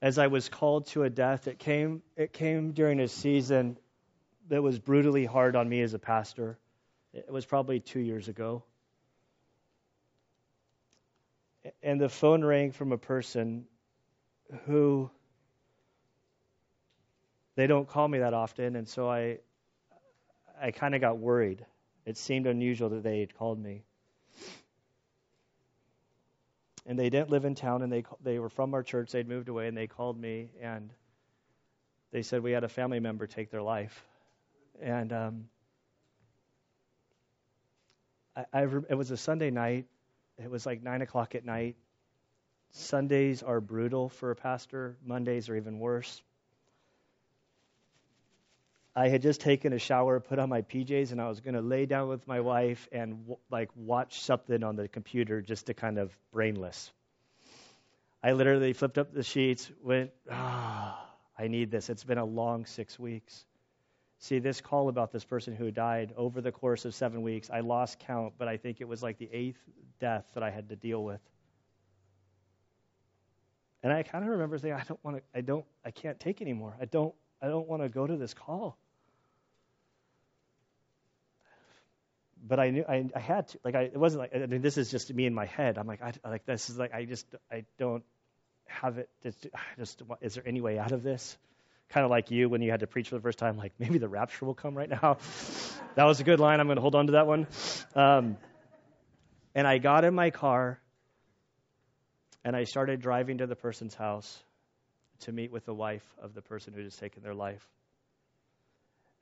as 0.00 0.18
I 0.18 0.26
was 0.28 0.48
called 0.48 0.86
to 0.88 1.02
a 1.02 1.10
death, 1.10 1.46
it 1.48 1.58
came 1.58 2.02
it 2.16 2.32
came 2.32 2.72
during 2.72 3.00
a 3.00 3.08
season 3.08 3.76
that 4.48 4.62
was 4.62 4.78
brutally 4.78 5.26
hard 5.26 5.56
on 5.56 5.68
me 5.68 5.82
as 5.82 5.92
a 5.92 5.98
pastor. 5.98 6.56
It 7.12 7.30
was 7.30 7.44
probably 7.44 7.80
two 7.80 8.00
years 8.00 8.28
ago 8.28 8.62
and 11.82 12.00
the 12.00 12.08
phone 12.08 12.44
rang 12.44 12.72
from 12.72 12.92
a 12.92 12.98
person 12.98 13.64
who 14.66 15.10
they 17.56 17.66
don't 17.66 17.88
call 17.88 18.08
me 18.08 18.18
that 18.18 18.34
often, 18.34 18.76
and 18.76 18.88
so 18.88 19.08
I 19.08 19.38
I 20.60 20.70
kind 20.70 20.94
of 20.94 21.00
got 21.00 21.18
worried. 21.18 21.64
It 22.04 22.16
seemed 22.16 22.46
unusual 22.46 22.90
that 22.90 23.02
they 23.02 23.20
had 23.20 23.34
called 23.34 23.58
me. 23.62 23.82
And 26.86 26.98
they 26.98 27.08
didn't 27.08 27.30
live 27.30 27.44
in 27.44 27.54
town, 27.54 27.82
and 27.82 27.92
they 27.92 28.04
they 28.22 28.38
were 28.38 28.50
from 28.50 28.74
our 28.74 28.82
church. 28.82 29.10
They'd 29.12 29.28
moved 29.28 29.48
away, 29.48 29.68
and 29.68 29.76
they 29.76 29.86
called 29.86 30.20
me, 30.20 30.50
and 30.60 30.90
they 32.12 32.22
said 32.22 32.42
we 32.42 32.52
had 32.52 32.64
a 32.64 32.68
family 32.68 33.00
member 33.00 33.26
take 33.26 33.50
their 33.50 33.62
life, 33.62 34.06
and 34.80 35.12
um, 35.12 35.48
I, 38.36 38.44
I 38.52 38.62
it 38.62 38.96
was 38.96 39.10
a 39.10 39.16
Sunday 39.16 39.50
night, 39.50 39.86
it 40.38 40.50
was 40.50 40.66
like 40.66 40.82
9 40.82 41.02
o'clock 41.02 41.34
at 41.34 41.44
night. 41.44 41.76
Sundays 42.70 43.42
are 43.42 43.60
brutal 43.60 44.08
for 44.08 44.30
a 44.30 44.36
pastor, 44.36 44.96
Mondays 45.04 45.48
are 45.48 45.56
even 45.56 45.78
worse. 45.78 46.22
I 48.96 49.08
had 49.08 49.22
just 49.22 49.40
taken 49.40 49.72
a 49.72 49.78
shower, 49.78 50.20
put 50.20 50.38
on 50.38 50.48
my 50.48 50.62
PJs, 50.62 51.10
and 51.10 51.20
I 51.20 51.28
was 51.28 51.40
going 51.40 51.54
to 51.54 51.60
lay 51.60 51.84
down 51.84 52.08
with 52.08 52.26
my 52.28 52.40
wife 52.40 52.88
and 52.92 53.22
w- 53.22 53.38
like 53.50 53.70
watch 53.74 54.20
something 54.20 54.62
on 54.62 54.76
the 54.76 54.86
computer 54.86 55.42
just 55.42 55.66
to 55.66 55.74
kind 55.74 55.98
of 55.98 56.16
brainless. 56.30 56.92
I 58.22 58.32
literally 58.32 58.72
flipped 58.72 58.96
up 58.96 59.12
the 59.12 59.24
sheets, 59.24 59.70
went, 59.82 60.10
ah, 60.30 61.10
I 61.36 61.48
need 61.48 61.72
this. 61.72 61.90
It's 61.90 62.04
been 62.04 62.18
a 62.18 62.24
long 62.24 62.66
six 62.66 62.96
weeks. 62.96 63.44
See, 64.18 64.38
this 64.38 64.60
call 64.60 64.88
about 64.88 65.10
this 65.10 65.24
person 65.24 65.56
who 65.56 65.72
died 65.72 66.14
over 66.16 66.40
the 66.40 66.52
course 66.52 66.84
of 66.84 66.94
seven 66.94 67.22
weeks, 67.22 67.50
I 67.50 67.60
lost 67.60 67.98
count, 67.98 68.34
but 68.38 68.46
I 68.46 68.56
think 68.56 68.80
it 68.80 68.86
was 68.86 69.02
like 69.02 69.18
the 69.18 69.28
eighth 69.32 69.58
death 69.98 70.24
that 70.34 70.42
I 70.44 70.50
had 70.50 70.68
to 70.68 70.76
deal 70.76 71.02
with. 71.02 71.20
And 73.82 73.92
I 73.92 74.04
kind 74.04 74.24
of 74.24 74.30
remember 74.30 74.56
saying, 74.56 74.72
I 74.72 74.84
don't 74.84 75.02
want 75.04 75.16
to, 75.16 75.22
I 75.34 75.40
don't, 75.40 75.64
I 75.84 75.90
can't 75.90 76.18
take 76.18 76.40
anymore. 76.40 76.74
I 76.80 76.86
don't, 76.86 77.14
I 77.42 77.48
don't 77.48 77.68
want 77.68 77.82
to 77.82 77.88
go 77.88 78.06
to 78.06 78.16
this 78.16 78.32
call. 78.32 78.78
But 82.46 82.60
I 82.60 82.70
knew 82.70 82.84
I, 82.86 83.08
I 83.14 83.20
had 83.20 83.48
to. 83.48 83.58
Like 83.64 83.74
I, 83.74 83.82
it 83.82 83.96
wasn't 83.96 84.20
like 84.20 84.34
I 84.34 84.46
mean, 84.46 84.60
this 84.60 84.76
is 84.76 84.90
just 84.90 85.12
me 85.12 85.26
in 85.26 85.34
my 85.34 85.46
head. 85.46 85.78
I'm 85.78 85.86
like, 85.86 86.02
I, 86.02 86.12
like 86.28 86.44
this 86.44 86.68
is 86.68 86.78
like 86.78 86.94
I 86.94 87.04
just 87.04 87.26
I 87.50 87.64
don't 87.78 88.04
have 88.66 88.98
it. 88.98 89.08
Just, 89.22 89.46
just 89.78 90.02
is 90.20 90.34
there 90.34 90.46
any 90.46 90.60
way 90.60 90.78
out 90.78 90.92
of 90.92 91.02
this? 91.02 91.36
Kind 91.90 92.04
of 92.04 92.10
like 92.10 92.30
you 92.30 92.48
when 92.48 92.60
you 92.62 92.70
had 92.70 92.80
to 92.80 92.86
preach 92.86 93.08
for 93.08 93.14
the 93.14 93.20
first 93.20 93.38
time. 93.38 93.56
Like 93.56 93.72
maybe 93.78 93.98
the 93.98 94.08
rapture 94.08 94.44
will 94.44 94.54
come 94.54 94.76
right 94.76 94.88
now. 94.88 95.18
that 95.94 96.04
was 96.04 96.20
a 96.20 96.24
good 96.24 96.40
line. 96.40 96.60
I'm 96.60 96.66
going 96.66 96.76
to 96.76 96.82
hold 96.82 96.94
on 96.94 97.06
to 97.06 97.12
that 97.12 97.26
one. 97.26 97.46
Um, 97.94 98.36
and 99.54 99.66
I 99.66 99.78
got 99.78 100.04
in 100.04 100.14
my 100.14 100.30
car 100.30 100.80
and 102.44 102.54
I 102.54 102.64
started 102.64 103.00
driving 103.00 103.38
to 103.38 103.46
the 103.46 103.56
person's 103.56 103.94
house 103.94 104.42
to 105.20 105.32
meet 105.32 105.50
with 105.50 105.64
the 105.64 105.74
wife 105.74 106.04
of 106.20 106.34
the 106.34 106.42
person 106.42 106.72
who 106.72 106.80
had 106.80 106.88
just 106.88 106.98
taken 106.98 107.22
their 107.22 107.34
life. 107.34 107.66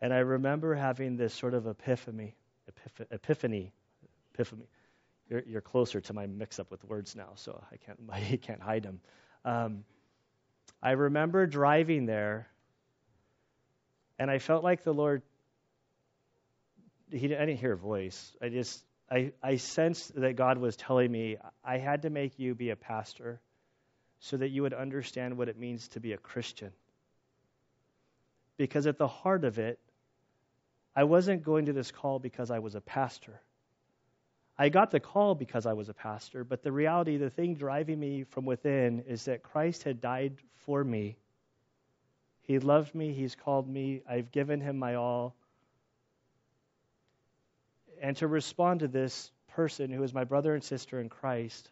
And 0.00 0.12
I 0.12 0.18
remember 0.18 0.74
having 0.74 1.16
this 1.16 1.32
sort 1.32 1.54
of 1.54 1.66
epiphany, 1.66 2.34
epiph- 2.34 2.41
epiphany, 3.10 3.72
epiphany. 4.34 4.68
You're, 5.28 5.42
you're, 5.46 5.60
closer 5.60 6.00
to 6.00 6.12
my 6.12 6.26
mix-up 6.26 6.70
with 6.70 6.84
words 6.84 7.16
now, 7.16 7.30
so 7.36 7.62
I 7.72 7.76
can't, 7.76 7.98
I 8.12 8.38
can't 8.42 8.60
hide 8.60 8.82
them. 8.82 9.00
Um, 9.44 9.84
I 10.82 10.92
remember 10.92 11.46
driving 11.46 12.06
there, 12.06 12.48
and 14.18 14.30
I 14.30 14.38
felt 14.38 14.64
like 14.64 14.84
the 14.84 14.92
Lord. 14.92 15.22
He, 17.10 17.26
I 17.26 17.44
didn't 17.44 17.58
hear 17.58 17.72
a 17.72 17.76
voice. 17.76 18.34
I 18.40 18.48
just 18.48 18.82
I, 19.12 19.32
I 19.42 19.56
sensed 19.56 20.14
that 20.14 20.36
God 20.36 20.56
was 20.56 20.74
telling 20.74 21.12
me 21.12 21.36
I 21.62 21.76
had 21.76 22.02
to 22.02 22.10
make 22.10 22.38
you 22.38 22.54
be 22.54 22.70
a 22.70 22.76
pastor 22.76 23.40
so 24.20 24.38
that 24.38 24.48
you 24.48 24.62
would 24.62 24.72
understand 24.72 25.36
what 25.36 25.50
it 25.50 25.58
means 25.58 25.88
to 25.88 26.00
be 26.00 26.12
a 26.12 26.16
Christian. 26.16 26.72
Because 28.56 28.86
at 28.86 28.96
the 28.96 29.08
heart 29.08 29.44
of 29.44 29.58
it, 29.58 29.78
I 30.94 31.04
wasn't 31.04 31.42
going 31.42 31.66
to 31.66 31.72
this 31.72 31.90
call 31.90 32.18
because 32.18 32.50
I 32.50 32.58
was 32.58 32.74
a 32.74 32.80
pastor. 32.80 33.40
I 34.58 34.68
got 34.68 34.90
the 34.90 35.00
call 35.00 35.34
because 35.34 35.64
I 35.64 35.72
was 35.72 35.88
a 35.88 35.94
pastor, 35.94 36.44
but 36.44 36.62
the 36.62 36.72
reality, 36.72 37.16
the 37.16 37.30
thing 37.30 37.54
driving 37.54 37.98
me 37.98 38.24
from 38.24 38.44
within 38.44 39.00
is 39.08 39.24
that 39.24 39.42
Christ 39.42 39.82
had 39.82 40.00
died 40.00 40.34
for 40.66 40.84
me. 40.84 41.16
He 42.42 42.58
loved 42.58 42.94
me, 42.94 43.12
He's 43.12 43.34
called 43.34 43.68
me, 43.68 44.02
I've 44.08 44.30
given 44.30 44.60
Him 44.60 44.78
my 44.78 44.96
all 44.96 45.34
and 48.02 48.16
to 48.16 48.26
respond 48.26 48.80
to 48.80 48.88
this 48.88 49.30
person 49.54 49.90
who 49.90 50.02
is 50.02 50.12
my 50.12 50.24
brother 50.24 50.54
and 50.54 50.62
sister 50.62 51.00
in 51.00 51.08
Christ. 51.08 51.70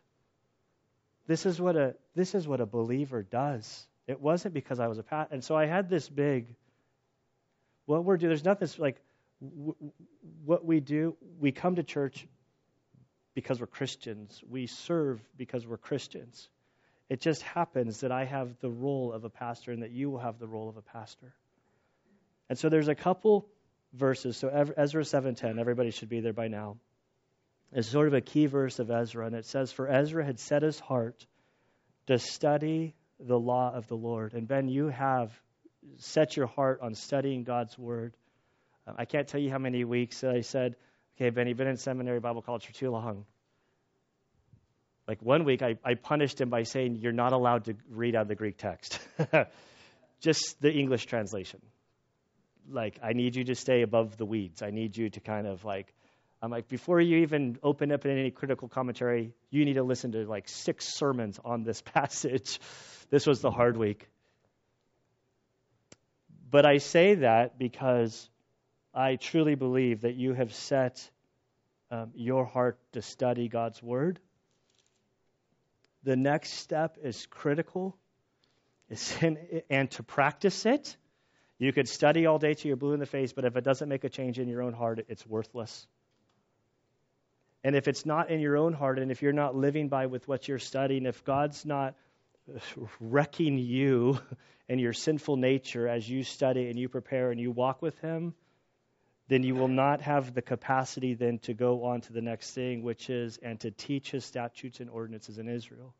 This 1.26 1.44
is 1.44 1.60
what 1.60 1.76
a 1.76 1.96
this 2.14 2.34
is 2.34 2.48
what 2.48 2.60
a 2.60 2.66
believer 2.66 3.22
does. 3.22 3.86
It 4.06 4.20
wasn't 4.20 4.54
because 4.54 4.80
I 4.80 4.86
was 4.86 4.98
a 4.98 5.02
pastor, 5.02 5.34
and 5.34 5.44
so 5.44 5.56
I 5.56 5.66
had 5.66 5.90
this 5.90 6.08
big. 6.08 6.54
What 7.86 8.04
we're 8.04 8.16
doing, 8.16 8.30
there's 8.30 8.44
nothing 8.44 8.68
like 8.78 8.96
what 9.40 10.64
we 10.64 10.80
do. 10.80 11.16
We 11.38 11.52
come 11.52 11.76
to 11.76 11.82
church 11.82 12.26
because 13.34 13.60
we're 13.60 13.66
Christians. 13.66 14.42
We 14.48 14.66
serve 14.66 15.20
because 15.36 15.66
we're 15.66 15.78
Christians. 15.78 16.48
It 17.08 17.20
just 17.20 17.42
happens 17.42 18.00
that 18.00 18.12
I 18.12 18.24
have 18.24 18.58
the 18.60 18.70
role 18.70 19.12
of 19.12 19.24
a 19.24 19.30
pastor 19.30 19.72
and 19.72 19.82
that 19.82 19.90
you 19.90 20.10
will 20.10 20.20
have 20.20 20.38
the 20.38 20.46
role 20.46 20.68
of 20.68 20.76
a 20.76 20.82
pastor. 20.82 21.34
And 22.48 22.58
so 22.58 22.68
there's 22.68 22.88
a 22.88 22.94
couple 22.94 23.48
verses. 23.92 24.36
So 24.36 24.48
Ezra 24.48 25.04
7:10, 25.04 25.58
everybody 25.58 25.90
should 25.90 26.08
be 26.08 26.20
there 26.20 26.32
by 26.32 26.48
now. 26.48 26.76
It's 27.72 27.88
sort 27.88 28.08
of 28.08 28.14
a 28.14 28.20
key 28.20 28.46
verse 28.46 28.78
of 28.78 28.90
Ezra, 28.90 29.26
and 29.26 29.34
it 29.36 29.44
says, 29.44 29.72
"For 29.72 29.88
Ezra 29.88 30.24
had 30.24 30.38
set 30.40 30.62
his 30.62 30.78
heart 30.80 31.26
to 32.06 32.18
study 32.18 32.94
the 33.18 33.38
law 33.38 33.72
of 33.72 33.86
the 33.86 33.96
Lord." 33.96 34.34
And 34.34 34.48
Ben, 34.48 34.68
you 34.68 34.88
have 34.88 35.32
set 35.96 36.36
your 36.36 36.46
heart 36.46 36.80
on 36.80 36.94
studying 36.94 37.44
God's 37.44 37.78
word. 37.78 38.16
Uh, 38.86 38.92
I 38.96 39.04
can't 39.04 39.28
tell 39.28 39.40
you 39.40 39.50
how 39.50 39.58
many 39.58 39.84
weeks 39.84 40.24
I 40.24 40.40
said, 40.40 40.76
"Okay, 41.16 41.30
Ben, 41.30 41.46
you've 41.48 41.56
been 41.56 41.68
in 41.68 41.76
seminary 41.76 42.20
Bible 42.20 42.42
college 42.42 42.66
for 42.66 42.72
too 42.72 42.90
long." 42.90 43.24
Like 45.08 45.20
one 45.22 45.44
week, 45.44 45.62
I, 45.62 45.76
I 45.84 45.94
punished 45.94 46.40
him 46.40 46.50
by 46.50 46.62
saying, 46.62 46.96
"You're 46.96 47.12
not 47.12 47.32
allowed 47.32 47.64
to 47.64 47.76
read 47.90 48.14
out 48.14 48.22
of 48.22 48.28
the 48.28 48.34
Greek 48.34 48.56
text." 48.56 49.00
Just 50.20 50.60
the 50.60 50.72
English 50.72 51.06
translation 51.06 51.60
like 52.72 52.98
I 53.02 53.12
need 53.12 53.36
you 53.36 53.44
to 53.44 53.54
stay 53.54 53.82
above 53.82 54.16
the 54.16 54.24
weeds. 54.24 54.62
I 54.62 54.70
need 54.70 54.96
you 54.96 55.10
to 55.10 55.20
kind 55.20 55.46
of 55.46 55.64
like 55.64 55.92
I'm 56.42 56.50
like 56.50 56.68
before 56.68 57.00
you 57.00 57.18
even 57.18 57.58
open 57.62 57.92
up 57.92 58.06
in 58.06 58.16
any 58.18 58.30
critical 58.30 58.68
commentary, 58.68 59.32
you 59.50 59.64
need 59.64 59.74
to 59.74 59.82
listen 59.82 60.12
to 60.12 60.26
like 60.26 60.48
six 60.48 60.86
sermons 60.94 61.38
on 61.44 61.64
this 61.64 61.82
passage. 61.94 62.60
this 63.10 63.26
was 63.26 63.40
the 63.40 63.50
hard 63.50 63.76
week. 63.76 64.08
But 66.50 66.66
I 66.66 66.78
say 66.78 67.16
that 67.16 67.58
because 67.58 68.28
I 68.92 69.16
truly 69.16 69.54
believe 69.54 70.02
that 70.02 70.14
you 70.14 70.34
have 70.34 70.52
set 70.52 71.08
um, 71.90 72.10
your 72.14 72.44
heart 72.44 72.78
to 72.92 73.02
study 73.02 73.48
God's 73.48 73.82
Word. 73.82 74.18
The 76.02 76.16
next 76.16 76.54
step 76.54 76.96
is 77.02 77.26
critical, 77.26 77.96
in, 79.20 79.62
and 79.68 79.90
to 79.92 80.02
practice 80.02 80.66
it. 80.66 80.96
You 81.58 81.72
could 81.72 81.88
study 81.88 82.26
all 82.26 82.38
day 82.38 82.54
till 82.54 82.68
you're 82.68 82.76
blue 82.76 82.94
in 82.94 83.00
the 83.00 83.06
face, 83.06 83.32
but 83.32 83.44
if 83.44 83.56
it 83.56 83.64
doesn't 83.64 83.88
make 83.88 84.04
a 84.04 84.08
change 84.08 84.38
in 84.38 84.48
your 84.48 84.62
own 84.62 84.72
heart, 84.72 85.04
it's 85.08 85.26
worthless. 85.26 85.86
And 87.62 87.76
if 87.76 87.86
it's 87.86 88.06
not 88.06 88.30
in 88.30 88.40
your 88.40 88.56
own 88.56 88.72
heart, 88.72 88.98
and 88.98 89.10
if 89.10 89.20
you're 89.20 89.34
not 89.34 89.54
living 89.54 89.88
by 89.88 90.06
with 90.06 90.26
what 90.26 90.48
you're 90.48 90.58
studying, 90.58 91.04
if 91.04 91.22
God's 91.24 91.66
not 91.66 91.94
wrecking 92.98 93.58
you 93.58 94.18
and 94.68 94.80
your 94.80 94.94
sinful 94.94 95.36
nature 95.36 95.86
as 95.86 96.08
you 96.08 96.24
study 96.24 96.70
and 96.70 96.78
you 96.78 96.88
prepare 96.88 97.30
and 97.30 97.38
you 97.38 97.50
walk 97.50 97.82
with 97.82 97.98
Him, 97.98 98.34
then 99.30 99.44
you 99.44 99.54
will 99.54 99.68
not 99.68 100.00
have 100.00 100.34
the 100.34 100.42
capacity 100.42 101.14
then 101.14 101.38
to 101.38 101.54
go 101.54 101.84
on 101.84 102.00
to 102.00 102.12
the 102.12 102.20
next 102.20 102.50
thing, 102.50 102.82
which 102.82 103.08
is 103.08 103.38
and 103.40 103.60
to 103.60 103.70
teach 103.70 104.10
His 104.10 104.24
statutes 104.24 104.80
and 104.80 104.90
ordinances 104.90 105.38
in 105.38 105.48
Israel. 105.48 105.94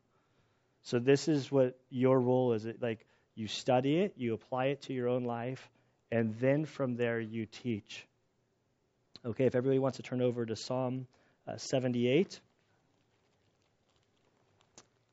So 0.83 0.99
this 0.99 1.29
is 1.29 1.49
what 1.49 1.79
your 1.89 2.19
role 2.19 2.51
is. 2.51 2.67
Like 2.81 3.05
you 3.33 3.47
study 3.47 3.99
it, 3.99 4.15
you 4.17 4.33
apply 4.33 4.65
it 4.65 4.81
to 4.81 4.93
your 4.93 5.07
own 5.07 5.23
life, 5.23 5.69
and 6.11 6.35
then 6.41 6.65
from 6.65 6.97
there 6.97 7.21
you 7.21 7.45
teach. 7.45 8.05
Okay, 9.25 9.45
if 9.45 9.55
everybody 9.55 9.79
wants 9.79 9.95
to 9.95 10.03
turn 10.03 10.21
over 10.21 10.45
to 10.45 10.57
Psalm 10.57 11.07
uh, 11.47 11.55
78. 11.55 12.37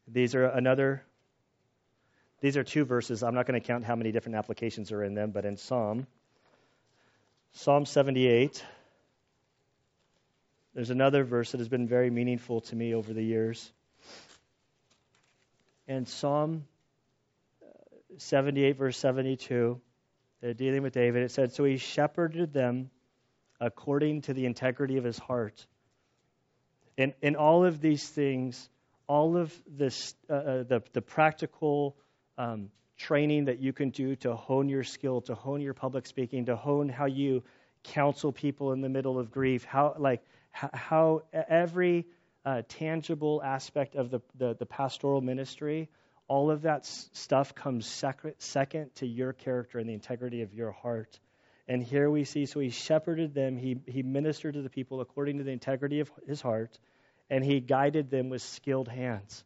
These 0.09 0.35
are 0.35 0.47
another, 0.47 1.05
these 2.41 2.57
are 2.57 2.65
two 2.65 2.85
verses. 2.85 3.23
I'm 3.23 3.37
not 3.37 3.47
going 3.47 3.61
to 3.61 3.65
count 3.65 3.85
how 3.85 3.95
many 3.95 4.11
different 4.11 4.39
applications 4.39 4.91
are 4.91 5.05
in 5.05 5.15
them, 5.15 5.31
but 5.31 5.45
in 5.45 5.57
Psalm, 5.57 6.09
Psalm 7.53 7.87
78, 7.87 8.65
there's 10.75 10.91
another 10.91 11.25
verse 11.25 11.53
that 11.53 11.59
has 11.59 11.69
been 11.69 11.89
very 11.89 12.11
meaningful 12.11 12.61
to 12.63 12.77
me 12.77 12.95
over 12.95 13.13
the 13.13 13.23
years. 13.23 13.73
And 15.89 16.09
Psalm 16.09 16.65
78, 18.19 18.77
verse 18.77 18.99
72, 18.99 19.81
uh, 20.43 20.53
dealing 20.53 20.83
with 20.83 20.93
David, 20.93 21.23
it 21.23 21.31
said, 21.31 21.53
So 21.53 21.65
he 21.65 21.79
shepherded 21.79 22.53
them 22.53 22.91
according 23.61 24.23
to 24.23 24.35
the 24.35 24.47
integrity 24.47 24.99
of 24.99 25.05
his 25.05 25.19
heart. 25.19 25.67
In, 26.97 27.15
in 27.23 27.37
all 27.37 27.65
of 27.65 27.81
these 27.81 28.09
things, 28.09 28.69
all 29.07 29.37
of 29.37 29.53
this, 29.67 30.15
uh, 30.29 30.33
uh, 30.33 30.63
the, 30.65 30.83
the 30.93 31.03
practical 31.03 31.97
um, 32.37 32.71
training 32.99 33.47
that 33.47 33.61
you 33.61 33.73
can 33.73 33.91
do 33.91 34.17
to 34.17 34.35
hone 34.35 34.69
your 34.69 34.85
skill, 34.85 35.21
to 35.23 35.35
hone 35.35 35.61
your 35.61 35.75
public 35.75 36.07
speaking, 36.07 36.47
to 36.47 36.57
hone 36.57 36.89
how 36.89 37.07
you 37.07 37.43
counsel 37.85 38.33
people 38.33 38.73
in 38.73 38.81
the 38.81 38.89
middle 38.89 39.19
of 39.19 39.31
grief, 39.31 39.65
how, 39.65 39.95
like, 39.99 40.23
how 40.51 41.23
every 41.33 42.07
uh, 42.45 42.63
tangible 42.69 43.41
aspect 43.43 43.95
of 43.95 44.11
the, 44.11 44.21
the, 44.37 44.55
the 44.59 44.67
pastoral 44.67 45.21
ministry 45.21 45.89
all 46.29 46.51
of 46.51 46.63
that 46.63 46.85
stuff 46.85 47.55
comes 47.55 47.87
sec- 47.87 48.35
second 48.39 48.95
to 48.97 49.07
your 49.07 49.33
character 49.33 49.79
and 49.79 49.89
the 49.89 49.95
integrity 49.95 50.43
of 50.43 50.53
your 50.53 50.71
heart. 50.71 51.19
And 51.67 51.83
here 51.83 52.11
we 52.11 52.25
see, 52.25 52.47
so 52.47 52.61
he 52.61 52.71
shepherded 52.71 53.35
them, 53.35 53.57
he, 53.57 53.79
he 53.87 54.03
ministered 54.03 54.55
to 54.55 54.63
the 54.63 54.71
people 54.71 55.01
according 55.01 55.39
to 55.39 55.45
the 55.45 55.51
integrity 55.51 56.01
of 56.01 56.11
his 56.27 56.41
heart, 56.41 56.79
and 57.31 57.45
he 57.45 57.61
guided 57.61 58.11
them 58.11 58.29
with 58.29 58.43
skilled 58.43 58.89
hands. 58.89 59.43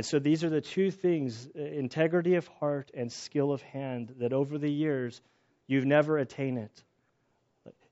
And 0.00 0.06
so 0.06 0.18
these 0.18 0.44
are 0.44 0.48
the 0.48 0.62
two 0.62 0.90
things 0.90 1.46
uh, 1.54 1.60
integrity 1.60 2.36
of 2.36 2.48
heart 2.58 2.90
and 2.94 3.12
skill 3.12 3.52
of 3.52 3.60
hand 3.60 4.14
that 4.20 4.32
over 4.32 4.56
the 4.56 4.70
years 4.70 5.20
you've 5.66 5.84
never 5.84 6.16
attained 6.16 6.56
it. 6.56 6.82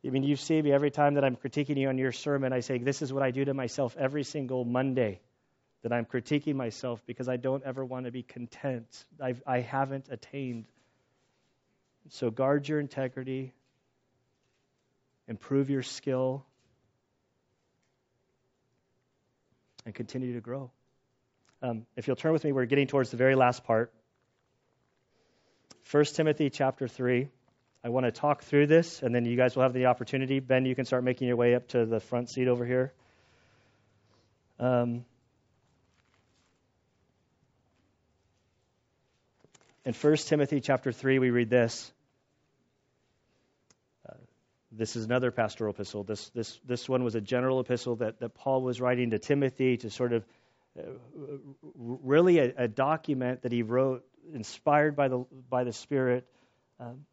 I 0.06 0.09
mean, 0.09 0.22
you 0.22 0.34
see 0.36 0.62
me 0.62 0.72
every 0.72 0.90
time 0.90 1.16
that 1.16 1.24
I'm 1.26 1.36
critiquing 1.36 1.76
you 1.76 1.90
on 1.90 1.98
your 1.98 2.12
sermon, 2.12 2.50
I 2.50 2.61
say, 2.61 2.78
This 2.78 3.02
is 3.02 3.12
what 3.12 3.22
I 3.22 3.30
do 3.30 3.44
to 3.44 3.52
myself 3.52 3.94
every 3.98 4.24
single 4.24 4.64
Monday 4.64 5.20
that 5.82 5.92
I'm 5.92 6.06
critiquing 6.06 6.54
myself 6.54 7.04
because 7.04 7.28
I 7.28 7.36
don't 7.36 7.62
ever 7.62 7.84
want 7.84 8.06
to 8.06 8.11
be 8.11 8.22
content. 8.22 9.04
I've, 9.22 9.42
I 9.46 9.61
haven't 9.61 10.06
attained. 10.11 10.64
So 12.09 12.30
guard 12.30 12.66
your 12.66 12.80
integrity, 12.80 13.52
improve 15.26 15.68
your 15.68 15.82
skill, 15.82 16.46
and 19.84 19.94
continue 19.94 20.32
to 20.32 20.40
grow. 20.40 20.70
Um, 21.61 21.86
if 21.96 22.06
you'll 22.06 22.16
turn 22.16 22.32
with 22.32 22.44
me, 22.44 22.52
we're 22.52 22.66
getting 22.66 22.86
towards 22.86 23.11
the 23.11 23.16
very 23.16 23.34
last 23.34 23.64
part. 23.64 23.92
1 25.90 26.04
Timothy 26.04 26.50
chapter 26.50 26.86
3. 26.86 27.28
I 27.82 27.88
want 27.88 28.06
to 28.06 28.12
talk 28.12 28.42
through 28.42 28.66
this, 28.66 29.02
and 29.02 29.14
then 29.14 29.24
you 29.24 29.36
guys 29.36 29.56
will 29.56 29.62
have 29.62 29.72
the 29.72 29.86
opportunity. 29.86 30.40
Ben, 30.40 30.64
you 30.66 30.74
can 30.74 30.84
start 30.84 31.02
making 31.02 31.26
your 31.26 31.36
way 31.36 31.54
up 31.54 31.68
to 31.68 31.86
the 31.86 32.00
front 32.00 32.30
seat 32.30 32.46
over 32.46 32.64
here. 32.64 32.92
Um, 34.61 35.04
in 39.84 39.94
1 39.94 40.16
Timothy 40.16 40.61
chapter 40.61 40.92
3, 40.92 41.18
we 41.18 41.30
read 41.30 41.50
this. 41.50 41.92
Uh, 44.09 44.14
this 44.70 44.94
is 44.94 45.06
another 45.06 45.30
pastoral 45.30 45.72
epistle. 45.72 46.04
This, 46.04 46.28
this, 46.30 46.61
this 46.66 46.88
one 46.88 47.02
was 47.02 47.14
a 47.14 47.20
general 47.20 47.61
epistle 47.61 47.96
that, 47.96 48.20
that 48.20 48.34
Paul 48.34 48.62
was 48.62 48.80
writing 48.80 49.11
to 49.11 49.18
Timothy 49.18 49.76
to 49.78 49.90
sort 49.90 50.12
of 50.12 50.24
really 51.75 52.39
a, 52.39 52.53
a, 52.57 52.69
document 52.69 53.43
that 53.43 53.53
he 53.53 53.62
wrote 53.62 54.05
inspired 54.33 54.95
by 54.95 55.09
the, 55.09 55.25
by 55.51 55.64
the 55.64 55.73
Spirit. 55.73 56.27
Um, 56.79 57.05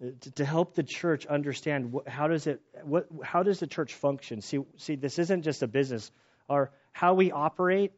to, 0.00 0.30
to, 0.32 0.44
help 0.44 0.74
the 0.74 0.82
church 0.82 1.26
understand 1.26 1.94
how 2.06 2.28
does 2.28 2.46
it 2.46 2.60
what 2.84 3.08
how 3.22 3.42
does 3.42 3.58
the 3.58 3.66
church 3.66 3.94
function 3.94 4.40
see 4.40 4.60
see 4.76 4.94
this 4.94 5.18
isn't 5.18 5.42
just 5.42 5.62
a 5.62 5.66
business 5.66 6.10
our 6.48 6.70
how 6.92 7.14
we 7.14 7.32
operate 7.32 7.92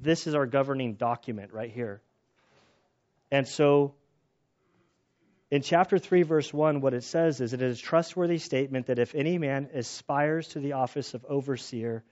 this 0.00 0.26
is 0.26 0.34
our 0.34 0.46
governing 0.46 0.94
document 0.94 1.52
right 1.52 1.72
here 1.72 2.00
and 3.32 3.48
so 3.48 3.94
in 5.50 5.62
chapter 5.62 5.98
3 5.98 6.22
verse 6.22 6.54
1 6.54 6.80
what 6.80 6.94
it 6.94 7.02
says 7.02 7.40
is 7.40 7.52
it 7.52 7.62
is 7.62 7.78
a 7.78 7.82
trustworthy 7.82 8.38
statement 8.38 8.86
that 8.86 9.00
if 9.00 9.14
any 9.16 9.36
man 9.36 9.68
aspires 9.74 10.48
to 10.48 10.60
the 10.60 10.74
office 10.74 11.14
of 11.14 11.24
overseer 11.24 12.04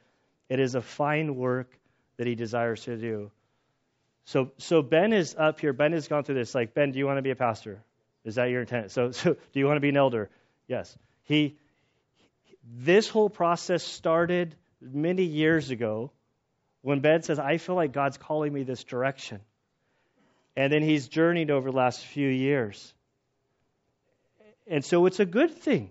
it 0.48 0.58
is 0.58 0.74
a 0.74 0.82
fine 0.82 1.36
work 1.36 1.77
that 2.18 2.26
he 2.26 2.34
desires 2.34 2.82
to 2.82 2.96
do 2.96 3.30
so 4.24 4.52
so 4.58 4.82
ben 4.82 5.12
is 5.12 5.34
up 5.38 5.58
here 5.58 5.72
ben 5.72 5.92
has 5.92 6.06
gone 6.06 6.22
through 6.22 6.34
this 6.34 6.54
like 6.54 6.74
ben 6.74 6.92
do 6.92 6.98
you 6.98 7.06
want 7.06 7.18
to 7.18 7.22
be 7.22 7.30
a 7.30 7.36
pastor 7.36 7.82
is 8.28 8.34
that 8.34 8.50
your 8.50 8.60
intent? 8.60 8.90
So, 8.90 9.10
so 9.12 9.34
do 9.34 9.60
you 9.60 9.66
want 9.66 9.76
to 9.76 9.80
be 9.80 9.88
an 9.88 9.96
elder? 9.96 10.28
Yes. 10.66 10.96
He, 11.24 11.56
this 12.62 13.08
whole 13.08 13.30
process 13.30 13.82
started 13.82 14.54
many 14.80 15.24
years 15.24 15.70
ago 15.70 16.12
when 16.82 17.00
Ben 17.00 17.22
says, 17.22 17.38
I 17.38 17.56
feel 17.56 17.74
like 17.74 17.92
God's 17.92 18.18
calling 18.18 18.52
me 18.52 18.62
this 18.62 18.84
direction. 18.84 19.40
And 20.56 20.72
then 20.72 20.82
he's 20.82 21.08
journeyed 21.08 21.50
over 21.50 21.70
the 21.70 21.76
last 21.76 22.04
few 22.04 22.28
years. 22.28 22.92
And 24.66 24.84
so 24.84 25.06
it's 25.06 25.20
a 25.20 25.26
good 25.26 25.54
thing. 25.54 25.90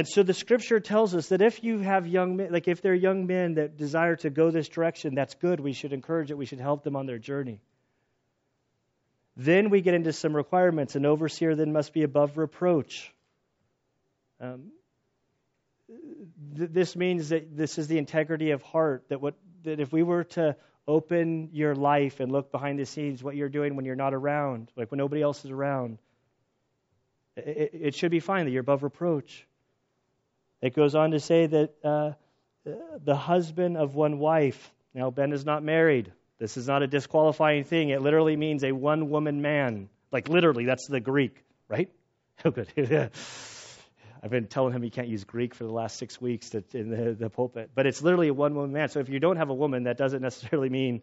And 0.00 0.08
so 0.08 0.22
the 0.22 0.32
scripture 0.32 0.80
tells 0.80 1.14
us 1.14 1.28
that 1.28 1.42
if 1.42 1.62
you 1.62 1.80
have 1.80 2.06
young 2.06 2.38
men, 2.38 2.50
like 2.50 2.68
if 2.68 2.80
they're 2.80 2.94
young 2.94 3.26
men 3.26 3.56
that 3.56 3.76
desire 3.76 4.16
to 4.16 4.30
go 4.30 4.50
this 4.50 4.66
direction, 4.66 5.14
that's 5.14 5.34
good. 5.34 5.60
We 5.60 5.74
should 5.74 5.92
encourage 5.92 6.30
it. 6.30 6.38
We 6.38 6.46
should 6.46 6.58
help 6.58 6.84
them 6.84 6.96
on 6.96 7.04
their 7.04 7.18
journey. 7.18 7.60
Then 9.36 9.68
we 9.68 9.82
get 9.82 9.92
into 9.92 10.14
some 10.14 10.34
requirements. 10.34 10.96
An 10.96 11.04
overseer 11.04 11.54
then 11.54 11.74
must 11.74 11.92
be 11.92 12.02
above 12.02 12.38
reproach. 12.38 13.12
Um, 14.40 14.72
th- 16.56 16.70
this 16.72 16.96
means 16.96 17.28
that 17.28 17.54
this 17.54 17.76
is 17.76 17.86
the 17.86 17.98
integrity 17.98 18.52
of 18.52 18.62
heart. 18.62 19.04
That 19.10 19.20
what 19.20 19.34
that 19.64 19.80
if 19.80 19.92
we 19.92 20.02
were 20.02 20.24
to 20.24 20.56
open 20.88 21.50
your 21.52 21.74
life 21.74 22.20
and 22.20 22.32
look 22.32 22.50
behind 22.50 22.78
the 22.78 22.86
scenes, 22.86 23.22
what 23.22 23.36
you're 23.36 23.50
doing 23.50 23.76
when 23.76 23.84
you're 23.84 23.96
not 23.96 24.14
around, 24.14 24.72
like 24.76 24.90
when 24.90 24.96
nobody 24.96 25.20
else 25.20 25.44
is 25.44 25.50
around, 25.50 25.98
it, 27.36 27.72
it 27.74 27.94
should 27.94 28.10
be 28.10 28.20
fine 28.20 28.46
that 28.46 28.50
you're 28.50 28.62
above 28.62 28.82
reproach. 28.82 29.46
It 30.62 30.74
goes 30.74 30.94
on 30.94 31.12
to 31.12 31.20
say 31.20 31.46
that 31.46 31.74
uh, 31.82 32.12
the 33.04 33.16
husband 33.16 33.76
of 33.76 33.94
one 33.94 34.18
wife. 34.18 34.72
Now 34.94 35.10
Ben 35.10 35.32
is 35.32 35.44
not 35.44 35.62
married. 35.62 36.12
This 36.38 36.56
is 36.56 36.66
not 36.66 36.82
a 36.82 36.86
disqualifying 36.86 37.64
thing. 37.64 37.90
It 37.90 38.00
literally 38.00 38.36
means 38.36 38.64
a 38.64 38.72
one 38.72 39.10
woman 39.10 39.42
man. 39.42 39.88
Like, 40.10 40.28
literally, 40.28 40.64
that's 40.64 40.86
the 40.86 41.00
Greek, 41.00 41.44
right? 41.68 41.90
Oh, 42.42 42.50
good. 42.50 42.68
I've 44.22 44.30
been 44.30 44.46
telling 44.46 44.72
him 44.72 44.82
he 44.82 44.88
can't 44.88 45.08
use 45.08 45.24
Greek 45.24 45.54
for 45.54 45.64
the 45.64 45.72
last 45.72 45.98
six 45.98 46.18
weeks 46.18 46.48
to, 46.50 46.64
in 46.72 46.88
the, 46.88 47.12
the 47.12 47.28
pulpit. 47.28 47.72
But 47.74 47.86
it's 47.86 48.00
literally 48.00 48.28
a 48.28 48.34
one 48.34 48.54
woman 48.54 48.72
man. 48.72 48.88
So 48.88 49.00
if 49.00 49.10
you 49.10 49.20
don't 49.20 49.36
have 49.36 49.50
a 49.50 49.54
woman, 49.54 49.82
that 49.82 49.98
doesn't 49.98 50.22
necessarily 50.22 50.70
mean 50.70 51.02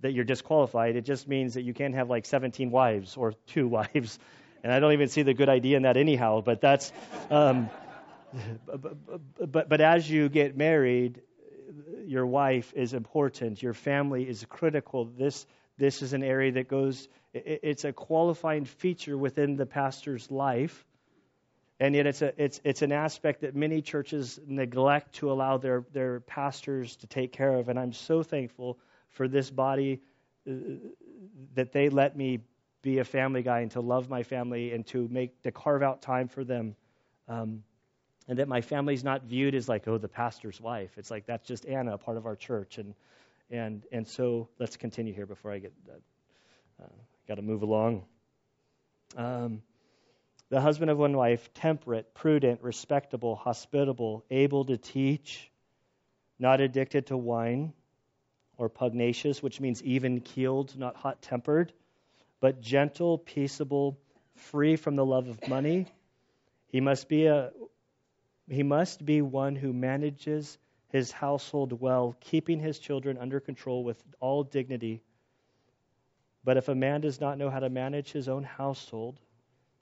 that 0.00 0.12
you're 0.12 0.26
disqualified. 0.26 0.96
It 0.96 1.06
just 1.06 1.26
means 1.26 1.54
that 1.54 1.62
you 1.62 1.72
can't 1.72 1.94
have 1.94 2.10
like 2.10 2.26
17 2.26 2.70
wives 2.70 3.16
or 3.16 3.32
two 3.46 3.66
wives. 3.78 4.18
And 4.62 4.70
I 4.70 4.78
don't 4.78 4.92
even 4.92 5.08
see 5.08 5.22
the 5.22 5.32
good 5.32 5.48
idea 5.48 5.78
in 5.78 5.84
that 5.84 5.96
anyhow. 5.96 6.42
But 6.42 6.60
that's. 6.60 6.92
Um, 7.30 7.70
but, 8.66 9.52
but, 9.52 9.68
but 9.68 9.80
as 9.80 10.08
you 10.08 10.28
get 10.28 10.56
married, 10.56 11.20
your 12.06 12.26
wife 12.26 12.72
is 12.74 12.94
important. 12.94 13.62
Your 13.62 13.74
family 13.74 14.28
is 14.28 14.44
critical. 14.48 15.04
This 15.04 15.46
this 15.76 16.02
is 16.02 16.12
an 16.12 16.22
area 16.22 16.52
that 16.52 16.68
goes. 16.68 17.08
It's 17.32 17.84
a 17.84 17.92
qualifying 17.92 18.64
feature 18.64 19.18
within 19.18 19.56
the 19.56 19.66
pastor's 19.66 20.30
life, 20.30 20.84
and 21.80 21.94
yet 21.94 22.06
it's 22.06 22.22
a 22.22 22.32
it's 22.42 22.60
it's 22.64 22.82
an 22.82 22.92
aspect 22.92 23.40
that 23.40 23.56
many 23.56 23.82
churches 23.82 24.38
neglect 24.46 25.14
to 25.16 25.32
allow 25.32 25.58
their 25.58 25.84
their 25.92 26.20
pastors 26.20 26.96
to 26.96 27.06
take 27.06 27.32
care 27.32 27.54
of. 27.54 27.68
And 27.68 27.78
I'm 27.78 27.92
so 27.92 28.22
thankful 28.22 28.78
for 29.10 29.26
this 29.26 29.50
body 29.50 30.00
uh, 30.48 30.52
that 31.54 31.72
they 31.72 31.88
let 31.88 32.16
me 32.16 32.40
be 32.82 32.98
a 32.98 33.04
family 33.04 33.42
guy 33.42 33.60
and 33.60 33.70
to 33.72 33.80
love 33.80 34.08
my 34.08 34.22
family 34.22 34.72
and 34.72 34.86
to 34.88 35.08
make 35.10 35.42
to 35.42 35.50
carve 35.50 35.82
out 35.82 36.02
time 36.02 36.28
for 36.28 36.44
them. 36.44 36.76
Um, 37.26 37.62
and 38.28 38.38
that 38.38 38.48
my 38.48 38.60
family's 38.60 39.04
not 39.04 39.24
viewed 39.24 39.54
as 39.54 39.68
like, 39.68 39.86
oh, 39.86 39.98
the 39.98 40.08
pastor's 40.08 40.60
wife. 40.60 40.90
It's 40.96 41.10
like 41.10 41.26
that's 41.26 41.46
just 41.46 41.66
Anna, 41.66 41.98
part 41.98 42.16
of 42.16 42.26
our 42.26 42.36
church, 42.36 42.78
and 42.78 42.94
and 43.50 43.82
and 43.92 44.06
so 44.06 44.48
let's 44.58 44.76
continue 44.76 45.12
here 45.12 45.26
before 45.26 45.52
I 45.52 45.58
get 45.58 45.72
uh, 46.82 46.86
got 47.28 47.36
to 47.36 47.42
move 47.42 47.62
along. 47.62 48.04
Um, 49.16 49.62
the 50.50 50.60
husband 50.60 50.90
of 50.90 50.98
one 50.98 51.16
wife, 51.16 51.52
temperate, 51.54 52.14
prudent, 52.14 52.62
respectable, 52.62 53.34
hospitable, 53.34 54.24
able 54.30 54.64
to 54.66 54.76
teach, 54.76 55.50
not 56.38 56.60
addicted 56.60 57.06
to 57.06 57.16
wine 57.16 57.72
or 58.56 58.68
pugnacious, 58.68 59.42
which 59.42 59.60
means 59.60 59.82
even 59.82 60.20
keeled, 60.20 60.76
not 60.78 60.96
hot 60.96 61.22
tempered, 61.22 61.72
but 62.40 62.60
gentle, 62.60 63.18
peaceable, 63.18 63.98
free 64.36 64.76
from 64.76 64.96
the 64.96 65.04
love 65.04 65.28
of 65.28 65.48
money. 65.48 65.86
He 66.68 66.80
must 66.80 67.08
be 67.08 67.26
a 67.26 67.50
he 68.48 68.62
must 68.62 69.04
be 69.04 69.22
one 69.22 69.56
who 69.56 69.72
manages 69.72 70.58
his 70.88 71.10
household 71.10 71.80
well, 71.80 72.14
keeping 72.20 72.60
his 72.60 72.78
children 72.78 73.18
under 73.18 73.40
control 73.40 73.82
with 73.84 74.02
all 74.20 74.44
dignity. 74.44 75.02
But 76.44 76.56
if 76.56 76.68
a 76.68 76.74
man 76.74 77.00
does 77.00 77.20
not 77.20 77.38
know 77.38 77.50
how 77.50 77.60
to 77.60 77.70
manage 77.70 78.12
his 78.12 78.28
own 78.28 78.44
household, 78.44 79.18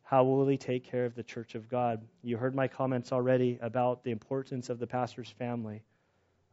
how 0.04 0.24
will 0.24 0.46
he 0.46 0.56
take 0.56 0.84
care 0.84 1.04
of 1.04 1.14
the 1.14 1.22
church 1.22 1.54
of 1.54 1.68
God? 1.68 2.00
You 2.22 2.36
heard 2.36 2.54
my 2.54 2.68
comments 2.68 3.12
already 3.12 3.58
about 3.60 4.04
the 4.04 4.10
importance 4.10 4.70
of 4.70 4.78
the 4.78 4.86
pastor's 4.86 5.30
family. 5.30 5.82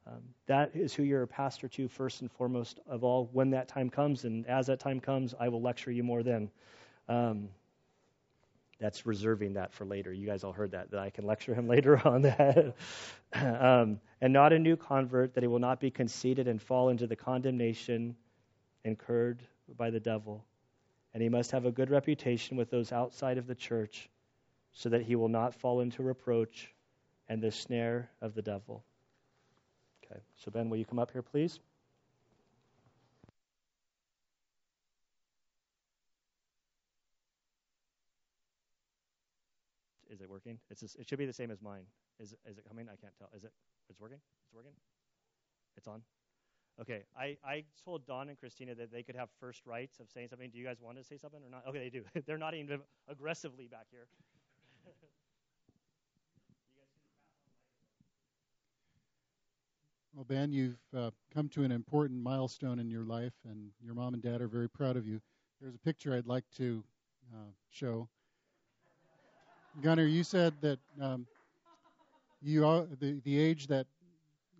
Um, 0.07 0.21
that 0.47 0.71
is 0.73 0.93
who 0.93 1.03
you're 1.03 1.23
a 1.23 1.27
pastor 1.27 1.67
to 1.67 1.87
first 1.87 2.21
and 2.21 2.31
foremost 2.31 2.79
of 2.87 3.03
all 3.03 3.29
when 3.31 3.51
that 3.51 3.67
time 3.67 3.89
comes. 3.89 4.25
And 4.25 4.47
as 4.47 4.65
that 4.67 4.79
time 4.79 4.99
comes, 4.99 5.35
I 5.39 5.49
will 5.49 5.61
lecture 5.61 5.91
you 5.91 6.03
more 6.03 6.23
then. 6.23 6.49
Um, 7.07 7.49
that's 8.79 9.05
reserving 9.05 9.53
that 9.53 9.73
for 9.73 9.85
later. 9.85 10.13
You 10.13 10.25
guys 10.25 10.43
all 10.43 10.53
heard 10.53 10.71
that, 10.71 10.91
that 10.91 10.99
I 10.99 11.09
can 11.09 11.25
lecture 11.25 11.53
him 11.53 11.67
later 11.75 12.01
on 12.07 12.21
that. 12.23 12.75
um, 13.33 13.99
and 14.21 14.33
not 14.33 14.53
a 14.53 14.59
new 14.59 14.75
convert, 14.75 15.33
that 15.33 15.43
he 15.43 15.47
will 15.47 15.59
not 15.59 15.79
be 15.79 15.91
conceited 15.91 16.47
and 16.47 16.61
fall 16.61 16.89
into 16.89 17.07
the 17.07 17.15
condemnation 17.15 18.15
incurred 18.85 19.43
by 19.77 19.89
the 19.89 19.99
devil. 19.99 20.45
And 21.13 21.21
he 21.21 21.29
must 21.29 21.51
have 21.51 21.65
a 21.65 21.71
good 21.71 21.89
reputation 21.89 22.55
with 22.55 22.69
those 22.69 22.91
outside 22.91 23.37
of 23.37 23.47
the 23.47 23.55
church, 23.55 24.09
so 24.71 24.89
that 24.89 25.01
he 25.01 25.15
will 25.15 25.29
not 25.29 25.55
fall 25.55 25.81
into 25.81 26.03
reproach 26.03 26.73
and 27.27 27.41
the 27.41 27.51
snare 27.51 28.09
of 28.21 28.35
the 28.35 28.41
devil. 28.41 28.83
Okay, 30.03 30.21
so 30.35 30.51
Ben, 30.51 30.69
will 30.69 30.77
you 30.77 30.85
come 30.85 30.99
up 30.99 31.11
here, 31.11 31.21
please? 31.21 31.59
Is 40.19 40.23
it 40.23 40.29
working? 40.29 40.59
It's 40.69 40.81
just, 40.81 40.97
it 40.97 41.07
should 41.07 41.17
be 41.17 41.25
the 41.25 41.31
same 41.31 41.49
as 41.49 41.61
mine. 41.61 41.83
Is 42.19 42.35
is 42.45 42.57
it 42.57 42.65
coming? 42.67 42.87
I 42.89 42.97
can't 42.97 43.13
tell. 43.17 43.29
Is 43.33 43.45
it? 43.45 43.53
It's 43.89 44.01
working. 44.01 44.19
It's 44.43 44.53
working. 44.53 44.73
It's 45.77 45.87
on. 45.87 46.01
Okay. 46.81 47.03
I 47.17 47.37
I 47.45 47.63
told 47.85 48.05
Don 48.05 48.27
and 48.27 48.37
Christina 48.37 48.75
that 48.75 48.91
they 48.91 49.01
could 49.01 49.15
have 49.15 49.29
first 49.39 49.65
rights 49.65 50.01
of 50.01 50.09
saying 50.09 50.27
something. 50.27 50.49
Do 50.49 50.57
you 50.57 50.65
guys 50.65 50.81
want 50.81 50.97
to 50.97 51.05
say 51.05 51.15
something 51.15 51.41
or 51.41 51.49
not? 51.49 51.63
Okay, 51.69 51.79
they 51.79 51.89
do. 51.89 52.03
They're 52.27 52.37
not 52.37 52.53
even 52.53 52.81
aggressively 53.07 53.67
back 53.67 53.85
here. 53.91 54.07
Well, 60.15 60.25
Ben, 60.25 60.51
you've 60.51 60.81
uh, 60.93 61.11
come 61.33 61.47
to 61.49 61.63
an 61.63 61.71
important 61.71 62.21
milestone 62.21 62.79
in 62.79 62.89
your 62.89 63.05
life, 63.05 63.35
and 63.47 63.69
your 63.81 63.93
mom 63.93 64.13
and 64.15 64.21
dad 64.21 64.41
are 64.41 64.49
very 64.49 64.67
proud 64.67 64.97
of 64.97 65.07
you. 65.07 65.21
There's 65.61 65.75
a 65.75 65.79
picture 65.79 66.13
I'd 66.13 66.27
like 66.27 66.43
to 66.57 66.83
uh, 67.33 67.51
show. 67.69 68.09
Gunner, 69.81 70.05
you 70.05 70.23
said 70.23 70.53
that 70.61 70.79
um, 71.01 71.25
you 72.41 72.65
are, 72.65 72.85
the 72.99 73.19
the 73.23 73.39
age 73.39 73.67
that 73.67 73.87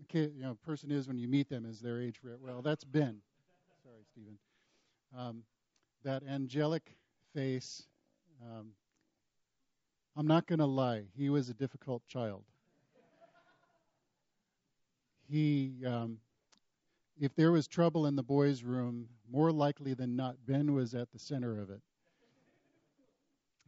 a 0.02 0.06
kid, 0.06 0.34
you 0.36 0.44
know, 0.44 0.58
person 0.66 0.92
is 0.92 1.08
when 1.08 1.18
you 1.18 1.28
meet 1.28 1.50
them 1.50 1.66
is 1.66 1.80
their 1.80 2.02
age. 2.02 2.20
Well, 2.42 2.62
that's 2.62 2.84
Ben. 2.84 3.22
Sorry, 3.84 4.04
Stephen. 4.12 4.38
Um, 5.18 5.44
that 6.04 6.24
angelic 6.28 6.96
face. 7.34 7.84
Um, 8.42 8.72
I'm 10.16 10.28
not 10.28 10.48
going 10.48 10.60
to 10.60 10.66
lie, 10.66 11.04
he 11.16 11.30
was 11.30 11.50
a 11.50 11.54
difficult 11.54 12.06
child. 12.08 12.44
He, 15.30 15.74
um, 15.86 16.18
if 17.22 17.36
there 17.36 17.52
was 17.52 17.68
trouble 17.68 18.06
in 18.08 18.16
the 18.16 18.24
boys' 18.24 18.64
room, 18.64 19.08
more 19.32 19.52
likely 19.52 19.94
than 19.94 20.16
not, 20.16 20.36
Ben 20.46 20.74
was 20.74 20.96
at 20.96 21.12
the 21.12 21.20
center 21.20 21.62
of 21.62 21.70
it. 21.70 21.82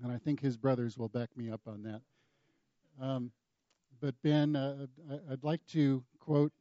And 0.04 0.12
I 0.12 0.18
think 0.18 0.39
his 0.39 0.58
brothers 0.58 0.97
will 0.97 1.10
back 1.10 1.30
me 1.36 1.49
up 1.49 1.62
on 1.68 1.84
that. 1.84 2.02
Um, 2.99 3.32
but 3.99 4.16
Ben, 4.24 4.56
uh, 4.56 4.88
I'd 5.30 5.43
like 5.43 5.66
to 5.68 6.04
quote 6.20 6.52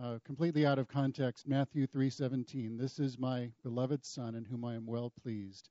uh, 0.00 0.18
completely 0.24 0.66
out 0.66 0.78
of 0.78 0.88
context 0.88 1.46
Matthew 1.46 1.86
3:17. 1.86 2.78
This 2.78 2.98
is 2.98 3.18
my 3.18 3.50
beloved 3.62 4.04
son 4.04 4.34
in 4.34 4.44
whom 4.44 4.64
I 4.64 4.74
am 4.74 4.86
well 4.86 5.10
pleased, 5.22 5.68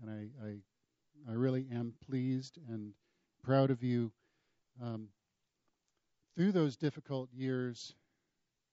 and 0.00 0.10
I 0.10 0.46
I, 0.46 1.32
I 1.32 1.34
really 1.34 1.66
am 1.72 1.94
pleased 2.06 2.58
and 2.68 2.92
proud 3.42 3.70
of 3.70 3.82
you. 3.82 4.12
Um, 4.80 5.08
through 6.34 6.52
those 6.52 6.76
difficult 6.76 7.30
years, 7.32 7.94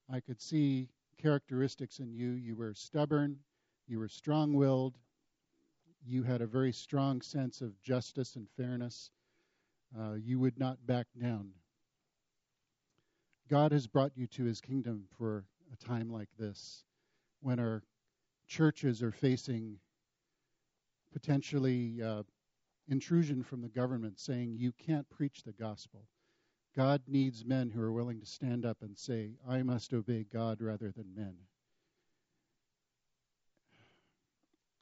I 0.08 0.20
could 0.20 0.40
see 0.40 0.88
characteristics 1.18 1.98
in 1.98 2.12
you. 2.12 2.30
You 2.30 2.56
were 2.56 2.74
stubborn, 2.74 3.38
you 3.86 3.98
were 3.98 4.08
strong-willed, 4.08 4.98
you 6.04 6.22
had 6.22 6.40
a 6.40 6.46
very 6.46 6.72
strong 6.72 7.20
sense 7.20 7.60
of 7.60 7.80
justice 7.82 8.36
and 8.36 8.48
fairness. 8.56 9.10
Uh, 9.98 10.14
you 10.14 10.38
would 10.38 10.58
not 10.58 10.86
back 10.86 11.06
down. 11.20 11.50
God 13.48 13.72
has 13.72 13.86
brought 13.86 14.16
you 14.16 14.26
to 14.28 14.44
his 14.44 14.60
kingdom 14.60 15.04
for 15.18 15.44
a 15.72 15.84
time 15.84 16.12
like 16.12 16.28
this 16.38 16.84
when 17.40 17.58
our 17.58 17.82
churches 18.46 19.02
are 19.02 19.12
facing 19.12 19.78
potentially 21.12 22.00
uh, 22.02 22.22
intrusion 22.88 23.42
from 23.42 23.60
the 23.60 23.68
government 23.68 24.18
saying 24.18 24.54
you 24.56 24.72
can't 24.72 25.08
preach 25.10 25.42
the 25.42 25.52
gospel. 25.52 26.06
God 26.76 27.02
needs 27.08 27.44
men 27.44 27.70
who 27.70 27.82
are 27.82 27.92
willing 27.92 28.20
to 28.20 28.26
stand 28.26 28.64
up 28.64 28.78
and 28.82 28.96
say, 28.96 29.32
I 29.48 29.62
must 29.62 29.92
obey 29.92 30.24
God 30.32 30.60
rather 30.60 30.92
than 30.92 31.14
men. 31.14 31.34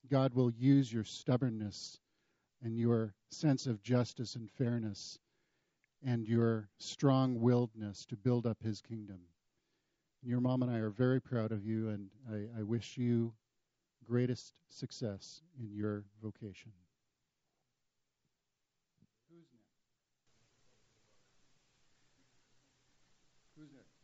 God 0.09 0.35
will 0.35 0.51
use 0.51 0.93
your 0.93 1.05
stubbornness 1.05 1.99
and 2.63 2.77
your 2.77 3.15
sense 3.31 3.67
of 3.67 3.83
justice 3.83 4.35
and 4.35 4.51
fairness 4.51 5.19
and 6.05 6.27
your 6.27 6.69
strong 6.79 7.41
willedness 7.41 8.07
to 8.07 8.17
build 8.17 8.47
up 8.47 8.63
his 8.63 8.81
kingdom. 8.81 9.21
Your 10.23 10.41
mom 10.41 10.63
and 10.63 10.71
I 10.71 10.79
are 10.79 10.91
very 10.91 11.21
proud 11.21 11.53
of 11.53 11.65
you, 11.65 11.89
and 11.91 12.11
I, 12.31 12.61
I 12.61 12.63
wish 12.63 12.97
you 12.97 13.33
greatest 14.05 14.55
success 14.71 15.43
in 15.61 15.71
your 15.73 16.05
vocation. 16.23 16.73
Who's 19.31 19.47
next? 19.53 19.69
Who's 23.57 23.73
next? 23.73 23.98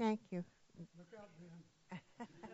Thank 0.00 0.20
you. 0.32 0.44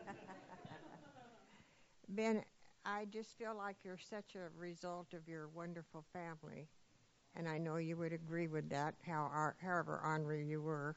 Ben, 2.09 2.43
I 2.85 3.07
just 3.07 3.37
feel 3.39 3.55
like 3.57 3.77
you're 3.85 3.99
such 3.99 4.37
a 4.37 4.49
result 4.59 5.15
of 5.15 5.29
your 5.29 5.49
wonderful 5.49 6.05
family, 6.13 6.69
and 7.37 7.49
I 7.49 7.59
know 7.59 7.77
you 7.77 7.97
would 7.99 8.13
agree 8.13 8.49
with 8.49 8.71
that. 8.71 8.95
How, 9.07 9.53
however 9.63 10.01
ornery 10.05 10.47
you 10.47 10.63
were, 10.63 10.97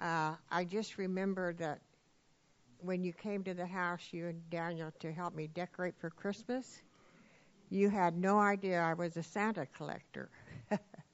uh, 0.00 0.34
I 0.50 0.64
just 0.64 0.98
remember 0.98 1.54
that 1.54 1.80
when 2.80 3.04
you 3.04 3.12
came 3.12 3.44
to 3.44 3.54
the 3.54 3.66
house, 3.66 4.08
you 4.12 4.26
and 4.28 4.50
Daniel, 4.50 4.92
to 5.00 5.12
help 5.12 5.34
me 5.34 5.48
decorate 5.48 5.94
for 5.98 6.10
Christmas, 6.10 6.82
you 7.70 7.90
had 7.90 8.16
no 8.18 8.38
idea 8.40 8.80
I 8.80 8.94
was 8.94 9.16
a 9.16 9.24
Santa 9.24 9.66
collector. 9.66 10.30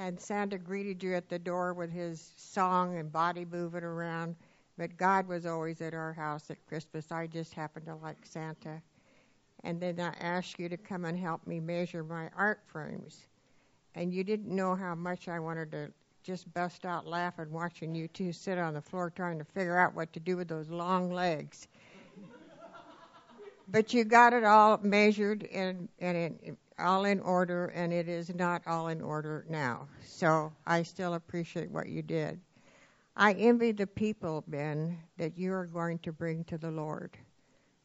and 0.00 0.18
Santa 0.18 0.56
greeted 0.56 1.02
you 1.02 1.14
at 1.14 1.28
the 1.28 1.38
door 1.38 1.74
with 1.74 1.92
his 1.92 2.32
song 2.34 2.96
and 2.96 3.12
body 3.12 3.44
moving 3.44 3.84
around. 3.84 4.34
But 4.78 4.96
God 4.96 5.28
was 5.28 5.44
always 5.44 5.82
at 5.82 5.92
our 5.92 6.14
house 6.14 6.50
at 6.50 6.66
Christmas. 6.66 7.12
I 7.12 7.26
just 7.26 7.52
happened 7.52 7.84
to 7.84 7.96
like 7.96 8.24
Santa. 8.24 8.80
And 9.62 9.78
then 9.78 10.00
I 10.00 10.14
asked 10.18 10.58
you 10.58 10.70
to 10.70 10.78
come 10.78 11.04
and 11.04 11.18
help 11.18 11.46
me 11.46 11.60
measure 11.60 12.02
my 12.02 12.30
art 12.34 12.60
frames. 12.66 13.26
And 13.94 14.10
you 14.14 14.24
didn't 14.24 14.48
know 14.48 14.74
how 14.74 14.94
much 14.94 15.28
I 15.28 15.38
wanted 15.38 15.70
to 15.72 15.92
just 16.22 16.52
bust 16.54 16.86
out 16.86 17.06
laughing 17.06 17.50
watching 17.50 17.94
you 17.94 18.08
two 18.08 18.32
sit 18.32 18.56
on 18.56 18.72
the 18.72 18.80
floor 18.80 19.10
trying 19.10 19.38
to 19.38 19.44
figure 19.44 19.76
out 19.76 19.94
what 19.94 20.14
to 20.14 20.20
do 20.20 20.34
with 20.34 20.48
those 20.48 20.70
long 20.70 21.12
legs. 21.12 21.68
But 23.70 23.94
you 23.94 24.04
got 24.04 24.32
it 24.32 24.44
all 24.44 24.78
measured 24.82 25.44
and, 25.44 25.88
and 25.98 26.16
it, 26.16 26.56
all 26.78 27.04
in 27.04 27.20
order, 27.20 27.66
and 27.66 27.92
it 27.92 28.08
is 28.08 28.34
not 28.34 28.62
all 28.66 28.88
in 28.88 29.00
order 29.02 29.44
now. 29.48 29.88
So 30.04 30.52
I 30.66 30.82
still 30.82 31.14
appreciate 31.14 31.70
what 31.70 31.88
you 31.88 32.02
did. 32.02 32.40
I 33.16 33.32
envy 33.34 33.72
the 33.72 33.86
people, 33.86 34.44
Ben, 34.46 34.98
that 35.18 35.36
you 35.36 35.52
are 35.52 35.66
going 35.66 35.98
to 36.00 36.12
bring 36.12 36.44
to 36.44 36.58
the 36.58 36.70
Lord. 36.70 37.16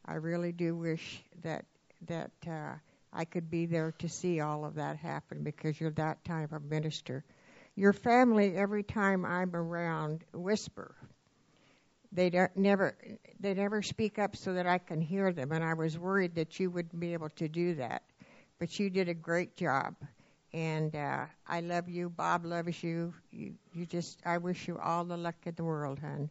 I 0.06 0.16
really 0.16 0.52
do 0.52 0.76
wish 0.76 1.24
that 1.44 1.66
that 2.08 2.32
uh, 2.48 2.76
I 3.12 3.26
could 3.26 3.50
be 3.50 3.66
there 3.66 3.94
to 4.00 4.10
see 4.10 4.40
all 4.40 4.66
of 4.66 4.76
that 4.76 4.98
happen 4.98 5.44
because 5.44 5.80
you're 5.80 5.92
that 5.92 6.24
type 6.24 6.52
of 6.52 6.64
minister. 6.64 7.24
Your 7.76 7.94
family, 7.94 8.56
every 8.56 8.84
time 8.84 9.26
I'm 9.26 9.56
around, 9.56 10.24
whisper. 10.34 10.96
They 12.12 12.30
don't, 12.30 12.56
never 12.56 12.96
they 13.40 13.54
never 13.54 13.82
speak 13.82 14.20
up 14.20 14.36
so 14.36 14.54
that 14.54 14.68
I 14.68 14.78
can 14.78 15.02
hear 15.02 15.32
them, 15.34 15.52
and 15.52 15.64
I 15.64 15.74
was 15.74 15.98
worried 15.98 16.36
that 16.36 16.60
you 16.60 16.70
wouldn't 16.70 17.00
be 17.00 17.14
able 17.14 17.30
to 17.30 17.48
do 17.48 17.76
that 17.76 18.04
but 18.60 18.80
you 18.80 18.90
did 18.90 19.10
a 19.10 19.14
great 19.14 19.56
job. 19.56 19.96
And 20.54 20.96
uh, 20.96 21.26
I 21.48 21.60
love 21.60 21.90
you. 21.90 22.10
Bob 22.10 22.46
loves 22.46 22.82
you. 22.84 23.14
You, 23.32 23.54
you 23.74 23.86
just, 23.86 24.20
I 24.26 24.38
wish 24.38 24.68
you 24.68 24.78
all 24.78 25.04
the 25.04 25.18
luck 25.18 25.36
in 25.46 25.56
the 25.56 25.64
world, 25.64 26.00
hon. 26.00 26.30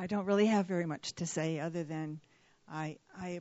I 0.00 0.06
don't 0.06 0.26
really 0.26 0.46
have 0.46 0.66
very 0.66 0.86
much 0.86 1.12
to 1.14 1.26
say 1.26 1.58
other 1.58 1.82
than 1.82 2.20
I 2.70 2.98
I 3.16 3.40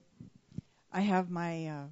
I 0.91 1.01
have 1.01 1.29
my 1.29 1.67
uh, 1.67 1.85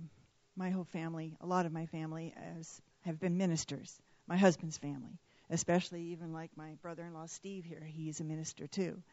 my 0.55 0.71
whole 0.71 0.85
family, 0.85 1.37
a 1.39 1.45
lot 1.45 1.67
of 1.67 1.71
my 1.71 1.85
family, 1.85 2.33
as 2.57 2.81
have 3.01 3.19
been 3.19 3.37
ministers. 3.37 4.01
My 4.25 4.37
husband's 4.37 4.79
family, 4.79 5.19
especially 5.51 6.01
even 6.13 6.33
like 6.33 6.49
my 6.55 6.73
brother-in-law 6.81 7.27
Steve 7.27 7.63
here, 7.63 7.83
he's 7.85 8.21
a 8.21 8.23
minister 8.23 8.65
too, 8.65 9.03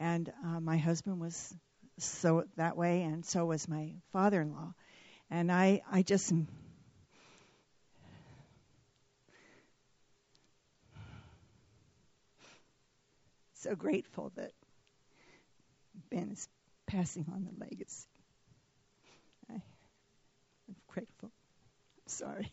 and 0.00 0.32
uh, 0.44 0.58
my 0.58 0.76
husband 0.76 1.20
was 1.20 1.54
so 1.98 2.44
that 2.56 2.76
way, 2.76 3.02
and 3.04 3.24
so 3.24 3.46
was 3.46 3.68
my 3.68 3.92
father-in-law, 4.12 4.74
and 5.30 5.52
I 5.52 5.82
I 5.88 6.02
just 6.02 6.32
so 13.54 13.76
grateful 13.76 14.32
that 14.34 14.50
Ben 16.10 16.30
is 16.32 16.48
passing 16.86 17.26
on 17.32 17.44
the 17.44 17.64
legacy. 17.64 18.08
I'm 20.68 20.74
grateful. 20.88 21.30
I'm 21.30 22.08
sorry. 22.08 22.52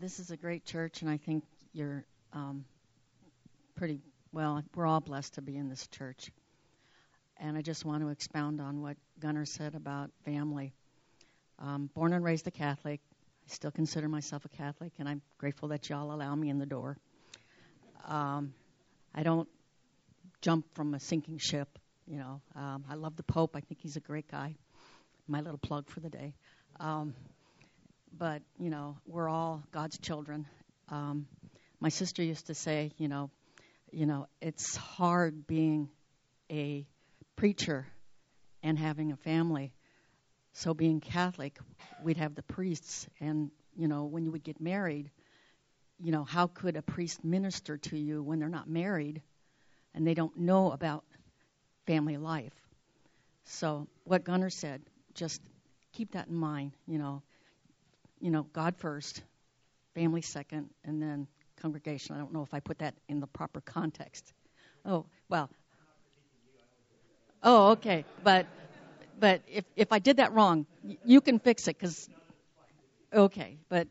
This 0.00 0.20
is 0.20 0.30
a 0.30 0.36
great 0.36 0.64
church, 0.64 1.02
and 1.02 1.10
I 1.10 1.16
think 1.16 1.44
you're 1.72 2.04
um, 2.32 2.64
pretty 3.74 4.00
well. 4.32 4.62
We're 4.74 4.86
all 4.86 5.00
blessed 5.00 5.34
to 5.34 5.42
be 5.42 5.56
in 5.56 5.68
this 5.68 5.88
church. 5.88 6.30
And 7.36 7.56
I 7.56 7.62
just 7.62 7.84
want 7.84 8.02
to 8.02 8.08
expound 8.08 8.60
on 8.60 8.80
what 8.80 8.96
Gunnar 9.18 9.44
said 9.44 9.74
about 9.74 10.10
family. 10.24 10.72
Um, 11.60 11.90
born 11.94 12.12
and 12.12 12.24
raised 12.24 12.46
a 12.46 12.50
Catholic, 12.50 13.00
I 13.48 13.52
still 13.52 13.70
consider 13.70 14.08
myself 14.08 14.44
a 14.44 14.48
Catholic, 14.48 14.92
and 14.98 15.08
I'm 15.08 15.22
grateful 15.38 15.68
that 15.68 15.88
y'all 15.88 16.12
allow 16.12 16.34
me 16.34 16.50
in 16.50 16.58
the 16.58 16.66
door. 16.66 16.96
Um, 18.06 18.54
I 19.14 19.22
don't 19.22 19.48
jump 20.40 20.66
from 20.74 20.94
a 20.94 21.00
sinking 21.00 21.38
ship. 21.38 21.78
You 22.06 22.18
know, 22.18 22.40
um, 22.54 22.84
I 22.88 22.94
love 22.94 23.16
the 23.16 23.22
Pope. 23.22 23.56
I 23.56 23.60
think 23.60 23.80
he's 23.80 23.96
a 23.96 24.00
great 24.00 24.30
guy. 24.30 24.54
My 25.26 25.40
little 25.40 25.58
plug 25.58 25.90
for 25.90 26.00
the 26.00 26.08
day. 26.08 26.34
Um, 26.80 27.14
but 28.16 28.42
you 28.58 28.70
know, 28.70 28.96
we're 29.06 29.28
all 29.28 29.62
God's 29.72 29.98
children. 29.98 30.46
Um, 30.90 31.26
my 31.80 31.88
sister 31.88 32.22
used 32.22 32.46
to 32.46 32.54
say, 32.54 32.92
you 32.98 33.08
know, 33.08 33.30
you 33.90 34.06
know, 34.06 34.26
it's 34.40 34.76
hard 34.76 35.46
being 35.46 35.88
a 36.50 36.86
preacher 37.36 37.86
and 38.62 38.78
having 38.78 39.12
a 39.12 39.16
family. 39.16 39.72
So 40.58 40.74
being 40.74 40.98
Catholic, 40.98 41.56
we'd 42.02 42.16
have 42.16 42.34
the 42.34 42.42
priests, 42.42 43.06
and 43.20 43.52
you 43.76 43.86
know, 43.86 44.06
when 44.06 44.24
you 44.24 44.32
would 44.32 44.42
get 44.42 44.60
married, 44.60 45.08
you 46.00 46.10
know, 46.10 46.24
how 46.24 46.48
could 46.48 46.74
a 46.74 46.82
priest 46.82 47.22
minister 47.22 47.76
to 47.76 47.96
you 47.96 48.24
when 48.24 48.40
they're 48.40 48.48
not 48.48 48.68
married 48.68 49.22
and 49.94 50.04
they 50.04 50.14
don't 50.14 50.36
know 50.36 50.72
about 50.72 51.04
family 51.86 52.16
life? 52.16 52.52
So 53.44 53.86
what 54.02 54.24
Gunnar 54.24 54.50
said, 54.50 54.82
just 55.14 55.40
keep 55.92 56.10
that 56.10 56.26
in 56.26 56.34
mind. 56.34 56.72
You 56.88 56.98
know, 56.98 57.22
you 58.20 58.32
know, 58.32 58.42
God 58.52 58.74
first, 58.76 59.22
family 59.94 60.22
second, 60.22 60.70
and 60.82 61.00
then 61.00 61.28
congregation. 61.62 62.16
I 62.16 62.18
don't 62.18 62.32
know 62.32 62.42
if 62.42 62.52
I 62.52 62.58
put 62.58 62.80
that 62.80 62.96
in 63.08 63.20
the 63.20 63.28
proper 63.28 63.60
context. 63.60 64.32
Oh 64.84 65.06
well. 65.28 65.50
Oh 67.44 67.70
okay, 67.70 68.04
but 68.24 68.46
but 69.18 69.42
if 69.48 69.64
if 69.76 69.92
I 69.92 69.98
did 69.98 70.18
that 70.18 70.32
wrong, 70.32 70.66
you 71.04 71.20
can 71.20 71.38
fix 71.38 71.68
it 71.68 71.78
because 71.78 72.08
okay, 73.12 73.58
but 73.68 73.88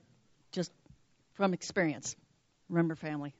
just 0.51 0.71
from 1.33 1.53
experience, 1.53 2.15
remember 2.69 2.95
family. 2.95 3.33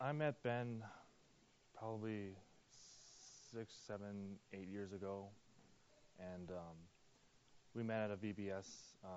I 0.00 0.12
met 0.12 0.42
Ben 0.42 0.82
probably 1.78 2.36
six, 3.52 3.72
seven, 3.86 4.36
eight 4.52 4.68
years 4.68 4.92
ago, 4.92 5.28
and 6.18 6.50
um, 6.50 6.76
we 7.74 7.82
met 7.82 8.02
at 8.02 8.10
a 8.10 8.16
VBS. 8.16 8.66
Uh, 9.02 9.08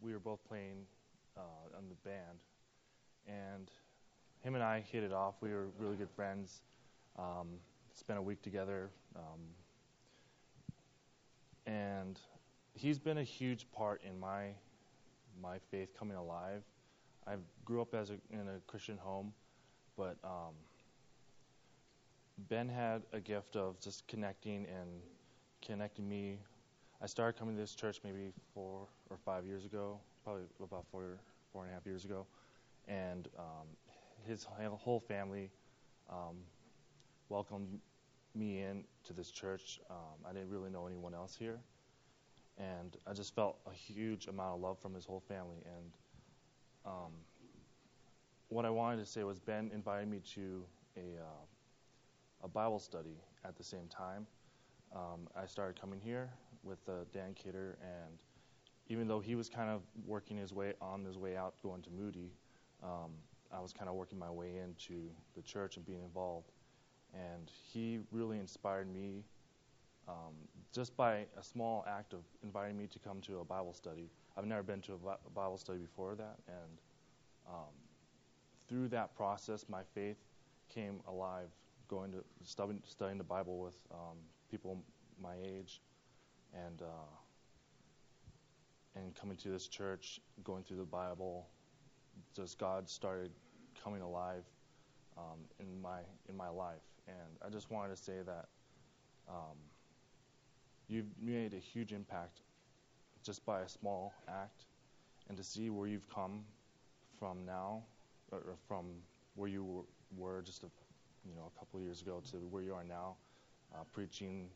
we 0.00 0.12
were 0.12 0.18
both 0.18 0.40
playing 0.48 0.86
uh, 1.36 1.76
on 1.76 1.84
the 1.88 2.08
band, 2.08 2.38
and 3.26 3.70
him 4.42 4.54
and 4.54 4.64
I 4.64 4.80
hit 4.80 5.02
it 5.02 5.12
off. 5.12 5.34
We 5.40 5.50
were 5.50 5.68
really 5.78 5.96
good 5.96 6.10
friends. 6.10 6.62
Um, 7.18 7.58
spent 7.94 8.18
a 8.18 8.22
week 8.22 8.40
together, 8.42 8.90
um, 9.16 9.40
and 11.66 12.18
he's 12.74 12.98
been 12.98 13.18
a 13.18 13.24
huge 13.24 13.66
part 13.72 14.02
in 14.08 14.18
my 14.18 14.48
my 15.42 15.58
faith 15.70 15.88
coming 15.98 16.16
alive. 16.16 16.62
I 17.26 17.34
grew 17.64 17.80
up 17.80 17.94
as 17.94 18.10
a, 18.10 18.14
in 18.32 18.40
a 18.40 18.60
Christian 18.66 18.98
home, 18.98 19.32
but 19.96 20.16
um, 20.24 20.54
Ben 22.48 22.68
had 22.68 23.02
a 23.12 23.20
gift 23.20 23.56
of 23.56 23.78
just 23.80 24.06
connecting 24.08 24.66
and 24.66 24.88
connecting 25.62 26.08
me. 26.08 26.38
I 27.02 27.06
started 27.06 27.38
coming 27.38 27.54
to 27.54 27.60
this 27.62 27.74
church 27.74 28.00
maybe 28.04 28.30
four 28.52 28.86
or 29.08 29.16
five 29.24 29.46
years 29.46 29.64
ago, 29.64 29.98
probably 30.22 30.42
about 30.62 30.84
four, 30.92 31.18
four 31.50 31.62
and 31.62 31.70
a 31.70 31.74
half 31.74 31.86
years 31.86 32.04
ago, 32.04 32.26
and 32.88 33.26
um, 33.38 33.66
his 34.26 34.44
whole 34.44 35.00
family 35.00 35.50
um, 36.10 36.36
welcomed 37.30 37.78
me 38.34 38.60
in 38.60 38.84
to 39.04 39.14
this 39.14 39.30
church. 39.30 39.80
Um, 39.88 40.26
I 40.28 40.34
didn't 40.34 40.50
really 40.50 40.68
know 40.68 40.86
anyone 40.86 41.14
else 41.14 41.34
here, 41.34 41.58
and 42.58 42.94
I 43.06 43.14
just 43.14 43.34
felt 43.34 43.56
a 43.66 43.72
huge 43.72 44.26
amount 44.26 44.56
of 44.56 44.60
love 44.60 44.78
from 44.78 44.92
his 44.92 45.06
whole 45.06 45.22
family. 45.26 45.64
And 45.64 45.92
um, 46.84 47.12
what 48.48 48.66
I 48.66 48.70
wanted 48.70 48.98
to 48.98 49.10
say 49.10 49.24
was 49.24 49.38
Ben 49.38 49.70
invited 49.72 50.06
me 50.10 50.20
to 50.34 50.62
a 50.98 51.18
uh, 51.18 52.44
a 52.44 52.48
Bible 52.48 52.78
study 52.78 53.16
at 53.44 53.56
the 53.56 53.64
same 53.64 53.88
time. 53.88 54.26
Um, 54.94 55.28
I 55.34 55.46
started 55.46 55.80
coming 55.80 56.00
here 56.00 56.28
with 56.62 56.78
uh, 56.88 57.04
Dan 57.12 57.34
Kidder, 57.34 57.78
and 57.82 58.18
even 58.88 59.06
though 59.08 59.20
he 59.20 59.34
was 59.34 59.48
kind 59.48 59.70
of 59.70 59.82
working 60.06 60.36
his 60.36 60.52
way 60.52 60.74
on 60.80 61.04
his 61.04 61.16
way 61.16 61.36
out 61.36 61.54
going 61.62 61.82
to 61.82 61.90
Moody, 61.90 62.32
um, 62.82 63.12
I 63.52 63.60
was 63.60 63.72
kind 63.72 63.88
of 63.88 63.94
working 63.94 64.18
my 64.18 64.30
way 64.30 64.58
into 64.62 65.10
the 65.36 65.42
church 65.42 65.76
and 65.76 65.86
being 65.86 66.02
involved. 66.02 66.52
And 67.14 67.50
he 67.72 68.00
really 68.12 68.38
inspired 68.38 68.92
me 68.92 69.24
um, 70.08 70.34
just 70.72 70.96
by 70.96 71.26
a 71.38 71.42
small 71.42 71.84
act 71.88 72.12
of 72.12 72.20
inviting 72.42 72.76
me 72.76 72.86
to 72.88 72.98
come 72.98 73.20
to 73.22 73.40
a 73.40 73.44
Bible 73.44 73.72
study. 73.72 74.10
I've 74.36 74.46
never 74.46 74.62
been 74.62 74.80
to 74.82 74.94
a 74.94 75.30
Bible 75.30 75.58
study 75.58 75.78
before 75.78 76.14
that, 76.14 76.38
and 76.46 76.78
um, 77.48 77.74
through 78.68 78.88
that 78.88 79.14
process, 79.16 79.66
my 79.68 79.82
faith 79.94 80.16
came 80.68 81.00
alive 81.08 81.48
going 81.88 82.12
to 82.12 82.24
studying, 82.44 83.18
the 83.18 83.24
Bible 83.24 83.58
with 83.58 83.74
um, 83.92 84.16
people 84.50 84.78
my 85.20 85.34
age, 85.44 85.80
and 86.54 86.82
uh, 86.82 87.10
and 88.96 89.14
coming 89.14 89.36
to 89.38 89.48
this 89.48 89.68
church, 89.68 90.20
going 90.44 90.62
through 90.62 90.78
the 90.78 90.84
Bible, 90.84 91.46
just 92.34 92.58
God 92.58 92.88
started 92.88 93.30
coming 93.82 94.02
alive 94.02 94.44
um, 95.16 95.38
in 95.58 95.80
my 95.80 96.00
in 96.28 96.36
my 96.36 96.48
life, 96.48 96.82
and 97.06 97.16
I 97.44 97.48
just 97.48 97.70
wanted 97.70 97.96
to 97.96 98.02
say 98.02 98.18
that 98.24 98.46
um, 99.28 99.56
you've 100.88 101.10
made 101.20 101.54
a 101.54 101.58
huge 101.58 101.92
impact 101.92 102.40
just 103.22 103.44
by 103.44 103.60
a 103.60 103.68
small 103.68 104.12
act, 104.28 104.64
and 105.28 105.36
to 105.36 105.44
see 105.44 105.70
where 105.70 105.86
you've 105.86 106.08
come 106.08 106.44
from 107.18 107.44
now, 107.46 107.82
or 108.32 108.42
from 108.66 108.86
where 109.34 109.48
you 109.48 109.84
were, 110.16 110.42
just 110.42 110.64
a 110.64 110.66
you 111.28 111.34
know, 111.34 111.50
a 111.54 111.58
couple 111.58 111.78
of 111.78 111.84
years 111.84 112.00
ago 112.00 112.22
to 112.30 112.36
where 112.50 112.62
you 112.62 112.74
are 112.74 112.84
now, 112.84 113.16
uh, 113.74 113.84
preaching 113.92 114.48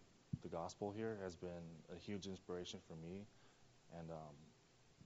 the 0.43 0.49
gospel 0.49 0.93
here 0.95 1.19
has 1.23 1.35
been 1.35 1.65
a 1.95 1.99
huge 1.99 2.27
inspiration 2.27 2.81
for 2.87 2.95
me, 2.97 3.27
and 3.99 4.11
um, 4.11 4.35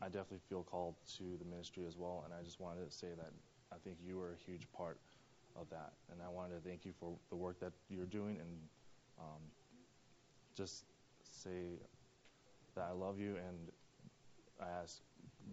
I 0.01 0.07
definitely 0.07 0.41
feel 0.49 0.63
called 0.63 0.95
to 1.19 1.25
the 1.39 1.45
ministry 1.45 1.85
as 1.87 1.97
well. 1.97 2.23
And 2.25 2.35
I 2.35 2.43
just 2.43 2.61
wanted 2.61 2.89
to 2.91 2.97
say 2.97 3.09
that 3.17 3.33
I 3.73 3.77
think 3.85 3.97
you 4.05 4.21
are 4.21 4.33
a 4.33 4.51
huge 4.51 4.67
part 4.77 4.99
of 5.57 5.69
that, 5.71 5.93
and 6.13 6.21
I 6.25 6.29
wanted 6.29 6.63
to 6.63 6.69
thank 6.69 6.85
you 6.85 6.93
for 6.99 7.15
the 7.31 7.37
work 7.37 7.61
that 7.61 7.73
you're 7.89 8.07
doing, 8.07 8.39
and 8.41 8.49
um, 9.19 9.43
just 10.57 10.85
say 11.23 11.79
that 12.75 12.87
I 12.89 12.93
love 12.93 13.19
you, 13.19 13.37
and 13.37 13.59
I 14.61 14.67
ask 14.83 15.01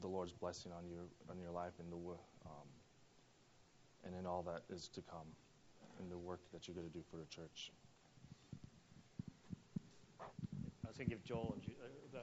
the 0.02 0.08
Lord's 0.08 0.32
blessing 0.32 0.72
on 0.72 0.86
you 0.88 0.98
on 1.30 1.40
your 1.40 1.52
life 1.52 1.74
and 1.80 1.92
the 1.92 1.96
um, 1.96 2.68
and 4.06 4.16
in 4.16 4.26
all 4.26 4.44
that 4.44 4.62
is 4.70 4.88
to 4.90 5.02
come 5.02 5.28
in 6.00 6.10
the 6.10 6.18
work 6.18 6.40
that 6.54 6.68
you're 6.68 6.76
going 6.76 6.88
to 6.88 6.94
do 6.94 7.04
for 7.10 7.18
the 7.18 7.26
church. 7.26 7.72
I 10.84 10.85
was 10.96 11.00
going 11.00 11.10
to 11.10 11.16
give 11.16 11.26
Joel 11.26 11.56
and 11.56 11.76
uh, 12.16 12.20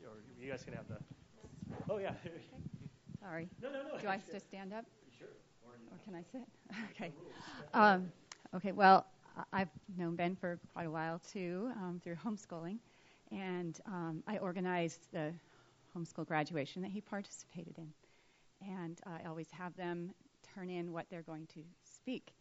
the, 0.00 0.06
or 0.06 0.14
you 0.40 0.50
guys 0.50 0.64
can 0.64 0.72
have 0.72 0.88
the. 0.88 0.96
Oh 1.90 1.98
yeah. 1.98 2.12
Sorry. 3.20 3.48
No, 3.62 3.70
no, 3.70 3.82
no. 3.82 3.98
Do 4.00 4.08
I 4.08 4.18
just 4.32 4.46
stand 4.46 4.72
up? 4.72 4.86
Sure. 5.18 5.28
Or, 5.62 5.72
or 5.92 5.98
can 6.02 6.14
I 6.14 6.22
sit? 6.32 6.48
okay. 6.92 7.12
Um, 7.74 8.10
okay. 8.54 8.72
Well, 8.72 9.04
I've 9.52 9.68
known 9.98 10.16
Ben 10.16 10.36
for 10.36 10.58
quite 10.72 10.86
a 10.86 10.90
while 10.90 11.20
too, 11.30 11.70
um, 11.76 12.00
through 12.02 12.14
homeschooling, 12.14 12.78
and 13.30 13.78
um, 13.86 14.22
I 14.26 14.38
organized 14.38 15.08
the 15.12 15.34
homeschool 15.94 16.26
graduation 16.26 16.80
that 16.80 16.90
he 16.90 17.02
participated 17.02 17.76
in, 17.76 17.92
and 18.66 18.98
I 19.06 19.28
always 19.28 19.50
have 19.50 19.76
them 19.76 20.14
turn 20.54 20.70
in 20.70 20.94
what 20.94 21.06
they're 21.10 21.20
going 21.20 21.46
to 21.48 21.60
speak 21.84 22.32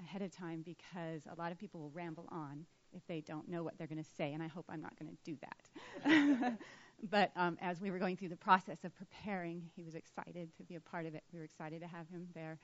ahead 0.00 0.22
of 0.22 0.32
time 0.36 0.62
because 0.64 1.22
a 1.30 1.40
lot 1.40 1.52
of 1.52 1.58
people 1.58 1.80
will 1.80 1.90
ramble 1.90 2.26
on 2.32 2.66
if 2.94 3.06
they 3.06 3.20
don't 3.20 3.48
know 3.48 3.62
what 3.62 3.78
they're 3.78 3.86
going 3.86 4.02
to 4.02 4.10
say, 4.16 4.32
and 4.32 4.42
I 4.42 4.48
hope 4.48 4.66
I'm 4.68 4.80
not 4.80 4.98
going 4.98 5.10
to 5.10 5.18
do 5.24 5.36
that. 5.42 6.58
but 7.10 7.30
um, 7.36 7.58
as 7.60 7.80
we 7.80 7.90
were 7.90 7.98
going 7.98 8.16
through 8.16 8.28
the 8.28 8.36
process 8.36 8.84
of 8.84 8.94
preparing, 8.96 9.62
he 9.74 9.82
was 9.82 9.94
excited 9.94 10.48
to 10.56 10.64
be 10.64 10.76
a 10.76 10.80
part 10.80 11.06
of 11.06 11.14
it. 11.14 11.22
We 11.32 11.38
were 11.38 11.44
excited 11.44 11.80
to 11.80 11.86
have 11.86 12.08
him 12.08 12.28
there. 12.34 12.58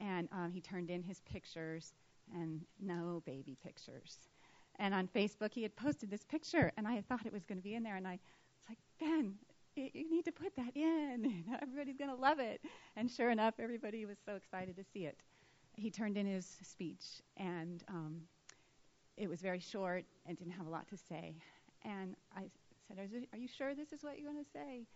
And 0.00 0.28
um, 0.32 0.50
he 0.52 0.60
turned 0.60 0.90
in 0.90 1.02
his 1.02 1.20
pictures, 1.20 1.92
and 2.34 2.62
no 2.80 3.22
baby 3.26 3.56
pictures. 3.62 4.18
And 4.78 4.94
on 4.94 5.08
Facebook, 5.08 5.52
he 5.52 5.62
had 5.62 5.76
posted 5.76 6.10
this 6.10 6.24
picture, 6.24 6.72
and 6.76 6.88
I 6.88 7.02
thought 7.02 7.26
it 7.26 7.32
was 7.32 7.44
going 7.44 7.58
to 7.58 7.64
be 7.64 7.74
in 7.74 7.82
there, 7.82 7.96
and 7.96 8.08
I 8.08 8.12
was 8.12 8.68
like, 8.68 8.78
Ben, 8.98 9.34
you 9.76 10.10
need 10.10 10.24
to 10.24 10.32
put 10.32 10.56
that 10.56 10.74
in. 10.74 11.44
Everybody's 11.62 11.98
going 11.98 12.10
to 12.10 12.16
love 12.16 12.40
it. 12.40 12.60
And 12.96 13.10
sure 13.10 13.30
enough, 13.30 13.54
everybody 13.58 14.06
was 14.06 14.16
so 14.24 14.34
excited 14.34 14.76
to 14.76 14.84
see 14.92 15.04
it 15.04 15.18
he 15.76 15.90
turned 15.90 16.16
in 16.16 16.26
his 16.26 16.46
speech, 16.62 17.22
and 17.36 17.82
um, 17.88 18.22
it 19.16 19.28
was 19.28 19.40
very 19.40 19.60
short 19.60 20.04
and 20.26 20.36
didn't 20.36 20.52
have 20.52 20.66
a 20.66 20.70
lot 20.70 20.88
to 20.88 20.96
say. 20.96 21.34
And 21.84 22.16
I 22.36 22.42
said, 22.88 22.98
Are 23.32 23.38
you 23.38 23.48
sure 23.48 23.74
this 23.74 23.92
is 23.92 24.02
what 24.02 24.18
you 24.18 24.26
want 24.26 24.38
to 24.38 24.50
say? 24.52 24.86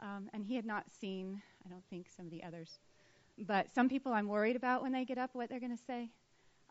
Um, 0.00 0.28
and 0.32 0.44
he 0.44 0.56
had 0.56 0.66
not 0.66 0.84
seen, 0.90 1.40
I 1.64 1.68
don't 1.68 1.84
think, 1.88 2.08
some 2.14 2.26
of 2.26 2.32
the 2.32 2.42
others. 2.42 2.78
But 3.38 3.72
some 3.74 3.88
people 3.88 4.12
I'm 4.12 4.28
worried 4.28 4.56
about 4.56 4.82
when 4.82 4.92
they 4.92 5.04
get 5.04 5.18
up 5.18 5.30
what 5.32 5.48
they're 5.48 5.60
going 5.60 5.76
to 5.76 5.82
say. 5.82 6.10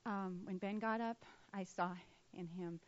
Um, 0.05 0.41
when 0.43 0.57
Ben 0.57 0.79
got 0.79 1.01
up, 1.01 1.17
I 1.53 1.63
saw 1.63 1.91
in 2.33 2.47
him 2.47 2.79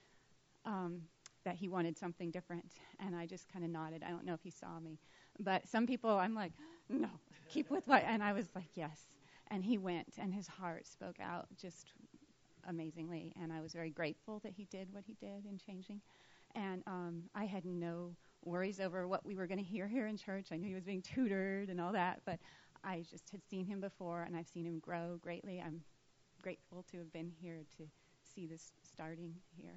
um, 0.66 1.02
that 1.44 1.56
he 1.56 1.70
wanted 1.70 1.98
something 1.98 2.32
different. 2.32 2.66
And 3.00 3.16
I 3.16 3.26
just 3.26 3.52
kind 3.52 3.64
of 3.64 3.72
nodded. 3.72 4.04
I 4.06 4.10
don't 4.10 4.26
know 4.26 4.34
if 4.34 4.44
he 4.44 4.50
saw 4.50 4.80
me. 4.80 5.00
But 5.40 5.68
some 5.68 5.88
people, 5.88 6.12
I'm 6.12 6.34
like, 6.34 6.54
no, 6.90 7.10
keep 7.50 7.70
with 7.70 7.88
what. 7.88 8.04
And 8.06 8.24
I 8.24 8.34
was 8.34 8.48
like, 8.56 8.70
yes. 8.76 9.08
And 9.50 9.64
he 9.64 9.78
went, 9.78 10.16
and 10.18 10.34
his 10.34 10.48
heart 10.48 10.88
spoke 10.88 11.18
out 11.22 11.48
just 11.58 11.86
amazingly. 12.68 13.34
And 13.42 13.52
I 13.52 13.62
was 13.62 13.74
very 13.74 13.90
grateful 13.90 14.40
that 14.44 14.54
he 14.56 14.66
did 14.66 14.94
what 14.94 15.04
he 15.06 15.16
did 15.20 15.46
in 15.46 15.58
changing. 15.58 16.02
And 16.56 16.84
um, 16.88 17.24
I 17.34 17.46
had 17.46 17.66
no 17.66 18.16
worries 18.44 18.80
over 18.80 19.08
what 19.08 19.26
we 19.26 19.36
were 19.36 19.48
going 19.48 19.58
to 19.60 19.64
hear 19.64 19.88
here 19.88 20.08
in 20.08 20.18
church. 20.18 20.48
I 20.52 20.58
knew 20.58 20.70
he 20.70 20.76
was 20.76 20.86
being 20.86 21.02
tutored 21.02 21.70
and 21.70 21.82
all 21.82 21.92
that, 21.94 22.22
but 22.26 22.40
I 22.84 23.04
just 23.10 23.30
had 23.32 23.42
seen 23.50 23.66
him 23.66 23.82
before, 23.82 24.22
and 24.22 24.36
I've 24.38 24.48
seen 24.48 24.66
him 24.66 24.80
grow 24.80 25.18
greatly. 25.22 25.62
I'm 25.66 25.82
grateful 26.42 26.86
to 26.92 26.98
have 27.00 27.12
been 27.12 27.32
here 27.42 27.64
to 27.78 27.84
see 28.36 28.46
this 28.46 28.72
starting 28.84 29.34
here. 29.58 29.74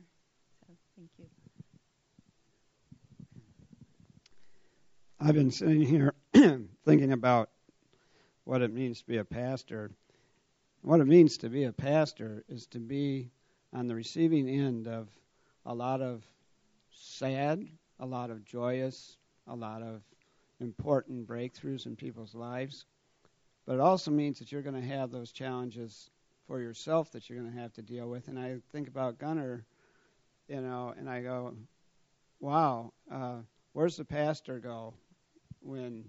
So 0.60 0.74
thank 0.96 1.10
you. 1.16 1.24
I've 5.20 5.34
been 5.34 5.50
sitting 5.50 5.82
here 5.82 6.14
thinking 6.84 7.12
about 7.12 7.50
what 8.44 8.62
it 8.62 8.72
means 8.72 9.00
to 9.00 9.06
be 9.06 9.16
a 9.16 9.24
pastor. 9.24 9.90
What 10.82 11.00
it 11.00 11.06
means 11.06 11.38
to 11.38 11.48
be 11.48 11.64
a 11.64 11.72
pastor 11.72 12.44
is 12.48 12.66
to 12.68 12.78
be 12.78 13.30
on 13.72 13.88
the 13.88 13.94
receiving 13.94 14.48
end 14.48 14.86
of 14.86 15.08
a 15.66 15.74
lot 15.74 16.00
of 16.00 16.24
sad, 16.92 17.66
a 17.98 18.06
lot 18.06 18.30
of 18.30 18.44
joyous, 18.44 19.16
a 19.48 19.54
lot 19.54 19.82
of 19.82 20.02
important 20.60 21.26
breakthroughs 21.26 21.86
in 21.86 21.96
people's 21.96 22.34
lives. 22.34 22.86
But 23.66 23.74
it 23.74 23.80
also 23.80 24.10
means 24.10 24.38
that 24.38 24.50
you're 24.50 24.62
going 24.62 24.80
to 24.80 24.88
have 24.96 25.10
those 25.10 25.32
challenges 25.32 26.10
for 26.46 26.60
yourself 26.60 27.12
that 27.12 27.28
you're 27.28 27.38
going 27.38 27.52
to 27.52 27.60
have 27.60 27.74
to 27.74 27.82
deal 27.82 28.08
with. 28.08 28.28
And 28.28 28.38
I 28.38 28.58
think 28.72 28.88
about 28.88 29.18
Gunner, 29.18 29.64
you 30.48 30.60
know, 30.60 30.94
and 30.96 31.10
I 31.10 31.20
go, 31.22 31.54
wow, 32.40 32.92
uh, 33.12 33.38
where's 33.72 33.96
the 33.96 34.04
pastor 34.04 34.58
go 34.58 34.94
when 35.60 36.04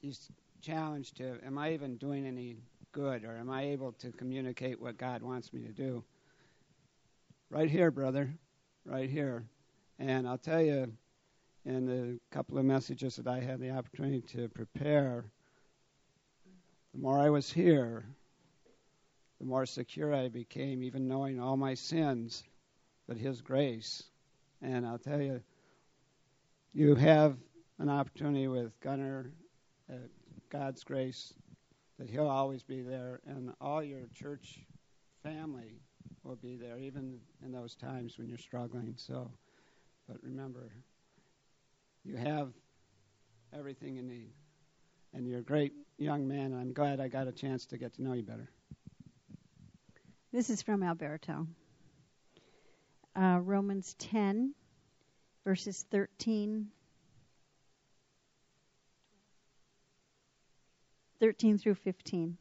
he's 0.00 0.30
challenged 0.60 1.16
to, 1.16 1.38
am 1.44 1.58
I 1.58 1.72
even 1.72 1.96
doing 1.96 2.26
any 2.26 2.58
good 2.98 3.24
or 3.24 3.36
am 3.36 3.48
I 3.48 3.62
able 3.66 3.92
to 3.92 4.10
communicate 4.10 4.80
what 4.80 4.98
God 4.98 5.22
wants 5.22 5.52
me 5.52 5.60
to 5.62 5.72
do? 5.72 6.02
Right 7.48 7.70
here, 7.70 7.92
brother, 7.92 8.34
right 8.84 9.08
here. 9.08 9.44
And 10.00 10.26
I'll 10.26 10.36
tell 10.36 10.60
you, 10.60 10.92
in 11.64 11.86
the 11.86 12.18
couple 12.32 12.58
of 12.58 12.64
messages 12.64 13.14
that 13.14 13.28
I 13.28 13.38
had 13.38 13.60
the 13.60 13.70
opportunity 13.70 14.20
to 14.36 14.48
prepare, 14.48 15.24
the 16.92 17.00
more 17.00 17.20
I 17.20 17.30
was 17.30 17.52
here, 17.52 18.04
the 19.38 19.46
more 19.46 19.64
secure 19.64 20.12
I 20.12 20.28
became, 20.28 20.82
even 20.82 21.06
knowing 21.06 21.38
all 21.38 21.56
my 21.56 21.74
sins, 21.74 22.42
but 23.06 23.16
His 23.16 23.40
grace. 23.40 24.02
And 24.60 24.84
I'll 24.84 24.98
tell 24.98 25.22
you, 25.22 25.40
you 26.74 26.96
have 26.96 27.36
an 27.78 27.90
opportunity 27.90 28.48
with 28.48 28.72
Gunner, 28.80 29.30
uh, 29.88 29.98
God's 30.50 30.82
grace, 30.82 31.32
that 31.98 32.08
He'll 32.08 32.28
always 32.28 32.62
be 32.62 32.80
there, 32.80 33.20
and 33.26 33.52
all 33.60 33.82
your 33.82 34.06
church 34.14 34.60
family 35.22 35.80
will 36.22 36.36
be 36.36 36.56
there, 36.56 36.78
even 36.78 37.18
in 37.44 37.52
those 37.52 37.74
times 37.74 38.16
when 38.18 38.28
you're 38.28 38.38
struggling. 38.38 38.94
So, 38.96 39.30
but 40.06 40.18
remember, 40.22 40.72
you 42.04 42.16
have 42.16 42.52
everything 43.52 43.96
you 43.96 44.02
need. 44.02 44.30
And 45.14 45.26
you're 45.26 45.40
a 45.40 45.42
great 45.42 45.72
young 45.96 46.28
man, 46.28 46.54
I'm 46.54 46.72
glad 46.72 47.00
I 47.00 47.08
got 47.08 47.28
a 47.28 47.32
chance 47.32 47.66
to 47.66 47.78
get 47.78 47.94
to 47.94 48.02
know 48.02 48.12
you 48.12 48.22
better. 48.22 48.50
This 50.32 50.50
is 50.50 50.62
from 50.62 50.82
Alberto. 50.82 51.46
Uh, 53.16 53.38
Romans 53.42 53.94
10, 53.98 54.54
verses 55.44 55.84
13, 55.90 56.68
13 61.20 61.58
through 61.58 61.74
15. 61.74 62.38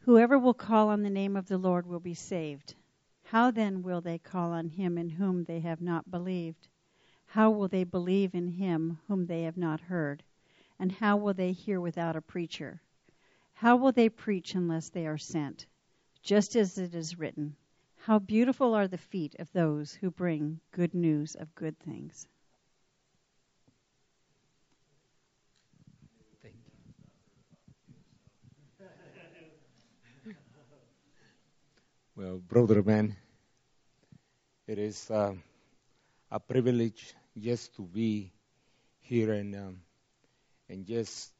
Whoever 0.00 0.38
will 0.38 0.52
call 0.52 0.90
on 0.90 1.02
the 1.02 1.08
name 1.08 1.34
of 1.34 1.48
the 1.48 1.56
Lord 1.56 1.86
will 1.86 2.00
be 2.00 2.12
saved. 2.12 2.74
How 3.24 3.50
then 3.50 3.82
will 3.82 4.02
they 4.02 4.18
call 4.18 4.52
on 4.52 4.68
him 4.68 4.98
in 4.98 5.08
whom 5.08 5.44
they 5.44 5.60
have 5.60 5.80
not 5.80 6.10
believed? 6.10 6.68
How 7.24 7.50
will 7.50 7.68
they 7.68 7.84
believe 7.84 8.34
in 8.34 8.48
him 8.48 8.98
whom 9.08 9.26
they 9.26 9.44
have 9.44 9.56
not 9.56 9.80
heard? 9.80 10.22
And 10.78 10.92
how 10.92 11.16
will 11.16 11.32
they 11.32 11.52
hear 11.52 11.80
without 11.80 12.16
a 12.16 12.20
preacher? 12.20 12.82
How 13.54 13.76
will 13.76 13.92
they 13.92 14.10
preach 14.10 14.54
unless 14.54 14.90
they 14.90 15.06
are 15.06 15.18
sent? 15.18 15.66
Just 16.22 16.54
as 16.54 16.76
it 16.76 16.94
is 16.94 17.18
written, 17.18 17.56
How 17.96 18.18
beautiful 18.18 18.74
are 18.74 18.88
the 18.88 18.98
feet 18.98 19.34
of 19.38 19.52
those 19.52 19.94
who 19.94 20.10
bring 20.10 20.60
good 20.70 20.92
news 20.92 21.34
of 21.34 21.54
good 21.54 21.78
things. 21.78 22.28
Well, 32.18 32.38
brother 32.38 32.82
man, 32.82 33.14
it 34.66 34.76
is 34.76 35.08
uh, 35.08 35.34
a 36.32 36.40
privilege 36.40 37.14
just 37.38 37.76
to 37.76 37.82
be 37.82 38.32
here 39.02 39.32
and 39.34 39.54
um, 39.54 39.76
and 40.68 40.84
just 40.84 41.30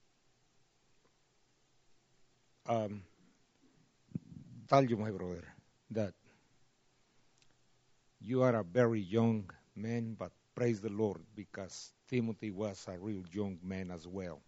um, 2.69 3.03
tell 4.69 4.85
you, 4.85 4.97
my 4.97 5.11
brother, 5.11 5.43
that 5.91 6.15
you 8.21 8.43
are 8.45 8.55
a 8.55 8.63
very 8.63 9.01
young 9.01 9.51
man, 9.75 10.15
but 10.17 10.31
praise 10.55 10.81
the 10.81 10.91
Lord 10.91 11.23
because 11.35 11.91
Timothy 12.09 12.53
was 12.53 12.87
a 12.87 12.97
real 12.97 13.25
young 13.33 13.59
man 13.65 13.91
as 13.91 14.07
well. 14.07 14.41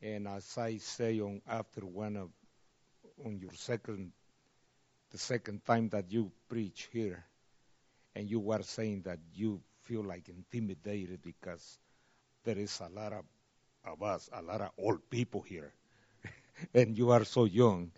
And 0.00 0.28
as 0.28 0.56
I 0.56 0.76
say 0.76 1.18
on 1.18 1.42
after 1.48 1.80
one 1.80 2.16
of 2.16 2.30
on 3.26 3.40
your 3.40 3.54
second 3.54 4.12
the 5.14 5.18
second 5.18 5.64
time 5.64 5.88
that 5.90 6.10
you 6.10 6.32
preach 6.48 6.88
here, 6.92 7.24
and 8.16 8.28
you 8.28 8.40
were 8.40 8.64
saying 8.64 9.02
that 9.02 9.20
you 9.32 9.60
feel 9.84 10.02
like 10.02 10.28
intimidated 10.28 11.22
because 11.22 11.78
there 12.42 12.58
is 12.58 12.80
a 12.80 12.88
lot 12.88 13.12
of, 13.12 13.24
of 13.84 14.02
us, 14.02 14.28
a 14.32 14.42
lot 14.42 14.60
of 14.60 14.70
old 14.76 15.08
people 15.10 15.40
here, 15.40 15.72
and 16.74 16.98
you 16.98 17.12
are 17.12 17.24
so 17.24 17.44
young. 17.44 17.92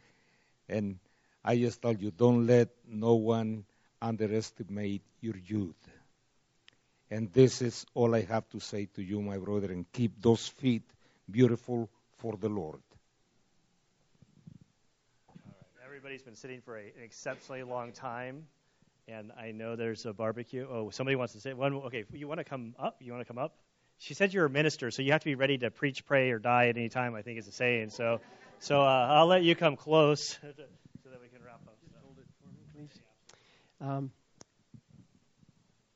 And 0.68 0.98
I 1.42 1.56
just 1.56 1.80
tell 1.80 1.94
you, 1.94 2.10
don't 2.10 2.46
let 2.46 2.68
no 2.86 3.14
one 3.14 3.64
underestimate 4.02 5.00
your 5.22 5.38
youth. 5.38 5.88
And 7.10 7.32
this 7.32 7.62
is 7.62 7.86
all 7.94 8.14
I 8.14 8.24
have 8.24 8.46
to 8.50 8.60
say 8.60 8.90
to 8.94 9.02
you, 9.02 9.22
my 9.22 9.38
brother, 9.38 9.72
and 9.72 9.90
keep 9.90 10.20
those 10.20 10.46
feet 10.46 10.82
beautiful 11.30 11.88
for 12.18 12.36
the 12.36 12.50
Lord. 12.50 12.82
Everybody's 16.06 16.22
been 16.22 16.36
sitting 16.36 16.60
for 16.60 16.76
a, 16.76 16.82
an 16.82 17.02
exceptionally 17.02 17.64
long 17.64 17.90
time, 17.90 18.46
and 19.08 19.32
I 19.36 19.50
know 19.50 19.74
there's 19.74 20.06
a 20.06 20.12
barbecue. 20.12 20.64
Oh, 20.70 20.88
somebody 20.90 21.16
wants 21.16 21.32
to 21.32 21.40
say 21.40 21.52
one. 21.52 21.74
Okay, 21.74 22.04
you 22.12 22.28
want 22.28 22.38
to 22.38 22.44
come 22.44 22.76
up? 22.78 22.98
You 23.00 23.10
want 23.10 23.22
to 23.22 23.24
come 23.26 23.38
up? 23.38 23.56
She 23.98 24.14
said 24.14 24.32
you're 24.32 24.44
a 24.44 24.50
minister, 24.50 24.92
so 24.92 25.02
you 25.02 25.10
have 25.10 25.22
to 25.22 25.24
be 25.24 25.34
ready 25.34 25.58
to 25.58 25.72
preach, 25.72 26.06
pray, 26.06 26.30
or 26.30 26.38
die 26.38 26.68
at 26.68 26.76
any 26.76 26.88
time. 26.88 27.16
I 27.16 27.22
think 27.22 27.40
is 27.40 27.46
the 27.46 27.50
saying. 27.50 27.90
So, 27.90 28.20
so 28.60 28.82
uh, 28.82 29.08
I'll 29.10 29.26
let 29.26 29.42
you 29.42 29.56
come 29.56 29.74
close 29.74 30.22
so 30.40 30.46
that 30.46 31.20
we 31.20 31.26
can 31.26 31.44
wrap 31.44 31.60
up. 31.66 31.76
Just 31.82 31.96
hold 32.00 32.18
it 32.18 32.26
for 32.40 32.52
me, 32.52 32.86
please. 32.86 33.00
Um, 33.80 34.12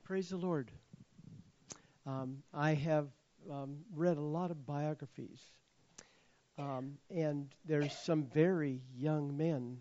praise 0.02 0.30
the 0.30 0.38
Lord. 0.38 0.72
Um, 2.04 2.38
I 2.52 2.74
have 2.74 3.06
um, 3.48 3.76
read 3.94 4.16
a 4.16 4.20
lot 4.20 4.50
of 4.50 4.66
biographies, 4.66 5.40
um, 6.58 6.98
and 7.14 7.54
there's 7.64 7.96
some 7.96 8.24
very 8.24 8.80
young 8.96 9.36
men 9.36 9.78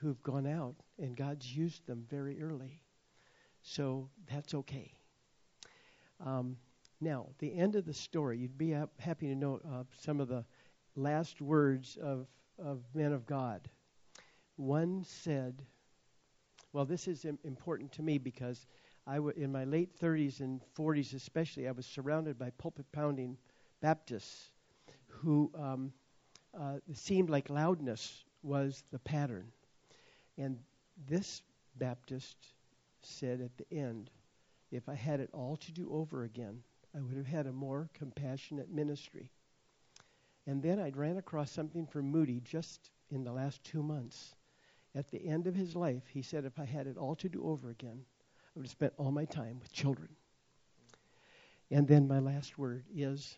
who've 0.00 0.22
gone 0.22 0.46
out, 0.46 0.74
and 0.98 1.16
God's 1.16 1.54
used 1.54 1.86
them 1.86 2.06
very 2.08 2.42
early. 2.42 2.80
So 3.62 4.08
that's 4.30 4.54
okay. 4.54 4.92
Um, 6.24 6.56
now, 7.00 7.26
the 7.38 7.54
end 7.54 7.76
of 7.76 7.86
the 7.86 7.94
story, 7.94 8.38
you'd 8.38 8.58
be 8.58 8.74
happy 8.98 9.26
to 9.28 9.34
know 9.34 9.60
uh, 9.64 9.84
some 9.98 10.20
of 10.20 10.28
the 10.28 10.44
last 10.96 11.40
words 11.40 11.98
of, 12.00 12.26
of 12.58 12.82
men 12.94 13.12
of 13.12 13.26
God. 13.26 13.68
One 14.56 15.04
said, 15.04 15.62
well, 16.72 16.84
this 16.84 17.08
is 17.08 17.24
important 17.24 17.92
to 17.92 18.02
me 18.02 18.18
because 18.18 18.66
I 19.06 19.16
w- 19.16 19.34
in 19.36 19.50
my 19.50 19.64
late 19.64 19.98
30s 19.98 20.40
and 20.40 20.60
40s, 20.76 21.14
especially, 21.14 21.66
I 21.66 21.72
was 21.72 21.86
surrounded 21.86 22.38
by 22.38 22.50
pulpit 22.50 22.86
pounding 22.92 23.36
Baptists 23.80 24.50
who 25.06 25.50
um, 25.58 25.92
uh, 26.58 26.76
seemed 26.92 27.30
like 27.30 27.48
loudness 27.48 28.24
was 28.42 28.84
the 28.90 28.98
pattern. 28.98 29.50
And 30.38 30.58
this 31.08 31.42
Baptist 31.76 32.36
said 33.02 33.40
at 33.40 33.56
the 33.56 33.76
end, 33.76 34.10
if 34.70 34.88
I 34.88 34.94
had 34.94 35.20
it 35.20 35.30
all 35.32 35.56
to 35.56 35.72
do 35.72 35.90
over 35.92 36.24
again, 36.24 36.62
I 36.96 37.00
would 37.00 37.16
have 37.16 37.26
had 37.26 37.46
a 37.46 37.52
more 37.52 37.88
compassionate 37.94 38.70
ministry. 38.70 39.30
And 40.46 40.62
then 40.62 40.80
I 40.80 40.90
ran 40.90 41.16
across 41.16 41.50
something 41.50 41.86
from 41.86 42.10
Moody 42.10 42.40
just 42.40 42.90
in 43.10 43.24
the 43.24 43.32
last 43.32 43.62
two 43.64 43.82
months. 43.82 44.34
At 44.94 45.10
the 45.10 45.24
end 45.24 45.46
of 45.46 45.54
his 45.54 45.76
life, 45.76 46.02
he 46.12 46.22
said, 46.22 46.44
if 46.44 46.58
I 46.58 46.64
had 46.64 46.86
it 46.86 46.96
all 46.96 47.14
to 47.16 47.28
do 47.28 47.44
over 47.44 47.70
again, 47.70 48.04
I 48.44 48.50
would 48.56 48.66
have 48.66 48.70
spent 48.70 48.92
all 48.96 49.12
my 49.12 49.24
time 49.24 49.58
with 49.60 49.72
children. 49.72 50.08
And 51.70 51.86
then 51.86 52.08
my 52.08 52.18
last 52.18 52.58
word 52.58 52.84
is 52.92 53.36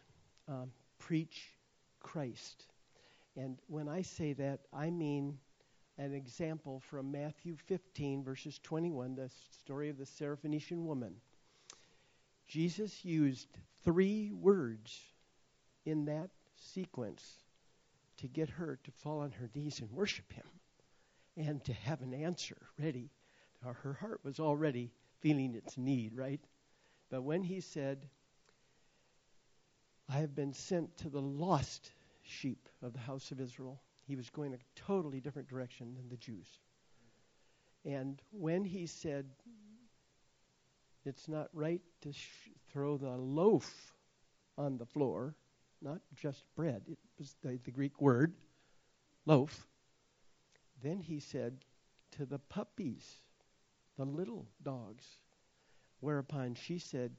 um, 0.49 0.73
preach 0.99 1.51
Christ. 2.01 2.67
And 3.37 3.59
when 3.67 3.89
I 3.89 4.03
say 4.03 4.33
that, 4.35 4.61
I 4.73 4.89
mean 4.89 5.39
an 5.99 6.15
example 6.15 6.81
from 6.81 7.13
Matthew 7.13 7.57
15, 7.67 8.25
verses 8.25 8.59
21, 8.63 9.15
the 9.15 9.31
story 9.63 9.89
of 9.89 9.99
the 9.99 10.05
Syrophoenician 10.05 10.85
woman. 10.85 11.15
Jesus 12.47 13.05
used 13.05 13.49
three 13.85 14.31
words 14.33 14.99
in 15.85 16.07
that 16.07 16.31
sequence 16.57 17.23
to 18.19 18.29
get 18.29 18.49
her 18.51 18.79
to 18.85 18.91
fall 18.91 19.21
on 19.21 19.33
her 19.33 19.51
knees 19.55 19.81
and 19.81 19.91
worship 19.91 20.33
him 20.33 20.47
and 21.37 21.65
to 21.65 21.73
have 21.73 22.03
an 22.03 22.15
answer 22.15 22.57
ready. 22.81 23.11
Her 23.63 23.93
heart 23.95 24.21
was 24.25 24.41
already 24.41 24.91
feeling 25.21 25.55
its 25.55 25.79
need, 25.79 26.17
right? 26.17 26.41
But 27.11 27.23
when 27.23 27.43
he 27.43 27.61
said, 27.61 28.09
I 30.09 30.19
have 30.19 30.35
been 30.35 30.53
sent 30.53 30.97
to 30.99 31.09
the 31.09 31.21
lost 31.21 31.93
sheep 32.23 32.69
of 32.83 32.93
the 32.93 32.99
house 32.99 33.31
of 33.31 33.41
Israel, 33.41 33.81
he 34.07 34.17
was 34.17 34.31
going 34.31 34.55
a 34.55 34.59
totally 34.75 35.21
different 35.21 35.49
direction 35.49 35.95
than 35.95 36.09
the 36.09 36.17
Jews. 36.17 36.49
And 37.85 38.21
when 38.31 38.65
he 38.65 38.87
said, 38.87 39.27
it's 41.05 41.29
not 41.29 41.49
right 41.53 41.81
to 42.03 42.13
sh- 42.13 42.51
throw 42.73 42.97
the 42.97 43.11
loaf 43.11 43.95
on 44.57 44.79
the 44.79 44.87
floor, 44.87 45.35
not 45.81 46.01
just 46.15 46.45
bread, 46.55 46.83
it 46.87 46.99
was 47.19 47.35
the, 47.43 47.59
the 47.65 47.71
Greek 47.71 48.01
word, 48.01 48.35
loaf. 49.27 49.67
Then 50.83 51.01
he 51.01 51.19
said, 51.19 51.65
to 52.13 52.27
the 52.27 52.39
puppies, 52.39 53.21
the 53.97 54.05
little 54.05 54.47
dogs. 54.63 55.05
Whereupon 56.01 56.55
she 56.55 56.79
said, 56.79 57.13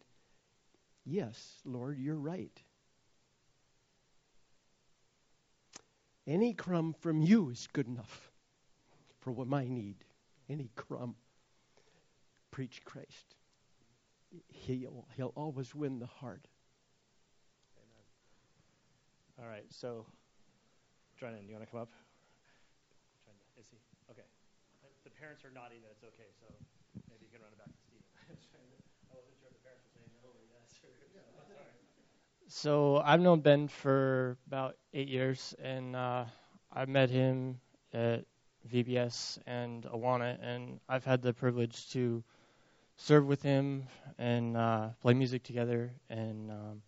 Yes, 1.06 1.60
Lord, 1.66 2.00
you're 2.00 2.16
right. 2.16 2.62
Any 6.26 6.54
crumb 6.54 6.96
from 7.00 7.22
you 7.22 7.50
is 7.50 7.68
good 7.74 7.88
enough 7.88 8.32
for 9.20 9.32
what 9.32 9.48
my 9.48 9.68
need. 9.68 9.98
Any 10.50 10.70
crumb. 10.76 11.16
Preach 12.52 12.82
Christ. 12.86 13.36
He'll, 14.48 15.06
he'll 15.16 15.34
always 15.36 15.76
win 15.76 16.00
the 16.00 16.08
heart. 16.08 16.48
Amen. 17.76 18.06
All 19.44 19.50
right, 19.52 19.66
so, 19.70 20.06
Drennan, 21.20 21.46
you 21.48 21.54
want 21.54 21.66
to 21.66 21.72
come 21.72 21.82
up? 21.82 21.90
Is 23.60 23.68
he? 23.70 23.78
Okay. 24.10 24.26
The 25.04 25.12
parents 25.20 25.44
are 25.44 25.52
nodding 25.52 25.84
that 25.84 25.92
it's 25.92 26.08
okay, 26.08 26.32
so 26.40 26.48
maybe 27.12 27.28
you 27.28 27.32
can 27.36 27.44
run 27.44 27.52
it 27.52 27.60
back 27.60 27.70
to 27.70 27.80
Stephen. 27.84 28.02
I 29.12 29.20
wasn't 29.20 29.36
sure 29.38 29.52
if 29.52 29.56
the 29.60 29.64
parents 29.68 29.84
were 29.86 29.94
saying 30.00 30.10
no 30.24 30.32
or 30.32 30.44
yes. 30.50 30.80
Or, 30.88 30.96
sorry. 31.52 31.84
So 32.56 33.02
I've 33.04 33.20
known 33.20 33.40
Ben 33.40 33.68
for 33.68 34.38
about 34.46 34.78
eight 34.94 35.08
years, 35.08 35.56
and 35.62 35.96
uh, 35.96 36.26
I 36.72 36.86
met 36.86 37.10
him 37.10 37.60
at 37.92 38.26
VBS 38.72 39.40
and 39.48 39.84
Awana, 39.86 40.38
and 40.40 40.80
I've 40.88 41.04
had 41.04 41.24
the 41.24 41.34
privilege 41.34 41.90
to 41.94 42.24
serve 42.96 43.26
with 43.26 43.42
him 43.42 43.88
and 44.20 44.56
uh, 44.56 44.90
play 45.02 45.16
music 45.16 45.42
together, 45.42 45.94
and 46.12 46.52
um, 46.52 46.82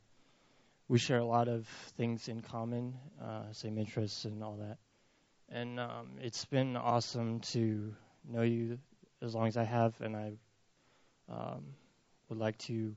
we 0.87 0.99
share 0.99 1.17
a 1.17 1.25
lot 1.25 1.47
of 1.47 1.67
things 1.97 2.27
in 2.27 2.41
common, 2.41 2.93
uh, 3.19 3.51
same 3.51 3.79
interests 3.79 4.25
and 4.25 4.43
all 4.43 4.57
that. 4.57 4.77
And 5.49 5.79
um, 5.79 6.09
it's 6.21 6.45
been 6.45 6.77
awesome 6.77 7.39
to 7.39 7.91
know 8.23 8.43
you 8.43 8.77
as 9.19 9.33
long 9.33 9.47
as 9.47 9.57
I 9.57 9.63
have, 9.63 9.99
and 9.99 10.15
I 10.15 10.33
um, 11.27 11.63
would 12.29 12.37
like 12.37 12.59
to 12.59 12.95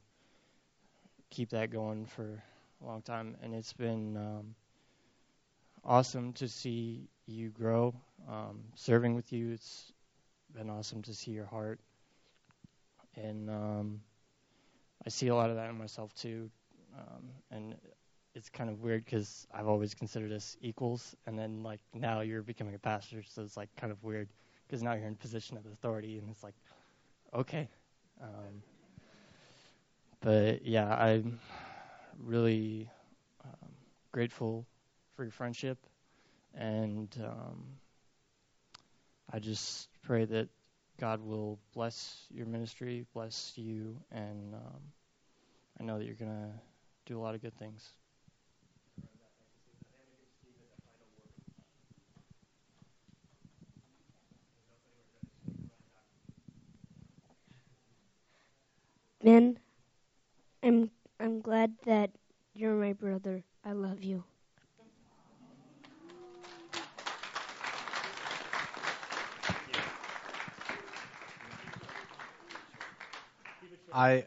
keep 1.31 1.49
that 1.51 1.71
going 1.71 2.05
for 2.05 2.43
a 2.83 2.87
long 2.87 3.03
time. 3.03 3.37
And 3.43 3.55
it's 3.55 3.72
been 3.72 4.16
um, 4.16 4.55
awesome 5.85 6.33
to 6.35 6.49
see 6.49 7.09
you 7.26 7.51
grow. 7.51 7.95
Um, 8.29 8.61
serving 8.74 9.14
with 9.14 9.33
you, 9.33 9.53
it's 9.53 9.93
been 10.55 10.70
awesome 10.70 11.03
to 11.03 11.14
see 11.14 11.31
your 11.31 11.47
heart. 11.47 11.81
And 13.16 13.51
um, 13.51 14.01
I 15.07 15.11
see 15.11 15.29
a 15.29 15.35
lot 15.35 15.51
of 15.51 15.57
that 15.57 15.70
in 15.70 15.79
myself 15.79 16.14
too. 16.14 16.51
Um, 16.99 17.24
and 17.51 17.76
it's 18.35 18.49
kind 18.49 18.70
of 18.70 18.81
weird 18.81 19.05
because 19.05 19.47
I've 19.53 19.66
always 19.66 19.95
considered 19.95 20.33
us 20.33 20.57
equals, 20.61 21.16
and 21.26 21.39
then 21.39 21.62
like 21.62 21.81
now 21.95 22.20
you're 22.20 22.43
becoming 22.43 22.74
a 22.74 22.79
pastor, 22.79 23.22
so 23.29 23.43
it's 23.43 23.57
like 23.57 23.68
kind 23.76 23.91
of 23.93 24.03
weird 24.05 24.29
because 24.66 24.83
now 24.83 24.93
you're 24.93 25.07
in 25.07 25.12
a 25.12 25.16
position 25.16 25.57
of 25.57 25.66
authority, 25.66 26.18
and 26.18 26.29
it's 26.31 26.43
like, 26.43 26.55
okay. 27.35 27.68
Um, 28.22 28.62
but 30.20 30.64
yeah, 30.64 30.95
I'm 30.95 31.41
really 32.19 32.91
um, 33.45 33.71
grateful 34.12 34.66
for 35.16 35.25
your 35.25 35.33
friendship, 35.33 35.79
and 36.55 37.09
um, 37.25 37.64
I 39.33 39.39
just 39.39 39.89
pray 40.03 40.25
that 40.27 40.49
God 40.99 41.21
will 41.21 41.59
bless 41.75 42.27
your 42.31 42.47
ministry, 42.47 43.07
bless 43.14 43.53
you, 43.57 43.97
and 44.11 44.55
um, 44.55 44.81
I 45.81 45.85
know 45.85 45.99
that 45.99 46.05
you're 46.05 46.14
gonna 46.14 46.53
do 47.07 47.19
a 47.19 47.23
lot 47.23 47.35
of 47.35 47.43
good 47.43 47.57
things. 47.59 47.91
Ben, 59.23 59.59
I'm 60.62 60.91
I'm 61.21 61.41
glad 61.41 61.75
that 61.85 62.11
you're 62.55 62.75
my 62.75 62.93
brother. 62.93 63.45
I 63.64 63.73
love 63.73 64.03
you. 64.03 64.25
I 73.93 74.27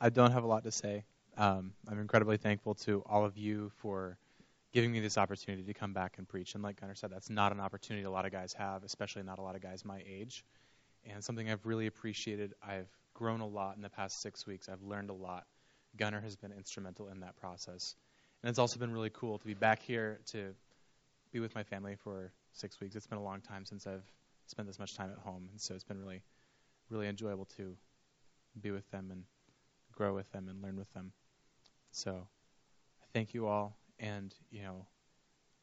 I 0.00 0.10
don't 0.10 0.32
have 0.32 0.44
a 0.44 0.46
lot 0.46 0.64
to 0.64 0.72
say. 0.72 1.04
Um, 1.36 1.72
I'm 1.88 1.98
incredibly 1.98 2.36
thankful 2.36 2.74
to 2.86 3.02
all 3.06 3.24
of 3.24 3.36
you 3.36 3.70
for 3.76 4.18
giving 4.72 4.92
me 4.92 5.00
this 5.00 5.16
opportunity 5.18 5.62
to 5.64 5.74
come 5.74 5.92
back 5.92 6.14
and 6.18 6.28
preach. 6.28 6.54
And 6.54 6.62
like 6.62 6.80
Gunnar 6.80 6.94
said, 6.94 7.10
that's 7.10 7.30
not 7.30 7.52
an 7.52 7.60
opportunity 7.60 8.04
a 8.04 8.10
lot 8.10 8.26
of 8.26 8.32
guys 8.32 8.52
have, 8.54 8.84
especially 8.84 9.22
not 9.22 9.38
a 9.38 9.42
lot 9.42 9.54
of 9.54 9.62
guys 9.62 9.84
my 9.84 10.02
age. 10.06 10.44
And 11.08 11.22
something 11.22 11.50
I've 11.50 11.66
really 11.66 11.86
appreciated. 11.86 12.54
I've 12.62 12.88
grown 13.14 13.40
a 13.40 13.46
lot 13.46 13.76
in 13.76 13.82
the 13.82 13.90
past 13.90 14.20
six 14.20 14.46
weeks. 14.46 14.68
I've 14.68 14.82
learned 14.82 15.10
a 15.10 15.14
lot. 15.14 15.44
Gunner 15.96 16.20
has 16.20 16.36
been 16.36 16.52
instrumental 16.52 17.08
in 17.08 17.20
that 17.20 17.36
process. 17.36 17.94
And 18.42 18.50
it's 18.50 18.58
also 18.58 18.78
been 18.78 18.92
really 18.92 19.10
cool 19.12 19.38
to 19.38 19.46
be 19.46 19.54
back 19.54 19.82
here 19.82 20.20
to 20.32 20.54
be 21.32 21.40
with 21.40 21.54
my 21.54 21.62
family 21.62 21.96
for 22.02 22.32
six 22.52 22.80
weeks. 22.80 22.96
It's 22.96 23.06
been 23.06 23.18
a 23.18 23.22
long 23.22 23.40
time 23.40 23.64
since 23.64 23.86
I've 23.86 24.04
spent 24.46 24.68
this 24.68 24.78
much 24.78 24.94
time 24.96 25.10
at 25.10 25.18
home, 25.18 25.48
and 25.50 25.60
so 25.60 25.74
it's 25.74 25.84
been 25.84 25.98
really, 25.98 26.22
really 26.90 27.08
enjoyable 27.08 27.46
to 27.56 27.76
be 28.60 28.70
with 28.70 28.88
them 28.90 29.10
and 29.10 29.24
grow 29.92 30.14
with 30.14 30.30
them 30.32 30.48
and 30.48 30.62
learn 30.62 30.76
with 30.76 30.92
them. 30.92 31.12
So, 31.92 32.26
thank 33.12 33.34
you 33.34 33.46
all, 33.46 33.76
and 33.98 34.34
you 34.50 34.62
know, 34.62 34.86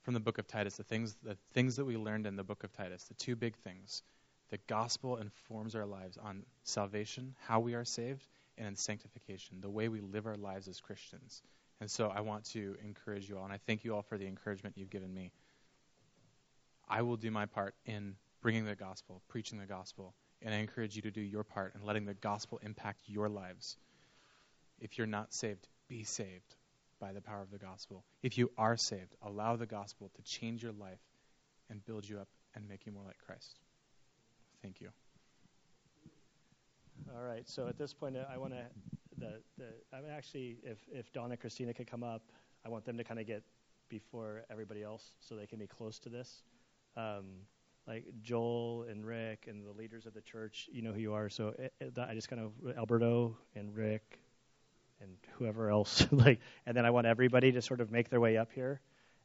from 0.01 0.13
the 0.13 0.19
book 0.19 0.37
of 0.37 0.47
Titus, 0.47 0.77
the 0.77 0.83
things, 0.83 1.15
the 1.23 1.37
things 1.53 1.75
that 1.75 1.85
we 1.85 1.97
learned 1.97 2.25
in 2.25 2.35
the 2.35 2.43
book 2.43 2.63
of 2.63 2.71
Titus, 2.73 3.03
the 3.03 3.13
two 3.13 3.35
big 3.35 3.55
things, 3.57 4.01
the 4.49 4.59
gospel 4.67 5.17
informs 5.17 5.75
our 5.75 5.85
lives 5.85 6.17
on 6.17 6.43
salvation, 6.63 7.35
how 7.47 7.59
we 7.59 7.75
are 7.75 7.85
saved, 7.85 8.25
and 8.57 8.67
in 8.67 8.75
sanctification, 8.75 9.61
the 9.61 9.69
way 9.69 9.87
we 9.87 10.01
live 10.01 10.25
our 10.25 10.35
lives 10.35 10.67
as 10.67 10.79
Christians. 10.79 11.41
And 11.79 11.89
so 11.89 12.11
I 12.13 12.21
want 12.21 12.45
to 12.51 12.75
encourage 12.83 13.29
you 13.29 13.37
all, 13.37 13.45
and 13.45 13.53
I 13.53 13.59
thank 13.65 13.83
you 13.83 13.95
all 13.95 14.01
for 14.01 14.17
the 14.17 14.27
encouragement 14.27 14.77
you've 14.77 14.89
given 14.89 15.13
me. 15.13 15.31
I 16.89 17.03
will 17.03 17.17
do 17.17 17.31
my 17.31 17.45
part 17.45 17.75
in 17.85 18.15
bringing 18.41 18.65
the 18.65 18.75
gospel, 18.75 19.21
preaching 19.29 19.59
the 19.59 19.65
gospel, 19.65 20.13
and 20.41 20.53
I 20.53 20.57
encourage 20.57 20.95
you 20.95 21.03
to 21.03 21.11
do 21.11 21.21
your 21.21 21.43
part 21.43 21.75
in 21.75 21.85
letting 21.85 22.05
the 22.05 22.13
gospel 22.13 22.59
impact 22.63 23.01
your 23.05 23.29
lives. 23.29 23.77
If 24.79 24.97
you're 24.97 25.07
not 25.07 25.33
saved, 25.33 25.67
be 25.87 26.03
saved 26.03 26.55
by 26.99 27.13
the 27.13 27.21
power 27.21 27.41
of 27.41 27.51
the 27.51 27.57
gospel. 27.57 28.03
If 28.23 28.37
you 28.37 28.51
are 28.57 28.77
saved, 28.77 29.13
allow 29.21 29.55
the 29.55 29.65
gospel 29.65 30.09
to 30.15 30.21
change 30.23 30.63
your 30.63 30.73
life 30.73 30.99
and 31.69 31.85
build 31.85 32.07
you 32.07 32.19
up 32.19 32.27
and 32.55 32.67
make 32.67 32.85
you 32.85 32.91
more 32.91 33.03
like 33.05 33.19
Christ. 33.25 33.59
Thank 34.61 34.81
you. 34.81 34.89
All 37.15 37.23
right. 37.23 37.47
So 37.47 37.67
at 37.67 37.77
this 37.77 37.93
point, 37.93 38.15
I 38.17 38.37
want 38.37 38.53
to. 38.53 38.65
The, 39.17 39.39
the 39.57 39.65
I'm 39.93 40.03
actually, 40.15 40.57
if 40.63 40.77
if 40.91 41.11
Don 41.11 41.31
and 41.31 41.39
Christina 41.39 41.73
could 41.73 41.89
come 41.89 42.03
up, 42.03 42.21
I 42.65 42.69
want 42.69 42.85
them 42.85 42.97
to 42.97 43.03
kind 43.03 43.19
of 43.19 43.27
get 43.27 43.43
before 43.89 44.43
everybody 44.51 44.83
else, 44.83 45.11
so 45.19 45.35
they 45.35 45.47
can 45.47 45.59
be 45.59 45.67
close 45.67 45.99
to 45.99 46.09
this. 46.09 46.43
Um, 46.95 47.25
like 47.87 48.05
Joel 48.21 48.85
and 48.89 49.05
Rick 49.05 49.47
and 49.47 49.65
the 49.65 49.71
leaders 49.71 50.05
of 50.05 50.13
the 50.13 50.21
church, 50.21 50.69
you 50.71 50.81
know 50.81 50.91
who 50.93 50.99
you 50.99 51.13
are. 51.13 51.29
So 51.29 51.55
it, 51.57 51.73
it, 51.79 51.97
I 51.97 52.13
just 52.13 52.29
kind 52.29 52.41
of 52.41 52.77
Alberto 52.77 53.35
and 53.55 53.75
Rick 53.75 54.19
and 55.01 55.11
whoever 55.37 55.69
else, 55.69 56.05
like, 56.11 56.39
and 56.65 56.77
then 56.77 56.85
I 56.85 56.91
want 56.91 57.07
everybody 57.07 57.53
to 57.53 57.61
sort 57.61 57.81
of 57.81 57.91
make 57.91 58.09
their 58.09 58.19
way 58.19 58.37
up 58.37 58.51
here, 58.53 58.79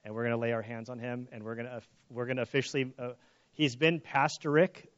and 0.05 0.15
we're 0.15 0.23
going 0.23 0.35
to 0.35 0.41
lay 0.41 0.53
our 0.53 0.63
hands 0.63 0.89
on 0.89 0.99
him, 0.99 1.29
and 1.31 1.43
we're 1.43 1.57
going 1.57 1.67
to 1.67 1.83
we're 2.09 2.27
going 2.27 2.37
to 2.37 2.43
officially. 2.43 2.93
Uh, 2.99 3.11
he's 3.53 3.77
been 3.77 4.01
Pastor 4.01 4.51
Rick 4.51 4.91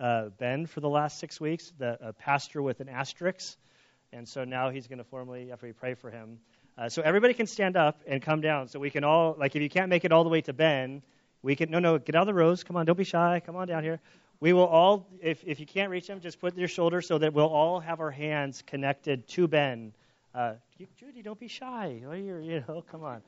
uh, 0.00 0.28
Ben 0.38 0.66
for 0.66 0.80
the 0.80 0.88
last 0.88 1.18
six 1.18 1.40
weeks, 1.40 1.72
the 1.78 2.02
uh, 2.02 2.12
pastor 2.12 2.62
with 2.62 2.80
an 2.80 2.88
asterisk. 2.88 3.56
And 4.12 4.26
so 4.26 4.44
now 4.44 4.70
he's 4.70 4.86
going 4.86 4.98
to 4.98 5.04
formally, 5.04 5.52
after 5.52 5.66
we 5.66 5.72
pray 5.72 5.94
for 5.94 6.10
him. 6.10 6.38
Uh, 6.76 6.88
so 6.88 7.02
everybody 7.02 7.34
can 7.34 7.46
stand 7.46 7.76
up 7.76 8.00
and 8.06 8.22
come 8.22 8.40
down. 8.40 8.68
So 8.68 8.78
we 8.78 8.90
can 8.90 9.04
all, 9.04 9.36
like, 9.38 9.56
if 9.56 9.62
you 9.62 9.68
can't 9.68 9.88
make 9.88 10.04
it 10.04 10.12
all 10.12 10.24
the 10.24 10.30
way 10.30 10.40
to 10.42 10.52
Ben, 10.52 11.02
we 11.42 11.56
can, 11.56 11.70
no, 11.70 11.78
no, 11.78 11.98
get 11.98 12.14
out 12.14 12.22
of 12.22 12.26
the 12.26 12.34
rows. 12.34 12.64
Come 12.64 12.76
on, 12.76 12.86
don't 12.86 12.96
be 12.96 13.04
shy. 13.04 13.42
Come 13.44 13.56
on 13.56 13.66
down 13.68 13.82
here. 13.82 14.00
we 14.40 14.52
will 14.52 14.66
all, 14.66 15.08
if, 15.20 15.42
if 15.44 15.58
you 15.58 15.66
can't 15.66 15.90
reach 15.90 16.06
him, 16.06 16.20
just 16.20 16.40
put 16.40 16.56
your 16.56 16.68
shoulder 16.68 17.00
so 17.00 17.18
that 17.18 17.32
we'll 17.32 17.48
all 17.48 17.80
have 17.80 18.00
our 18.00 18.10
hands 18.10 18.62
connected 18.66 19.26
to 19.28 19.48
Ben. 19.48 19.92
Uh, 20.34 20.54
Judy, 20.96 21.22
don't 21.22 21.40
be 21.40 21.48
shy. 21.48 22.00
Oh, 22.06 22.12
you're, 22.12 22.40
you 22.40 22.64
know, 22.68 22.84
come 22.90 23.02
on. 23.02 23.22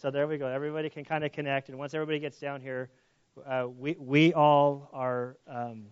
So 0.00 0.10
there 0.10 0.26
we 0.26 0.38
go. 0.38 0.46
Everybody 0.46 0.88
can 0.88 1.04
kind 1.04 1.24
of 1.24 1.32
connect, 1.32 1.68
and 1.68 1.78
once 1.78 1.94
everybody 1.94 2.18
gets 2.18 2.38
down 2.38 2.60
here, 2.60 2.88
uh, 3.46 3.66
we 3.78 3.96
we 3.98 4.32
all 4.34 4.88
are, 4.92 5.36
um, 5.48 5.86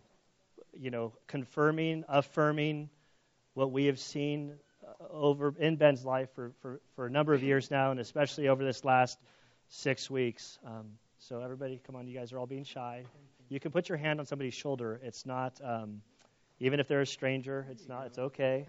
you 0.79 0.91
know, 0.91 1.13
confirming, 1.27 2.05
affirming 2.09 2.91
what 3.55 3.73
we 3.73 3.87
have 3.87 3.99
seen 3.99 4.55
uh, 4.87 5.07
over 5.11 5.55
in 5.59 5.77
Ben's 5.77 6.05
life 6.05 6.31
for, 6.35 6.53
for, 6.61 6.81
for 6.95 7.07
a 7.07 7.11
number 7.11 7.35
of 7.35 7.43
years 7.43 7.71
now, 7.71 7.91
and 7.91 8.01
especially 8.01 8.49
over 8.49 8.65
this 8.65 8.85
last 8.85 9.19
six 9.69 10.11
weeks. 10.11 10.59
Um, 10.65 10.87
so 11.19 11.41
everybody, 11.41 11.81
come 11.87 11.97
on, 11.97 12.07
you 12.07 12.19
guys 12.19 12.33
are 12.33 12.39
all 12.39 12.47
being 12.47 12.65
shy. 12.65 13.05
You 13.49 13.61
can 13.61 13.71
put 13.71 13.89
your 13.89 13.99
hand 13.99 14.21
on 14.21 14.27
somebody's 14.27 14.55
shoulder. 14.55 15.01
It's 15.03 15.27
not, 15.27 15.61
um, 15.63 16.03
even 16.61 16.81
if 16.81 16.89
they're 16.89 17.01
a 17.01 17.07
stranger, 17.07 17.67
it's 17.71 17.89
not. 17.89 18.07
It's 18.07 18.19
okay. 18.19 18.67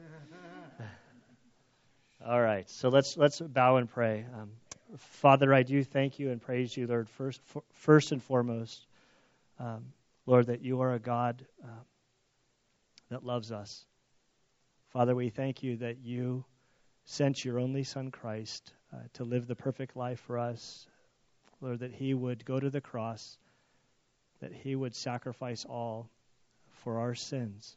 all 2.25 2.41
right. 2.41 2.69
So 2.69 2.89
let's 2.89 3.15
let's 3.17 3.39
bow 3.39 3.77
and 3.77 3.89
pray. 3.89 4.25
Um, 4.33 4.49
Father, 4.97 5.53
I 5.53 5.63
do 5.63 5.83
thank 5.83 6.19
you 6.19 6.31
and 6.31 6.41
praise 6.41 6.75
you, 6.75 6.87
Lord. 6.87 7.09
First, 7.09 7.41
for, 7.45 7.63
first 7.71 8.11
and 8.11 8.21
foremost, 8.21 8.85
um, 9.59 9.85
Lord, 10.32 10.47
that 10.47 10.61
you 10.61 10.79
are 10.79 10.93
a 10.93 10.99
God 10.99 11.45
uh, 11.61 11.84
that 13.09 13.25
loves 13.25 13.51
us. 13.51 13.86
Father, 14.88 15.13
we 15.13 15.27
thank 15.27 15.61
you 15.61 15.75
that 15.75 15.97
you 15.97 16.45
sent 17.03 17.43
your 17.43 17.59
only 17.59 17.84
Son, 17.84 18.11
Christ, 18.11 18.71
uh, 18.93 18.99
to 19.15 19.25
live 19.25 19.45
the 19.45 19.57
perfect 19.57 19.97
life 19.97 20.21
for 20.21 20.38
us. 20.38 20.88
Lord, 21.59 21.79
that 21.79 21.91
he 21.91 22.13
would 22.13 22.45
go 22.45 22.61
to 22.61 22.69
the 22.69 22.79
cross 22.79 23.38
that 24.39 24.53
he 24.53 24.73
would 24.73 24.95
sacrifice 24.95 25.65
all 25.65 26.09
for 26.69 26.99
our 26.99 27.13
sins. 27.13 27.75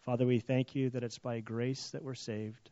Father, 0.00 0.24
we 0.24 0.38
thank 0.38 0.74
you 0.74 0.88
that 0.88 1.04
it's 1.04 1.18
by 1.18 1.40
grace 1.40 1.90
that 1.90 2.02
we're 2.02 2.14
saved. 2.14 2.70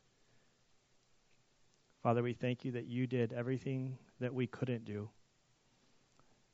Father, 2.03 2.23
we 2.23 2.33
thank 2.33 2.65
you 2.65 2.73
that 2.73 2.87
you 2.87 3.07
did 3.07 3.35
everything 3.35 3.99
that 4.21 4.33
we 4.33 4.47
couldn't 4.47 4.87
do. 4.87 5.11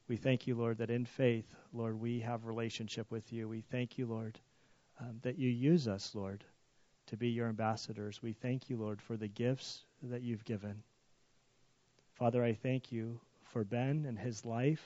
We 0.08 0.16
thank 0.16 0.46
you, 0.46 0.54
Lord, 0.54 0.78
that 0.78 0.90
in 0.90 1.04
faith, 1.04 1.46
Lord, 1.72 2.00
we 2.00 2.20
have 2.20 2.44
relationship 2.44 3.10
with 3.10 3.32
you. 3.32 3.48
We 3.48 3.60
thank 3.60 3.98
you, 3.98 4.06
Lord, 4.06 4.38
um, 5.00 5.18
that 5.22 5.38
you 5.38 5.48
use 5.48 5.88
us, 5.88 6.14
Lord, 6.14 6.44
to 7.06 7.16
be 7.16 7.28
your 7.28 7.48
ambassadors. 7.48 8.22
We 8.22 8.32
thank 8.32 8.68
you, 8.68 8.76
Lord, 8.76 9.00
for 9.00 9.16
the 9.16 9.28
gifts 9.28 9.84
that 10.02 10.22
you've 10.22 10.44
given. 10.44 10.82
Father, 12.14 12.44
I 12.44 12.52
thank 12.52 12.92
you 12.92 13.20
for 13.42 13.64
Ben 13.64 14.04
and 14.06 14.18
his 14.18 14.44
life. 14.44 14.82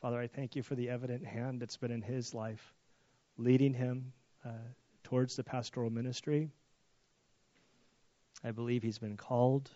Father, 0.00 0.20
I 0.20 0.26
thank 0.26 0.54
you 0.54 0.62
for 0.62 0.74
the 0.74 0.90
evident 0.90 1.24
hand 1.24 1.60
that's 1.60 1.78
been 1.78 1.90
in 1.90 2.02
his 2.02 2.34
life, 2.34 2.74
leading 3.38 3.72
him 3.72 4.12
uh, 4.44 4.50
towards 5.02 5.34
the 5.34 5.42
pastoral 5.42 5.88
ministry. 5.88 6.50
I 8.44 8.50
believe 8.50 8.82
he's 8.82 8.98
been 8.98 9.16
called. 9.16 9.70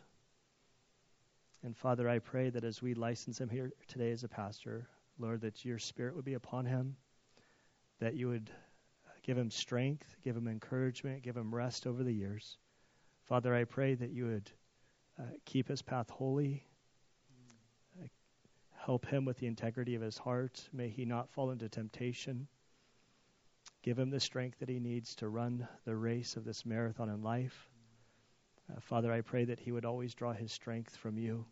And 1.62 1.76
Father, 1.76 2.08
I 2.08 2.18
pray 2.18 2.50
that 2.50 2.64
as 2.64 2.80
we 2.80 2.94
license 2.94 3.40
him 3.40 3.48
here 3.48 3.72
today 3.88 4.12
as 4.12 4.24
a 4.24 4.28
pastor, 4.28 4.88
Lord, 5.18 5.40
that 5.40 5.64
your 5.64 5.78
spirit 5.78 6.14
would 6.14 6.24
be 6.24 6.34
upon 6.34 6.64
him, 6.66 6.96
that 7.98 8.14
you 8.14 8.28
would 8.28 8.50
give 9.22 9.36
him 9.36 9.50
strength, 9.50 10.16
give 10.22 10.36
him 10.36 10.46
encouragement, 10.46 11.22
give 11.22 11.36
him 11.36 11.54
rest 11.54 11.86
over 11.86 12.04
the 12.04 12.12
years. 12.12 12.56
Father, 13.24 13.54
I 13.54 13.64
pray 13.64 13.94
that 13.94 14.10
you 14.10 14.26
would 14.26 14.50
uh, 15.18 15.22
keep 15.44 15.68
his 15.68 15.82
path 15.82 16.08
holy, 16.08 16.64
Help 18.88 19.04
him 19.04 19.26
with 19.26 19.36
the 19.36 19.46
integrity 19.46 19.96
of 19.96 20.00
his 20.00 20.16
heart. 20.16 20.66
May 20.72 20.88
he 20.88 21.04
not 21.04 21.28
fall 21.28 21.50
into 21.50 21.68
temptation. 21.68 22.48
Give 23.82 23.98
him 23.98 24.08
the 24.08 24.18
strength 24.18 24.60
that 24.60 24.70
he 24.70 24.80
needs 24.80 25.14
to 25.16 25.28
run 25.28 25.68
the 25.84 25.94
race 25.94 26.36
of 26.36 26.46
this 26.46 26.64
marathon 26.64 27.10
in 27.10 27.20
life. 27.20 27.68
Uh, 28.70 28.80
Father, 28.80 29.12
I 29.12 29.20
pray 29.20 29.44
that 29.44 29.60
he 29.60 29.72
would 29.72 29.84
always 29.84 30.14
draw 30.14 30.32
his 30.32 30.52
strength 30.52 30.96
from 30.96 31.18
you. 31.18 31.44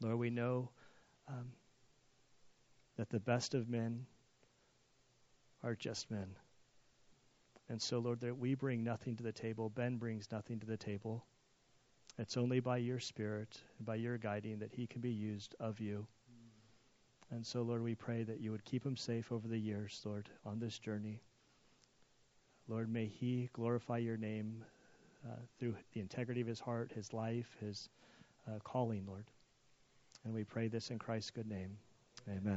Lord, 0.00 0.18
we 0.18 0.30
know 0.30 0.70
um, 1.28 1.52
that 2.96 3.10
the 3.10 3.20
best 3.20 3.54
of 3.54 3.68
men 3.68 4.06
are 5.62 5.74
just 5.74 6.10
men. 6.10 6.28
And 7.68 7.80
so, 7.80 7.98
Lord, 7.98 8.20
that 8.20 8.36
we 8.36 8.54
bring 8.54 8.84
nothing 8.84 9.16
to 9.16 9.22
the 9.22 9.32
table. 9.32 9.70
Ben 9.70 9.96
brings 9.96 10.30
nothing 10.30 10.60
to 10.60 10.66
the 10.66 10.76
table. 10.76 11.24
It's 12.18 12.36
only 12.36 12.60
by 12.60 12.76
your 12.76 13.00
Spirit 13.00 13.60
and 13.78 13.86
by 13.86 13.96
your 13.96 14.18
guiding 14.18 14.58
that 14.58 14.72
he 14.72 14.86
can 14.86 15.00
be 15.00 15.10
used 15.10 15.54
of 15.58 15.80
you. 15.80 16.06
And 17.30 17.44
so, 17.44 17.62
Lord, 17.62 17.82
we 17.82 17.94
pray 17.94 18.22
that 18.22 18.40
you 18.40 18.52
would 18.52 18.64
keep 18.64 18.84
him 18.84 18.96
safe 18.96 19.32
over 19.32 19.48
the 19.48 19.58
years, 19.58 20.00
Lord, 20.04 20.28
on 20.44 20.58
this 20.58 20.78
journey. 20.78 21.22
Lord, 22.68 22.92
may 22.92 23.06
he 23.06 23.48
glorify 23.52 23.98
your 23.98 24.16
name 24.16 24.64
through 25.58 25.74
the 25.92 26.00
integrity 26.00 26.40
of 26.40 26.46
his 26.46 26.60
heart, 26.60 26.92
his 26.94 27.12
life, 27.12 27.56
his 27.60 27.88
uh, 28.48 28.58
calling, 28.64 29.04
Lord. 29.06 29.24
And 30.24 30.34
we 30.34 30.44
pray 30.44 30.68
this 30.68 30.90
in 30.90 30.98
Christ's 30.98 31.30
good 31.30 31.48
name. 31.48 31.76
Amen. 32.28 32.52